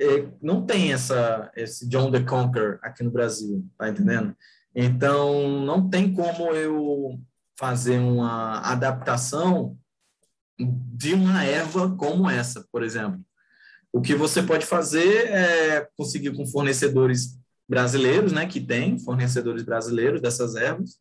é, 0.00 0.28
não 0.40 0.64
tem 0.64 0.92
essa, 0.92 1.50
esse 1.56 1.88
John 1.88 2.10
the 2.10 2.22
Conqueror 2.22 2.78
aqui 2.82 3.02
no 3.02 3.10
Brasil, 3.10 3.66
tá 3.76 3.88
entendendo? 3.88 4.36
Então, 4.74 5.60
não 5.64 5.88
tem 5.88 6.12
como 6.12 6.52
eu 6.54 7.18
fazer 7.58 7.98
uma 7.98 8.60
adaptação 8.60 9.76
de 10.58 11.14
uma 11.14 11.44
erva 11.44 11.94
como 11.96 12.28
essa, 12.28 12.66
por 12.70 12.82
exemplo. 12.82 13.20
O 13.92 14.00
que 14.00 14.14
você 14.14 14.42
pode 14.42 14.66
fazer 14.66 15.28
é 15.28 15.88
conseguir 15.96 16.34
com 16.36 16.46
fornecedores 16.46 17.38
brasileiros, 17.68 18.32
né, 18.32 18.46
que 18.46 18.60
tem 18.60 18.98
fornecedores 18.98 19.62
brasileiros 19.62 20.20
dessas 20.20 20.56
ervas, 20.56 20.98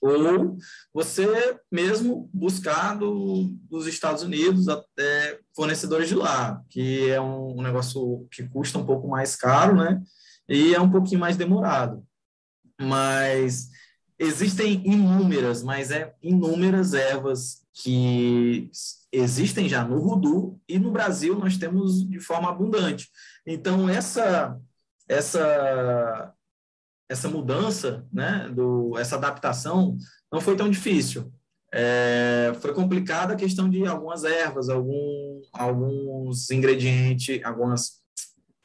ou 0.00 0.56
você 0.92 1.58
mesmo 1.72 2.30
buscar 2.32 2.94
do, 2.94 3.48
dos 3.68 3.86
Estados 3.86 4.22
Unidos 4.22 4.68
até 4.68 5.40
fornecedores 5.54 6.08
de 6.08 6.14
lá, 6.14 6.62
que 6.68 7.10
é 7.10 7.20
um, 7.20 7.58
um 7.58 7.62
negócio 7.62 8.26
que 8.30 8.46
custa 8.48 8.78
um 8.78 8.86
pouco 8.86 9.08
mais 9.08 9.34
caro, 9.34 9.76
né, 9.76 10.00
e 10.48 10.74
é 10.74 10.80
um 10.80 10.90
pouquinho 10.90 11.20
mais 11.20 11.36
demorado. 11.36 12.06
Mas 12.80 13.70
existem 14.18 14.82
inúmeras, 14.84 15.62
mas 15.62 15.90
é 15.90 16.14
inúmeras 16.22 16.94
ervas 16.94 17.62
que 17.72 18.70
existem 19.12 19.68
já 19.68 19.84
no 19.84 19.98
Rudu 19.98 20.58
e 20.68 20.78
no 20.78 20.90
Brasil 20.90 21.38
nós 21.38 21.56
temos 21.56 22.06
de 22.08 22.18
forma 22.20 22.48
abundante. 22.48 23.08
Então 23.46 23.88
essa 23.88 24.58
essa 25.08 26.32
essa 27.08 27.28
mudança, 27.28 28.04
né, 28.12 28.48
do 28.48 28.96
essa 28.98 29.16
adaptação 29.16 29.96
não 30.32 30.40
foi 30.40 30.56
tão 30.56 30.68
difícil. 30.68 31.32
É, 31.72 32.52
foi 32.60 32.72
complicada 32.72 33.34
a 33.34 33.36
questão 33.36 33.68
de 33.68 33.86
algumas 33.86 34.24
ervas, 34.24 34.68
algum, 34.68 35.42
alguns 35.52 36.50
ingredientes, 36.50 37.42
algumas 37.44 38.00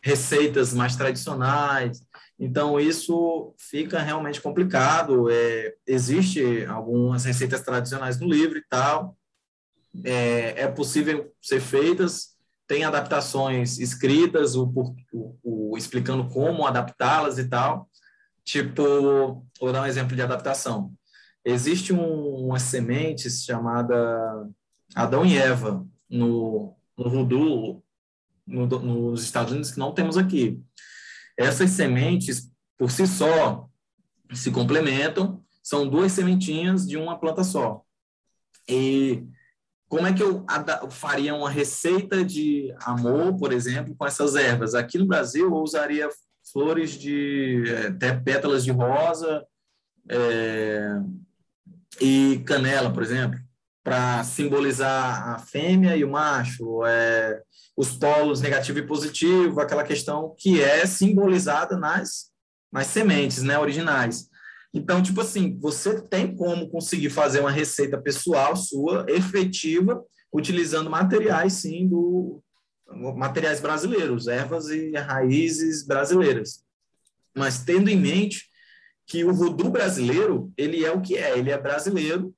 receitas 0.04 0.74
mais 0.74 0.96
tradicionais. 0.96 2.04
Então, 2.40 2.80
isso 2.80 3.54
fica 3.58 4.00
realmente 4.00 4.42
complicado. 4.42 5.30
É, 5.30 5.74
existe 5.86 6.66
algumas 6.66 7.26
receitas 7.26 7.62
tradicionais 7.62 8.20
no 8.20 8.28
livro 8.28 8.58
e 8.58 8.64
tal, 8.68 9.16
é, 10.04 10.64
é 10.64 10.68
possível 10.68 11.34
ser 11.42 11.60
feitas, 11.60 12.32
tem 12.68 12.84
adaptações 12.86 13.80
escritas, 13.80 14.56
o, 14.56 14.72
o, 15.12 15.38
o 15.44 15.78
explicando 15.78 16.28
como 16.30 16.66
adaptá-las 16.66 17.38
e 17.38 17.48
tal. 17.48 17.90
Tipo, 18.44 19.46
vou 19.60 19.72
dar 19.72 19.84
um 19.84 19.86
exemplo 19.86 20.16
de 20.16 20.22
adaptação. 20.22 20.92
Existe 21.44 21.92
um, 21.92 22.46
umas 22.46 22.62
sementes 22.64 23.44
chamada 23.44 24.48
Adão 24.96 25.26
e 25.26 25.38
Eva 25.38 25.86
no, 26.10 26.76
no 26.98 27.10
voodoo 27.10 27.84
no, 28.46 28.66
nos 28.68 29.24
Estados 29.24 29.52
Unidos 29.52 29.72
que 29.72 29.80
não 29.80 29.94
temos 29.94 30.18
aqui. 30.18 30.62
Essas 31.38 31.72
sementes, 31.72 32.52
por 32.78 32.92
si 32.92 33.08
só, 33.08 33.68
se 34.34 34.52
complementam, 34.52 35.44
são 35.64 35.88
duas 35.88 36.12
sementinhas 36.12 36.88
de 36.88 36.98
uma 36.98 37.20
planta 37.20 37.44
só. 37.44 37.84
E 38.68 39.24
como 39.88 40.08
é 40.08 40.14
que 40.14 40.24
eu 40.24 40.46
faria 40.90 41.36
uma 41.36 41.50
receita 41.50 42.24
de 42.24 42.74
amor, 42.84 43.38
por 43.38 43.52
exemplo, 43.52 43.96
com 43.96 44.06
essas 44.06 44.36
ervas? 44.36 44.74
Aqui 44.74 44.98
no 44.98 45.06
Brasil, 45.06 45.48
eu 45.48 45.56
usaria 45.56 46.10
flores 46.52 46.92
de 46.92 47.64
é, 47.68 47.88
até 47.88 48.14
pétalas 48.14 48.64
de 48.64 48.72
rosa 48.72 49.46
é, 50.10 50.96
e 52.00 52.42
canela, 52.46 52.92
por 52.92 53.04
exemplo, 53.04 53.40
para 53.84 54.24
simbolizar 54.24 55.30
a 55.30 55.40
fêmea 55.40 55.96
e 55.96 56.04
o 56.04 56.12
macho, 56.12 56.86
é, 56.86 57.42
os 57.76 57.96
polos 57.96 58.42
negativo 58.42 58.80
e 58.80 58.86
positivo, 58.86 59.60
aquela 59.60 59.84
questão 59.84 60.36
que 60.38 60.62
é 60.62 60.86
simbolizada 60.86 61.78
nas, 61.78 62.32
nas 62.72 62.88
sementes 62.88 63.42
né, 63.42 63.58
originais. 63.58 64.30
Então, 64.74 65.02
tipo 65.02 65.22
assim, 65.22 65.58
você 65.60 66.02
tem 66.02 66.36
como 66.36 66.70
conseguir 66.70 67.10
fazer 67.10 67.42
uma 67.42 67.52
receita 67.52 68.00
pessoal 68.00 68.56
sua, 68.56 69.06
efetiva, 69.10 70.02
utilizando 70.34 70.90
materiais, 70.90 71.54
sim, 71.54 71.88
do 71.88 72.42
materiais 73.16 73.60
brasileiros, 73.60 74.28
ervas 74.28 74.68
e 74.68 74.92
raízes 74.94 75.86
brasileiras. 75.86 76.64
Mas 77.36 77.64
tendo 77.64 77.90
em 77.90 77.98
mente 77.98 78.50
que 79.08 79.24
o 79.24 79.34
voodoo 79.34 79.70
brasileiro, 79.70 80.52
ele 80.58 80.86
é 80.86 80.92
o 80.92 81.02
que 81.02 81.18
é, 81.18 81.38
ele 81.38 81.52
é 81.52 81.58
brasileiro. 81.58 82.34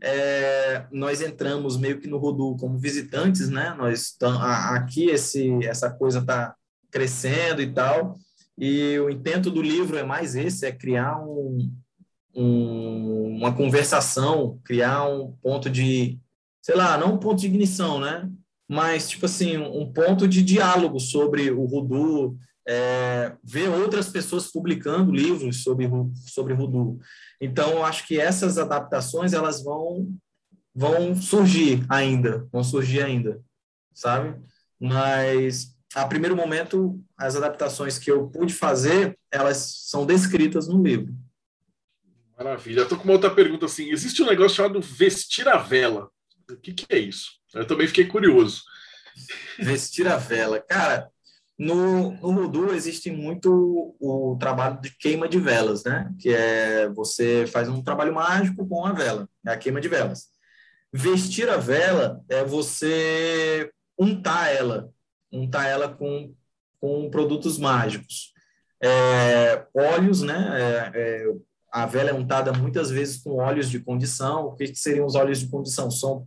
É, 0.00 0.86
nós 0.92 1.22
entramos 1.22 1.76
meio 1.76 1.98
que 1.98 2.06
no 2.06 2.20
voodoo 2.20 2.56
como 2.56 2.78
visitantes, 2.78 3.48
né? 3.48 3.74
Nós 3.78 4.12
tam, 4.18 4.40
aqui 4.40 5.06
esse 5.06 5.64
essa 5.64 5.90
coisa 5.90 6.18
está 6.18 6.54
crescendo 6.90 7.62
e 7.62 7.72
tal. 7.72 8.18
E 8.58 8.98
o 8.98 9.10
intento 9.10 9.50
do 9.50 9.62
livro 9.62 9.96
é 9.98 10.02
mais 10.02 10.34
esse, 10.34 10.66
é 10.66 10.72
criar 10.72 11.18
um, 11.20 11.70
um, 12.34 13.36
uma 13.38 13.54
conversação, 13.54 14.58
criar 14.64 15.04
um 15.08 15.32
ponto 15.42 15.68
de, 15.68 16.18
sei 16.62 16.74
lá, 16.74 16.96
não 16.98 17.14
um 17.14 17.18
ponto 17.18 17.40
de 17.40 17.46
ignição, 17.46 18.00
né? 18.00 18.30
Mas, 18.68 19.08
tipo 19.08 19.26
assim, 19.26 19.56
um 19.56 19.92
ponto 19.92 20.26
de 20.26 20.42
diálogo 20.42 20.98
sobre 20.98 21.50
o 21.50 21.66
voodoo, 21.66 22.36
é, 22.66 23.32
ver 23.44 23.68
outras 23.68 24.08
pessoas 24.08 24.50
publicando 24.50 25.12
livros 25.12 25.62
sobre, 25.62 25.88
sobre 26.26 26.54
voodoo. 26.54 26.98
Então, 27.40 27.70
eu 27.70 27.84
acho 27.84 28.06
que 28.06 28.18
essas 28.20 28.58
adaptações, 28.58 29.32
elas 29.32 29.62
vão, 29.62 30.12
vão 30.74 31.14
surgir 31.14 31.84
ainda, 31.88 32.46
vão 32.50 32.64
surgir 32.64 33.02
ainda, 33.02 33.40
sabe? 33.94 34.36
Mas 34.80 35.76
a 35.94 36.06
primeiro 36.06 36.36
momento, 36.36 37.02
as 37.16 37.36
adaptações 37.36 37.98
que 37.98 38.10
eu 38.10 38.28
pude 38.28 38.52
fazer, 38.52 39.16
elas 39.30 39.84
são 39.86 40.04
descritas 40.04 40.68
no 40.68 40.82
livro. 40.82 41.14
Maravilha. 42.36 42.82
Estou 42.82 42.98
com 42.98 43.04
uma 43.04 43.14
outra 43.14 43.34
pergunta 43.34 43.64
assim. 43.64 43.90
Existe 43.90 44.22
um 44.22 44.26
negócio 44.26 44.56
chamado 44.56 44.80
vestir 44.80 45.48
a 45.48 45.56
vela. 45.56 46.10
O 46.50 46.56
que, 46.56 46.74
que 46.74 46.86
é 46.90 46.98
isso? 46.98 47.30
Eu 47.54 47.66
também 47.66 47.86
fiquei 47.86 48.06
curioso. 48.06 48.62
Vestir 49.58 50.06
a 50.06 50.18
vela. 50.18 50.60
Cara, 50.60 51.10
no, 51.58 52.12
no 52.12 52.32
Voodoo 52.34 52.74
existe 52.74 53.10
muito 53.10 53.96
o 54.00 54.36
trabalho 54.38 54.80
de 54.80 54.90
queima 54.90 55.28
de 55.28 55.38
velas, 55.38 55.84
né? 55.84 56.12
Que 56.18 56.30
é 56.34 56.88
você 56.88 57.46
faz 57.46 57.68
um 57.68 57.82
trabalho 57.82 58.14
mágico 58.14 58.66
com 58.66 58.84
a 58.84 58.92
vela, 58.92 59.28
é 59.46 59.52
a 59.52 59.56
queima 59.56 59.80
de 59.80 59.88
velas. 59.88 60.28
Vestir 60.92 61.48
a 61.48 61.56
vela 61.56 62.22
é 62.28 62.44
você 62.44 63.70
untar 63.98 64.54
ela 64.54 64.92
untar 65.32 65.68
ela 65.68 65.88
com, 65.88 66.34
com 66.80 67.10
produtos 67.10 67.58
mágicos. 67.58 68.32
É, 68.82 69.66
óleos, 69.74 70.22
né? 70.22 70.50
É, 70.54 70.92
é, 70.94 71.34
a 71.72 71.86
vela 71.86 72.10
é 72.10 72.14
untada 72.14 72.52
muitas 72.52 72.90
vezes 72.90 73.22
com 73.22 73.36
óleos 73.36 73.68
de 73.68 73.80
condição. 73.80 74.46
O 74.46 74.54
que 74.54 74.74
seriam 74.74 75.06
os 75.06 75.14
óleos 75.14 75.40
de 75.40 75.48
condição? 75.48 75.90
São 75.90 76.26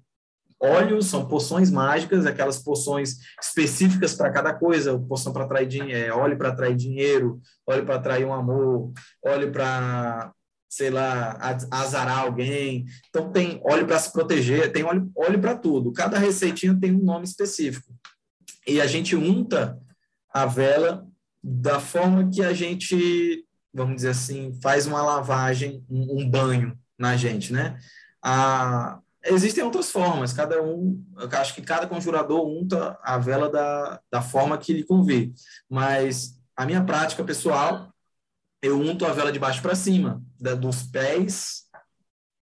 óleos, 0.62 1.07
são 1.07 1.26
poções 1.26 1.72
mágicas, 1.72 2.26
aquelas 2.26 2.60
poções 2.60 3.18
específicas 3.41 4.14
para 4.14 4.32
cada 4.32 4.53
coisa, 4.53 4.99
poção 4.99 5.32
para 5.32 5.45
atrair 5.45 5.68
dinheiro, 5.68 6.07
é, 6.07 6.12
óleo 6.12 6.38
para 6.38 6.49
atrair 6.49 6.76
dinheiro, 6.76 7.41
óleo 7.66 7.86
para 7.86 7.95
atrair 7.95 8.26
um 8.26 8.34
amor, 8.34 8.91
óleo 9.26 9.51
para, 9.51 10.34
sei 10.70 10.89
lá, 10.89 11.38
azarar 11.72 12.20
alguém. 12.20 12.86
Então 13.10 13.32
tem 13.32 13.62
óleo 13.64 13.88
para 13.88 13.99
se 13.99 14.12
proteger, 14.12 14.72
tem 14.72 14.84
óleo, 14.84 15.10
óleo 15.16 15.39
para 15.39 15.55
tudo. 15.55 15.93
Cada 15.93 16.18
receitinha 16.18 16.78
tem 16.78 16.93
um 16.93 17.03
nome 17.03 17.26
específico 17.26 17.93
e 18.68 18.82
a 18.82 18.86
gente 18.86 19.16
unta 19.16 19.80
a 20.32 20.45
vela 20.45 21.07
da 21.41 21.80
forma 21.80 22.30
que 22.30 22.43
a 22.43 22.53
gente, 22.53 23.45
vamos 23.74 23.95
dizer 23.95 24.10
assim, 24.10 24.53
faz 24.62 24.86
uma 24.86 25.01
lavagem, 25.01 25.84
um, 25.89 26.20
um 26.22 26.30
banho 26.30 26.78
na 26.97 27.16
gente, 27.16 27.53
né? 27.53 27.78
A, 28.22 28.99
existem 29.26 29.63
outras 29.63 29.91
formas, 29.91 30.34
cada 30.34 30.61
um, 30.61 31.03
acho 31.34 31.53
que 31.53 31.61
cada 31.61 31.88
conjurador 31.88 32.47
unta 32.47 32.97
a 33.03 33.17
vela 33.17 33.49
da, 33.49 34.01
da 34.11 34.22
forma 34.22 34.57
que 34.57 34.74
lhe 34.74 34.84
convém, 34.84 35.34
mas 35.70 36.39
a 36.55 36.65
minha 36.65 36.84
prática 36.84 37.24
pessoal, 37.24 37.93
eu 38.61 38.80
unto 38.80 39.05
a 39.05 39.13
vela 39.13 39.32
de 39.32 39.39
baixo 39.39 39.61
para 39.61 39.76
cima, 39.76 40.24
da, 40.39 40.55
dos 40.55 40.84
pés 40.84 41.63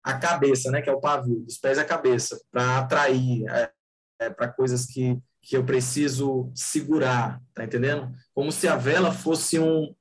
à 0.03 0.17
cabeça, 0.17 0.69
né, 0.71 0.81
que 0.81 0.89
é 0.89 0.93
o 0.93 0.99
pavio, 0.99 1.39
dos 1.41 1.57
pés 1.57 1.77
à 1.77 1.85
cabeça, 1.85 2.39
para 2.51 2.79
atrair, 2.79 3.47
é, 3.49 3.71
é, 4.19 4.29
para 4.29 4.47
coisas 4.47 4.85
que 4.85 5.21
que 5.43 5.57
eu 5.57 5.65
preciso 5.65 6.49
segurar, 6.55 7.41
tá 7.53 7.65
entendendo? 7.65 8.09
Como 8.33 8.49
se 8.49 8.65
a 8.65 8.77
vela 8.77 9.11
fosse 9.11 9.59
um, 9.59 9.93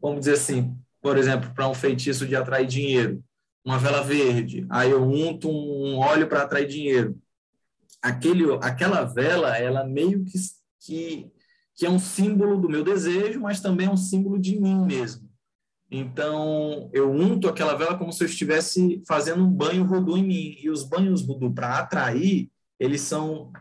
vamos 0.00 0.20
dizer 0.20 0.34
assim, 0.34 0.78
por 1.02 1.18
exemplo, 1.18 1.52
para 1.52 1.68
um 1.68 1.74
feitiço 1.74 2.24
de 2.24 2.36
atrair 2.36 2.66
dinheiro, 2.66 3.22
uma 3.64 3.78
vela 3.78 4.02
verde, 4.02 4.66
aí 4.68 4.90
eu 4.90 5.02
unto 5.02 5.48
um 5.48 5.96
óleo 5.96 6.26
para 6.28 6.42
atrair 6.42 6.68
dinheiro. 6.68 7.18
Aquele, 8.02 8.44
aquela 8.60 9.04
vela, 9.04 9.56
ela 9.56 9.84
meio 9.84 10.24
que, 10.24 10.38
que, 10.80 11.32
que 11.74 11.86
é 11.86 11.90
um 11.90 11.98
símbolo 11.98 12.60
do 12.60 12.68
meu 12.68 12.84
desejo, 12.84 13.40
mas 13.40 13.60
também 13.60 13.86
é 13.86 13.90
um 13.90 13.96
símbolo 13.96 14.38
de 14.38 14.60
mim 14.60 14.84
mesmo. 14.84 15.28
Então, 15.90 16.90
eu 16.92 17.10
unto 17.10 17.48
aquela 17.48 17.74
vela 17.74 17.96
como 17.96 18.12
se 18.12 18.22
eu 18.22 18.28
estivesse 18.28 19.02
fazendo 19.06 19.44
um 19.44 19.50
banho 19.50 19.86
voodoo 19.86 20.18
em 20.18 20.24
mim. 20.24 20.56
E 20.60 20.68
os 20.68 20.82
banhos 20.82 21.22
voodoo, 21.22 21.54
para 21.54 21.78
atrair, 21.78 22.50
eles 22.78 23.00
são 23.00 23.52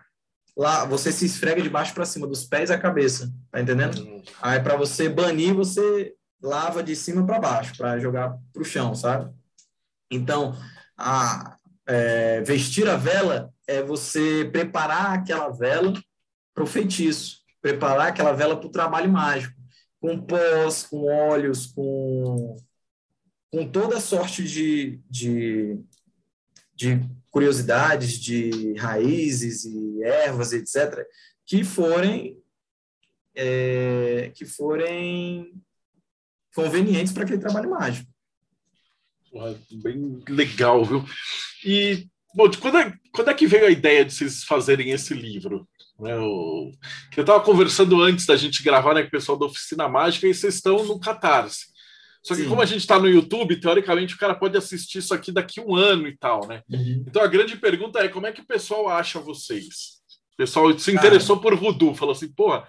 lá 0.55 0.85
você 0.85 1.11
se 1.11 1.25
esfrega 1.25 1.61
de 1.61 1.69
baixo 1.69 1.93
para 1.93 2.05
cima, 2.05 2.27
dos 2.27 2.45
pés 2.45 2.69
à 2.69 2.77
cabeça, 2.77 3.33
tá 3.51 3.61
entendendo? 3.61 4.23
Aí 4.41 4.59
para 4.59 4.75
você 4.75 5.09
banir, 5.09 5.53
você 5.53 6.13
lava 6.41 6.83
de 6.83 6.95
cima 6.95 7.25
para 7.25 7.39
baixo, 7.39 7.75
para 7.77 7.97
jogar 7.99 8.37
para 8.51 8.61
o 8.61 8.65
chão, 8.65 8.93
sabe? 8.93 9.33
Então, 10.15 10.55
a, 10.97 11.57
é, 11.87 12.41
vestir 12.41 12.87
a 12.87 12.95
vela 12.95 13.53
é 13.67 13.81
você 13.81 14.49
preparar 14.51 15.13
aquela 15.13 15.49
vela 15.49 15.93
para 16.53 16.63
o 16.63 16.67
feitiço, 16.67 17.41
preparar 17.61 18.07
aquela 18.07 18.33
vela 18.33 18.57
para 18.57 18.67
o 18.67 18.71
trabalho 18.71 19.11
mágico, 19.11 19.55
com 19.99 20.19
pós, 20.19 20.83
com 20.83 21.05
óleos, 21.05 21.67
com, 21.67 22.55
com 23.51 23.67
toda 23.69 23.99
sorte 23.99 24.43
de, 24.43 24.99
de, 25.09 25.79
de 26.75 27.09
curiosidades 27.31 28.19
de 28.19 28.73
raízes 28.73 29.65
e 29.65 30.03
ervas, 30.03 30.53
etc., 30.53 31.05
que 31.45 31.63
forem 31.63 32.37
é, 33.35 34.31
que 34.35 34.45
forem 34.45 35.59
convenientes 36.53 37.11
para 37.11 37.23
aquele 37.23 37.39
trabalho 37.39 37.71
mágico. 37.71 38.12
Bem 39.71 40.21
legal, 40.29 40.85
viu? 40.85 41.03
E 41.65 42.07
bom, 42.35 42.49
quando 42.59 42.77
é, 42.77 42.93
quando 43.11 43.29
é 43.29 43.33
que 43.33 43.47
veio 43.47 43.65
a 43.65 43.71
ideia 43.71 44.05
de 44.05 44.13
vocês 44.13 44.43
fazerem 44.43 44.91
esse 44.91 45.13
livro? 45.13 45.67
Né, 45.99 46.13
eu 46.15 46.71
estava 47.15 47.39
conversando 47.43 48.01
antes 48.01 48.25
da 48.25 48.35
gente 48.35 48.63
gravar 48.63 48.93
né, 48.93 49.01
com 49.01 49.07
o 49.07 49.11
pessoal 49.11 49.37
da 49.37 49.45
Oficina 49.45 49.87
Mágica 49.87 50.27
e 50.27 50.33
vocês 50.33 50.55
estão 50.55 50.83
no 50.83 50.99
Catarse. 50.99 51.73
Só 52.23 52.35
que 52.35 52.43
Sim. 52.43 52.49
como 52.49 52.61
a 52.61 52.65
gente 52.65 52.79
está 52.79 52.97
no 52.97 53.09
YouTube, 53.09 53.59
teoricamente 53.59 54.15
o 54.15 54.17
cara 54.17 54.33
pode 54.33 54.57
assistir 54.57 54.99
isso 54.99 55.13
aqui 55.13 55.31
daqui 55.31 55.59
um 55.59 55.75
ano 55.75 56.07
e 56.07 56.17
tal, 56.17 56.47
né? 56.47 56.61
Uhum. 56.69 57.03
Então 57.05 57.21
a 57.21 57.27
grande 57.27 57.57
pergunta 57.57 57.99
é 57.99 58.07
como 58.07 58.25
é 58.25 58.31
que 58.31 58.41
o 58.41 58.47
pessoal 58.47 58.87
acha 58.87 59.19
vocês? 59.19 60.01
O 60.33 60.37
pessoal 60.37 60.77
se 60.79 60.91
interessou 60.91 61.39
por 61.39 61.55
Voodoo, 61.55 61.93
falou 61.93 62.13
assim, 62.13 62.31
pô, 62.31 62.61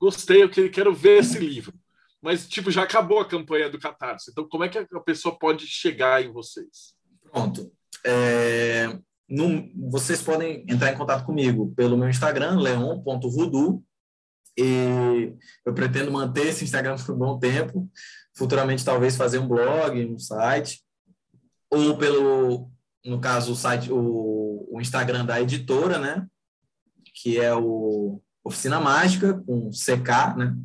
gostei, 0.00 0.42
eu 0.42 0.48
quero 0.48 0.94
ver 0.94 1.20
esse 1.20 1.38
livro. 1.38 1.74
Mas, 2.22 2.46
tipo, 2.46 2.70
já 2.70 2.84
acabou 2.84 3.18
a 3.18 3.28
campanha 3.28 3.68
do 3.68 3.80
Catarse. 3.80 4.30
Então, 4.30 4.48
como 4.48 4.64
é 4.64 4.68
que 4.68 4.78
a 4.78 5.00
pessoa 5.00 5.36
pode 5.36 5.66
chegar 5.66 6.22
em 6.24 6.32
vocês? 6.32 6.94
Pronto. 7.30 7.72
É, 8.04 8.96
no, 9.28 9.68
vocês 9.90 10.22
podem 10.22 10.64
entrar 10.68 10.92
em 10.92 10.96
contato 10.96 11.24
comigo 11.24 11.74
pelo 11.74 11.96
meu 11.96 12.08
Instagram, 12.08 12.60
leon.voodoo. 12.60 13.82
E 14.56 15.32
eu 15.64 15.74
pretendo 15.74 16.12
manter 16.12 16.48
esse 16.48 16.62
Instagram 16.62 16.96
por 16.96 17.14
um 17.14 17.18
bom 17.18 17.38
tempo 17.38 17.90
futuramente 18.34 18.84
talvez 18.84 19.16
fazer 19.16 19.38
um 19.38 19.48
blog, 19.48 20.04
um 20.06 20.18
site, 20.18 20.82
ou 21.70 21.96
pelo, 21.96 22.70
no 23.04 23.20
caso, 23.20 23.52
o 23.52 23.56
site, 23.56 23.92
o, 23.92 24.66
o 24.70 24.80
Instagram 24.80 25.24
da 25.24 25.40
editora, 25.40 25.98
né? 25.98 26.26
Que 27.14 27.38
é 27.38 27.54
o 27.54 28.20
Oficina 28.44 28.80
Mágica, 28.80 29.34
com 29.46 29.70
CK, 29.70 30.36
né? 30.36 30.56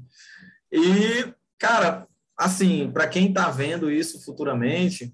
E, 0.72 1.34
cara, 1.58 2.08
assim, 2.38 2.92
para 2.92 3.08
quem 3.08 3.30
está 3.30 3.50
vendo 3.50 3.92
isso 3.92 4.24
futuramente, 4.24 5.14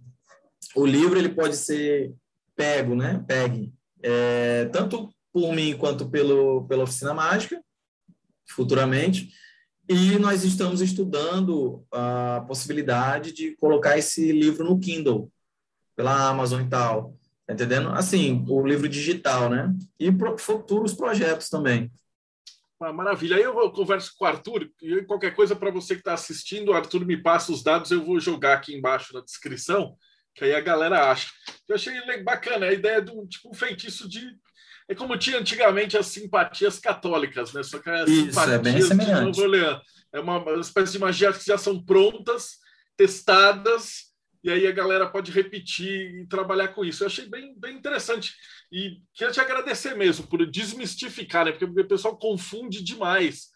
o 0.75 0.85
livro 0.85 1.17
ele 1.17 1.29
pode 1.29 1.55
ser 1.55 2.13
pego, 2.55 2.95
né? 2.95 3.23
Pegue. 3.27 3.73
É, 4.01 4.65
tanto 4.65 5.09
por 5.31 5.53
mim 5.53 5.75
quanto 5.77 6.09
pelo, 6.09 6.65
pela 6.67 6.83
Oficina 6.83 7.13
Mágica, 7.13 7.61
futuramente. 8.47 9.31
E 9.89 10.17
nós 10.17 10.43
estamos 10.43 10.79
estudando 10.81 11.85
a 11.91 12.43
possibilidade 12.47 13.33
de 13.33 13.55
colocar 13.57 13.97
esse 13.97 14.31
livro 14.31 14.63
no 14.63 14.79
Kindle, 14.79 15.31
pela 15.95 16.29
Amazon 16.29 16.61
e 16.61 16.69
tal. 16.69 17.17
Tá 17.45 17.53
entendendo? 17.53 17.89
Assim, 17.89 18.45
o 18.47 18.65
livro 18.65 18.87
digital, 18.87 19.49
né? 19.49 19.73
E 19.99 20.11
pro, 20.11 20.37
futuros 20.37 20.93
projetos 20.93 21.49
também. 21.49 21.91
Ah, 22.81 22.91
maravilha. 22.91 23.37
Aí 23.37 23.43
eu 23.43 23.71
converso 23.71 24.13
com 24.17 24.25
o 24.25 24.27
Arthur 24.27 24.69
e 24.81 25.03
qualquer 25.03 25.33
coisa 25.35 25.55
para 25.55 25.71
você 25.71 25.95
que 25.95 26.01
está 26.01 26.13
assistindo, 26.13 26.69
o 26.69 26.73
Arthur 26.73 27.05
me 27.05 27.15
passa 27.15 27.51
os 27.51 27.63
dados, 27.63 27.91
eu 27.91 28.03
vou 28.03 28.19
jogar 28.19 28.55
aqui 28.55 28.75
embaixo 28.75 29.13
na 29.13 29.21
descrição, 29.21 29.95
que 30.35 30.43
aí 30.43 30.53
a 30.53 30.61
galera 30.61 31.09
acha. 31.09 31.29
Eu 31.67 31.75
achei 31.75 31.93
bacana 32.23 32.65
a 32.65 32.73
ideia 32.73 33.01
de 33.01 33.11
um 33.11 33.25
tipo 33.25 33.49
um 33.49 33.53
feitiço 33.53 34.07
de 34.09 34.35
é 34.89 34.93
como 34.93 35.17
tinha 35.17 35.39
antigamente 35.39 35.97
as 35.97 36.07
simpatias 36.07 36.77
católicas, 36.77 37.53
né? 37.53 37.63
Só 37.63 37.79
que 37.79 37.89
as 37.89 38.09
Isso, 38.09 38.25
simpatias 38.27 38.53
é 38.53 38.59
bem 38.59 38.81
semelhante. 38.81 39.39
é 40.11 40.19
uma, 40.19 40.39
uma 40.39 40.59
espécie 40.59 40.91
de 40.91 40.99
magia 40.99 41.31
que 41.31 41.45
já 41.45 41.57
são 41.57 41.81
prontas, 41.83 42.57
testadas, 42.97 44.13
e 44.43 44.51
aí 44.51 44.67
a 44.67 44.71
galera 44.71 45.07
pode 45.07 45.31
repetir 45.31 46.21
e 46.21 46.27
trabalhar 46.27 46.69
com 46.69 46.83
isso. 46.83 47.03
Eu 47.03 47.07
achei 47.07 47.25
bem, 47.27 47.57
bem 47.57 47.77
interessante. 47.77 48.35
E 48.73 48.99
queria 49.13 49.31
te 49.31 49.39
agradecer 49.39 49.95
mesmo 49.95 50.25
por 50.25 50.43
desmistificar, 50.49 51.45
né? 51.45 51.51
Porque 51.51 51.81
o 51.81 51.87
pessoal 51.87 52.17
confunde 52.17 52.83
demais 52.83 53.49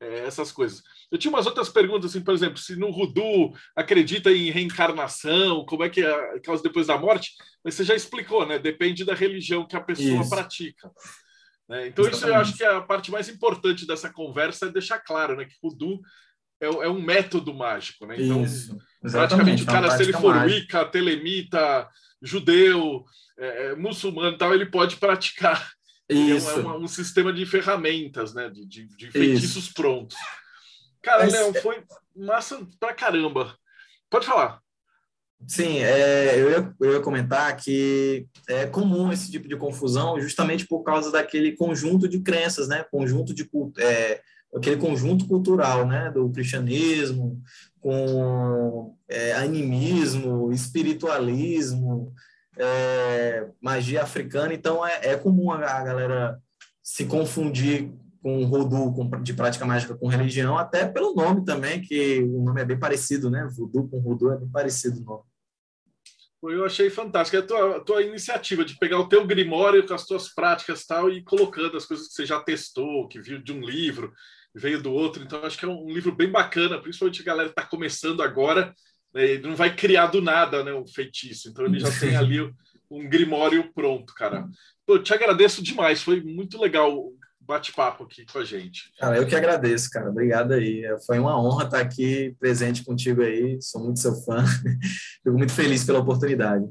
é, 0.00 0.26
essas 0.26 0.50
coisas. 0.50 0.82
Eu 1.12 1.16
tinha 1.16 1.30
umas 1.30 1.46
outras 1.46 1.68
perguntas, 1.68 2.10
assim, 2.10 2.20
por 2.20 2.34
exemplo, 2.34 2.58
se 2.58 2.74
no 2.74 2.90
Rudu 2.90 3.52
acredita 3.76 4.32
em 4.32 4.50
reencarnação, 4.50 5.64
como 5.64 5.84
é 5.84 5.88
que 5.88 6.00
é 6.00 6.10
a 6.10 6.40
causa 6.40 6.60
depois 6.60 6.88
da 6.88 6.98
morte, 6.98 7.30
mas 7.62 7.74
você 7.74 7.84
já 7.84 7.94
explicou, 7.94 8.44
né? 8.44 8.58
Depende 8.58 9.04
da 9.04 9.14
religião 9.14 9.64
que 9.64 9.76
a 9.76 9.80
pessoa 9.80 10.20
isso. 10.20 10.30
pratica. 10.30 10.90
Né? 11.68 11.86
Então, 11.86 12.04
Exatamente. 12.04 12.16
isso 12.16 12.26
eu 12.26 12.34
acho 12.34 12.56
que 12.56 12.64
é 12.64 12.74
a 12.74 12.80
parte 12.80 13.12
mais 13.12 13.28
importante 13.28 13.86
dessa 13.86 14.12
conversa 14.12 14.66
é 14.66 14.72
deixar 14.72 14.98
claro, 14.98 15.36
né? 15.36 15.44
Que 15.44 15.54
Rudu 15.62 16.00
é, 16.60 16.66
é 16.66 16.88
um 16.88 17.00
método 17.00 17.54
mágico, 17.54 18.06
né? 18.06 18.16
Então, 18.18 18.42
isso. 18.42 18.76
Praticamente 19.12 19.62
o 19.62 19.66
cara, 19.66 19.90
se 19.96 20.02
ele 20.02 20.12
for 20.12 20.36
Wicca, 20.44 20.84
telemita, 20.86 21.88
judeu, 22.22 23.04
é, 23.38 23.66
é, 23.66 23.76
muçulmano 23.76 24.36
tal, 24.38 24.54
ele 24.54 24.66
pode 24.66 24.96
praticar. 24.96 25.72
Isso. 26.08 26.50
É, 26.50 26.62
um, 26.62 26.82
um 26.82 26.88
sistema 26.88 27.32
de 27.32 27.46
ferramentas, 27.46 28.34
né? 28.34 28.50
De, 28.50 28.66
de, 28.66 28.86
de 28.96 29.10
feitiços 29.10 29.64
Isso. 29.64 29.74
prontos. 29.74 30.16
Cara, 31.02 31.24
Mas... 31.24 31.32
Leão, 31.32 31.54
foi 31.54 31.82
massa 32.14 32.66
pra 32.78 32.94
caramba. 32.94 33.56
Pode 34.10 34.26
falar. 34.26 34.60
Sim, 35.46 35.78
é, 35.78 36.40
eu, 36.40 36.50
ia, 36.50 36.74
eu 36.80 36.92
ia 36.94 37.00
comentar 37.00 37.54
que 37.56 38.26
é 38.48 38.66
comum 38.66 39.12
esse 39.12 39.30
tipo 39.30 39.46
de 39.46 39.56
confusão 39.56 40.18
justamente 40.18 40.66
por 40.66 40.82
causa 40.82 41.10
daquele 41.10 41.52
conjunto 41.52 42.08
de 42.08 42.20
crenças, 42.20 42.68
né? 42.68 42.84
Conjunto 42.90 43.34
de 43.34 43.48
é, 43.78 44.22
aquele 44.54 44.76
conjunto 44.76 45.26
cultural, 45.26 45.86
né? 45.86 46.10
Do 46.10 46.30
cristianismo, 46.30 47.42
com 47.84 48.96
é, 49.06 49.34
animismo, 49.34 50.50
espiritualismo, 50.50 52.14
é, 52.56 53.46
magia 53.60 54.02
africana. 54.02 54.54
Então 54.54 54.84
é, 54.86 55.00
é 55.02 55.16
comum 55.18 55.52
a, 55.52 55.58
galera 55.58 56.40
se 56.82 57.04
confundir 57.04 57.92
com 58.22 58.48
voodoo, 58.48 58.94
com, 58.94 59.22
de 59.22 59.34
prática 59.34 59.66
mágica 59.66 59.94
com 59.94 60.08
religião, 60.08 60.56
até 60.56 60.86
pelo 60.86 61.14
nome 61.14 61.44
também, 61.44 61.82
que 61.82 62.22
o 62.22 62.42
nome 62.42 62.62
é 62.62 62.64
bem 62.64 62.78
parecido, 62.78 63.30
né? 63.30 63.46
Voodoo 63.54 63.86
com 63.86 64.00
voodoo 64.00 64.32
é 64.32 64.38
bem 64.38 64.48
parecido 64.48 65.02
o 65.02 65.04
nome. 65.04 65.22
Eu 66.56 66.64
achei 66.64 66.88
fantástico. 66.88 67.36
A 67.36 67.46
tua, 67.46 67.76
a 67.76 67.80
tua 67.80 68.02
iniciativa 68.02 68.64
de 68.64 68.78
pegar 68.78 68.98
o 68.98 69.08
teu 69.10 69.26
grimório 69.26 69.86
com 69.86 69.92
as 69.92 70.06
tuas 70.06 70.32
práticas 70.32 70.86
tal 70.86 71.10
e 71.10 71.22
colocando 71.22 71.76
as 71.76 71.84
coisas 71.84 72.08
que 72.08 72.14
você 72.14 72.24
já 72.24 72.40
testou, 72.40 73.08
que 73.08 73.20
viu 73.20 73.42
de 73.42 73.52
um 73.52 73.60
livro, 73.60 74.10
veio 74.54 74.80
do 74.80 74.92
outro. 74.92 75.22
Então, 75.22 75.44
acho 75.44 75.58
que 75.58 75.64
é 75.64 75.68
um 75.68 75.88
livro 75.88 76.14
bem 76.14 76.30
bacana, 76.30 76.80
principalmente 76.80 77.22
a 77.22 77.24
galera 77.24 77.48
que 77.48 77.58
está 77.58 77.68
começando 77.68 78.22
agora. 78.22 78.74
Né? 79.12 79.24
Ele 79.24 79.48
não 79.48 79.56
vai 79.56 79.74
criar 79.74 80.06
do 80.06 80.22
nada 80.22 80.62
né, 80.62 80.72
um 80.72 80.86
feitiço. 80.86 81.48
Então, 81.48 81.64
ele 81.64 81.80
já 81.80 81.90
tem 81.98 82.14
ali 82.16 82.40
um 82.90 83.08
grimório 83.08 83.72
pronto, 83.72 84.14
cara. 84.14 84.46
Pô, 84.86 84.96
eu 84.96 85.02
te 85.02 85.12
agradeço 85.12 85.62
demais. 85.62 86.02
Foi 86.02 86.22
muito 86.22 86.60
legal 86.60 87.12
bate-papo 87.40 88.04
aqui 88.04 88.24
com 88.24 88.38
a 88.38 88.44
gente. 88.44 88.90
Cara, 88.98 89.16
eu 89.16 89.26
que 89.26 89.34
agradeço, 89.34 89.90
cara. 89.90 90.10
Obrigado 90.10 90.52
aí. 90.52 90.84
Foi 91.06 91.18
uma 91.18 91.40
honra 91.40 91.64
estar 91.64 91.80
aqui 91.80 92.34
presente 92.38 92.84
contigo 92.84 93.22
aí. 93.22 93.60
Sou 93.60 93.82
muito 93.82 94.00
seu 94.00 94.14
fã. 94.22 94.44
Fico 95.22 95.36
muito 95.36 95.52
feliz 95.52 95.84
pela 95.84 95.98
oportunidade. 95.98 96.64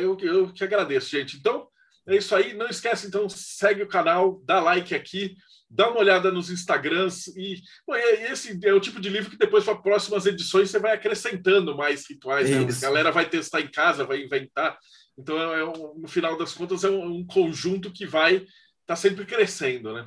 Eu, 0.00 0.16
eu 0.20 0.52
que 0.52 0.64
agradeço, 0.64 1.10
gente. 1.10 1.36
Então, 1.36 1.66
é 2.06 2.16
isso 2.16 2.34
aí. 2.34 2.54
Não 2.54 2.68
esquece, 2.68 3.06
então, 3.06 3.28
segue 3.28 3.82
o 3.82 3.88
canal, 3.88 4.40
dá 4.44 4.60
like 4.60 4.94
aqui, 4.94 5.36
dá 5.72 5.88
uma 5.88 6.00
olhada 6.00 6.30
nos 6.30 6.50
Instagrams. 6.50 7.28
E 7.36 7.60
bom, 7.86 7.96
esse 7.96 8.58
é 8.64 8.72
o 8.72 8.80
tipo 8.80 9.00
de 9.00 9.08
livro 9.08 9.30
que 9.30 9.38
depois, 9.38 9.64
para 9.64 9.74
próximas 9.76 10.26
edições, 10.26 10.70
você 10.70 10.78
vai 10.78 10.92
acrescentando 10.92 11.76
mais 11.76 12.08
rituais. 12.08 12.48
Né? 12.48 12.58
A 12.58 12.80
galera 12.80 13.10
vai 13.10 13.28
testar 13.28 13.60
em 13.60 13.70
casa, 13.70 14.04
vai 14.04 14.22
inventar. 14.22 14.78
Então, 15.18 15.38
é, 15.38 15.60
é 15.60 15.64
um, 15.64 15.94
no 15.98 16.08
final 16.08 16.36
das 16.36 16.52
contas, 16.52 16.84
é 16.84 16.90
um, 16.90 17.16
um 17.16 17.26
conjunto 17.26 17.90
que 17.90 18.06
vai 18.06 18.44
está 18.82 18.96
sempre 18.96 19.24
crescendo, 19.24 19.94
né? 19.94 20.04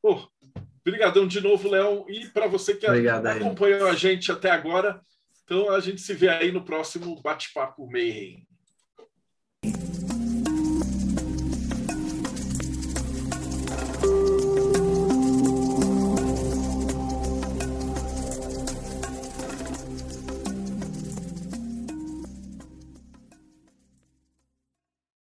Pô, 0.00 0.28
brigadão 0.84 1.26
de 1.26 1.40
novo, 1.40 1.68
Léo. 1.68 2.06
E 2.08 2.28
para 2.28 2.46
você 2.46 2.74
que 2.74 2.86
Obrigado, 2.86 3.26
acompanhou 3.26 3.86
aí. 3.86 3.92
a 3.92 3.94
gente 3.94 4.30
até 4.30 4.50
agora, 4.50 5.00
então 5.44 5.70
a 5.70 5.80
gente 5.80 6.00
se 6.00 6.14
vê 6.14 6.28
aí 6.28 6.52
no 6.52 6.64
próximo 6.64 7.20
Bate-Papo 7.20 7.90
Mayhem. 7.90 8.46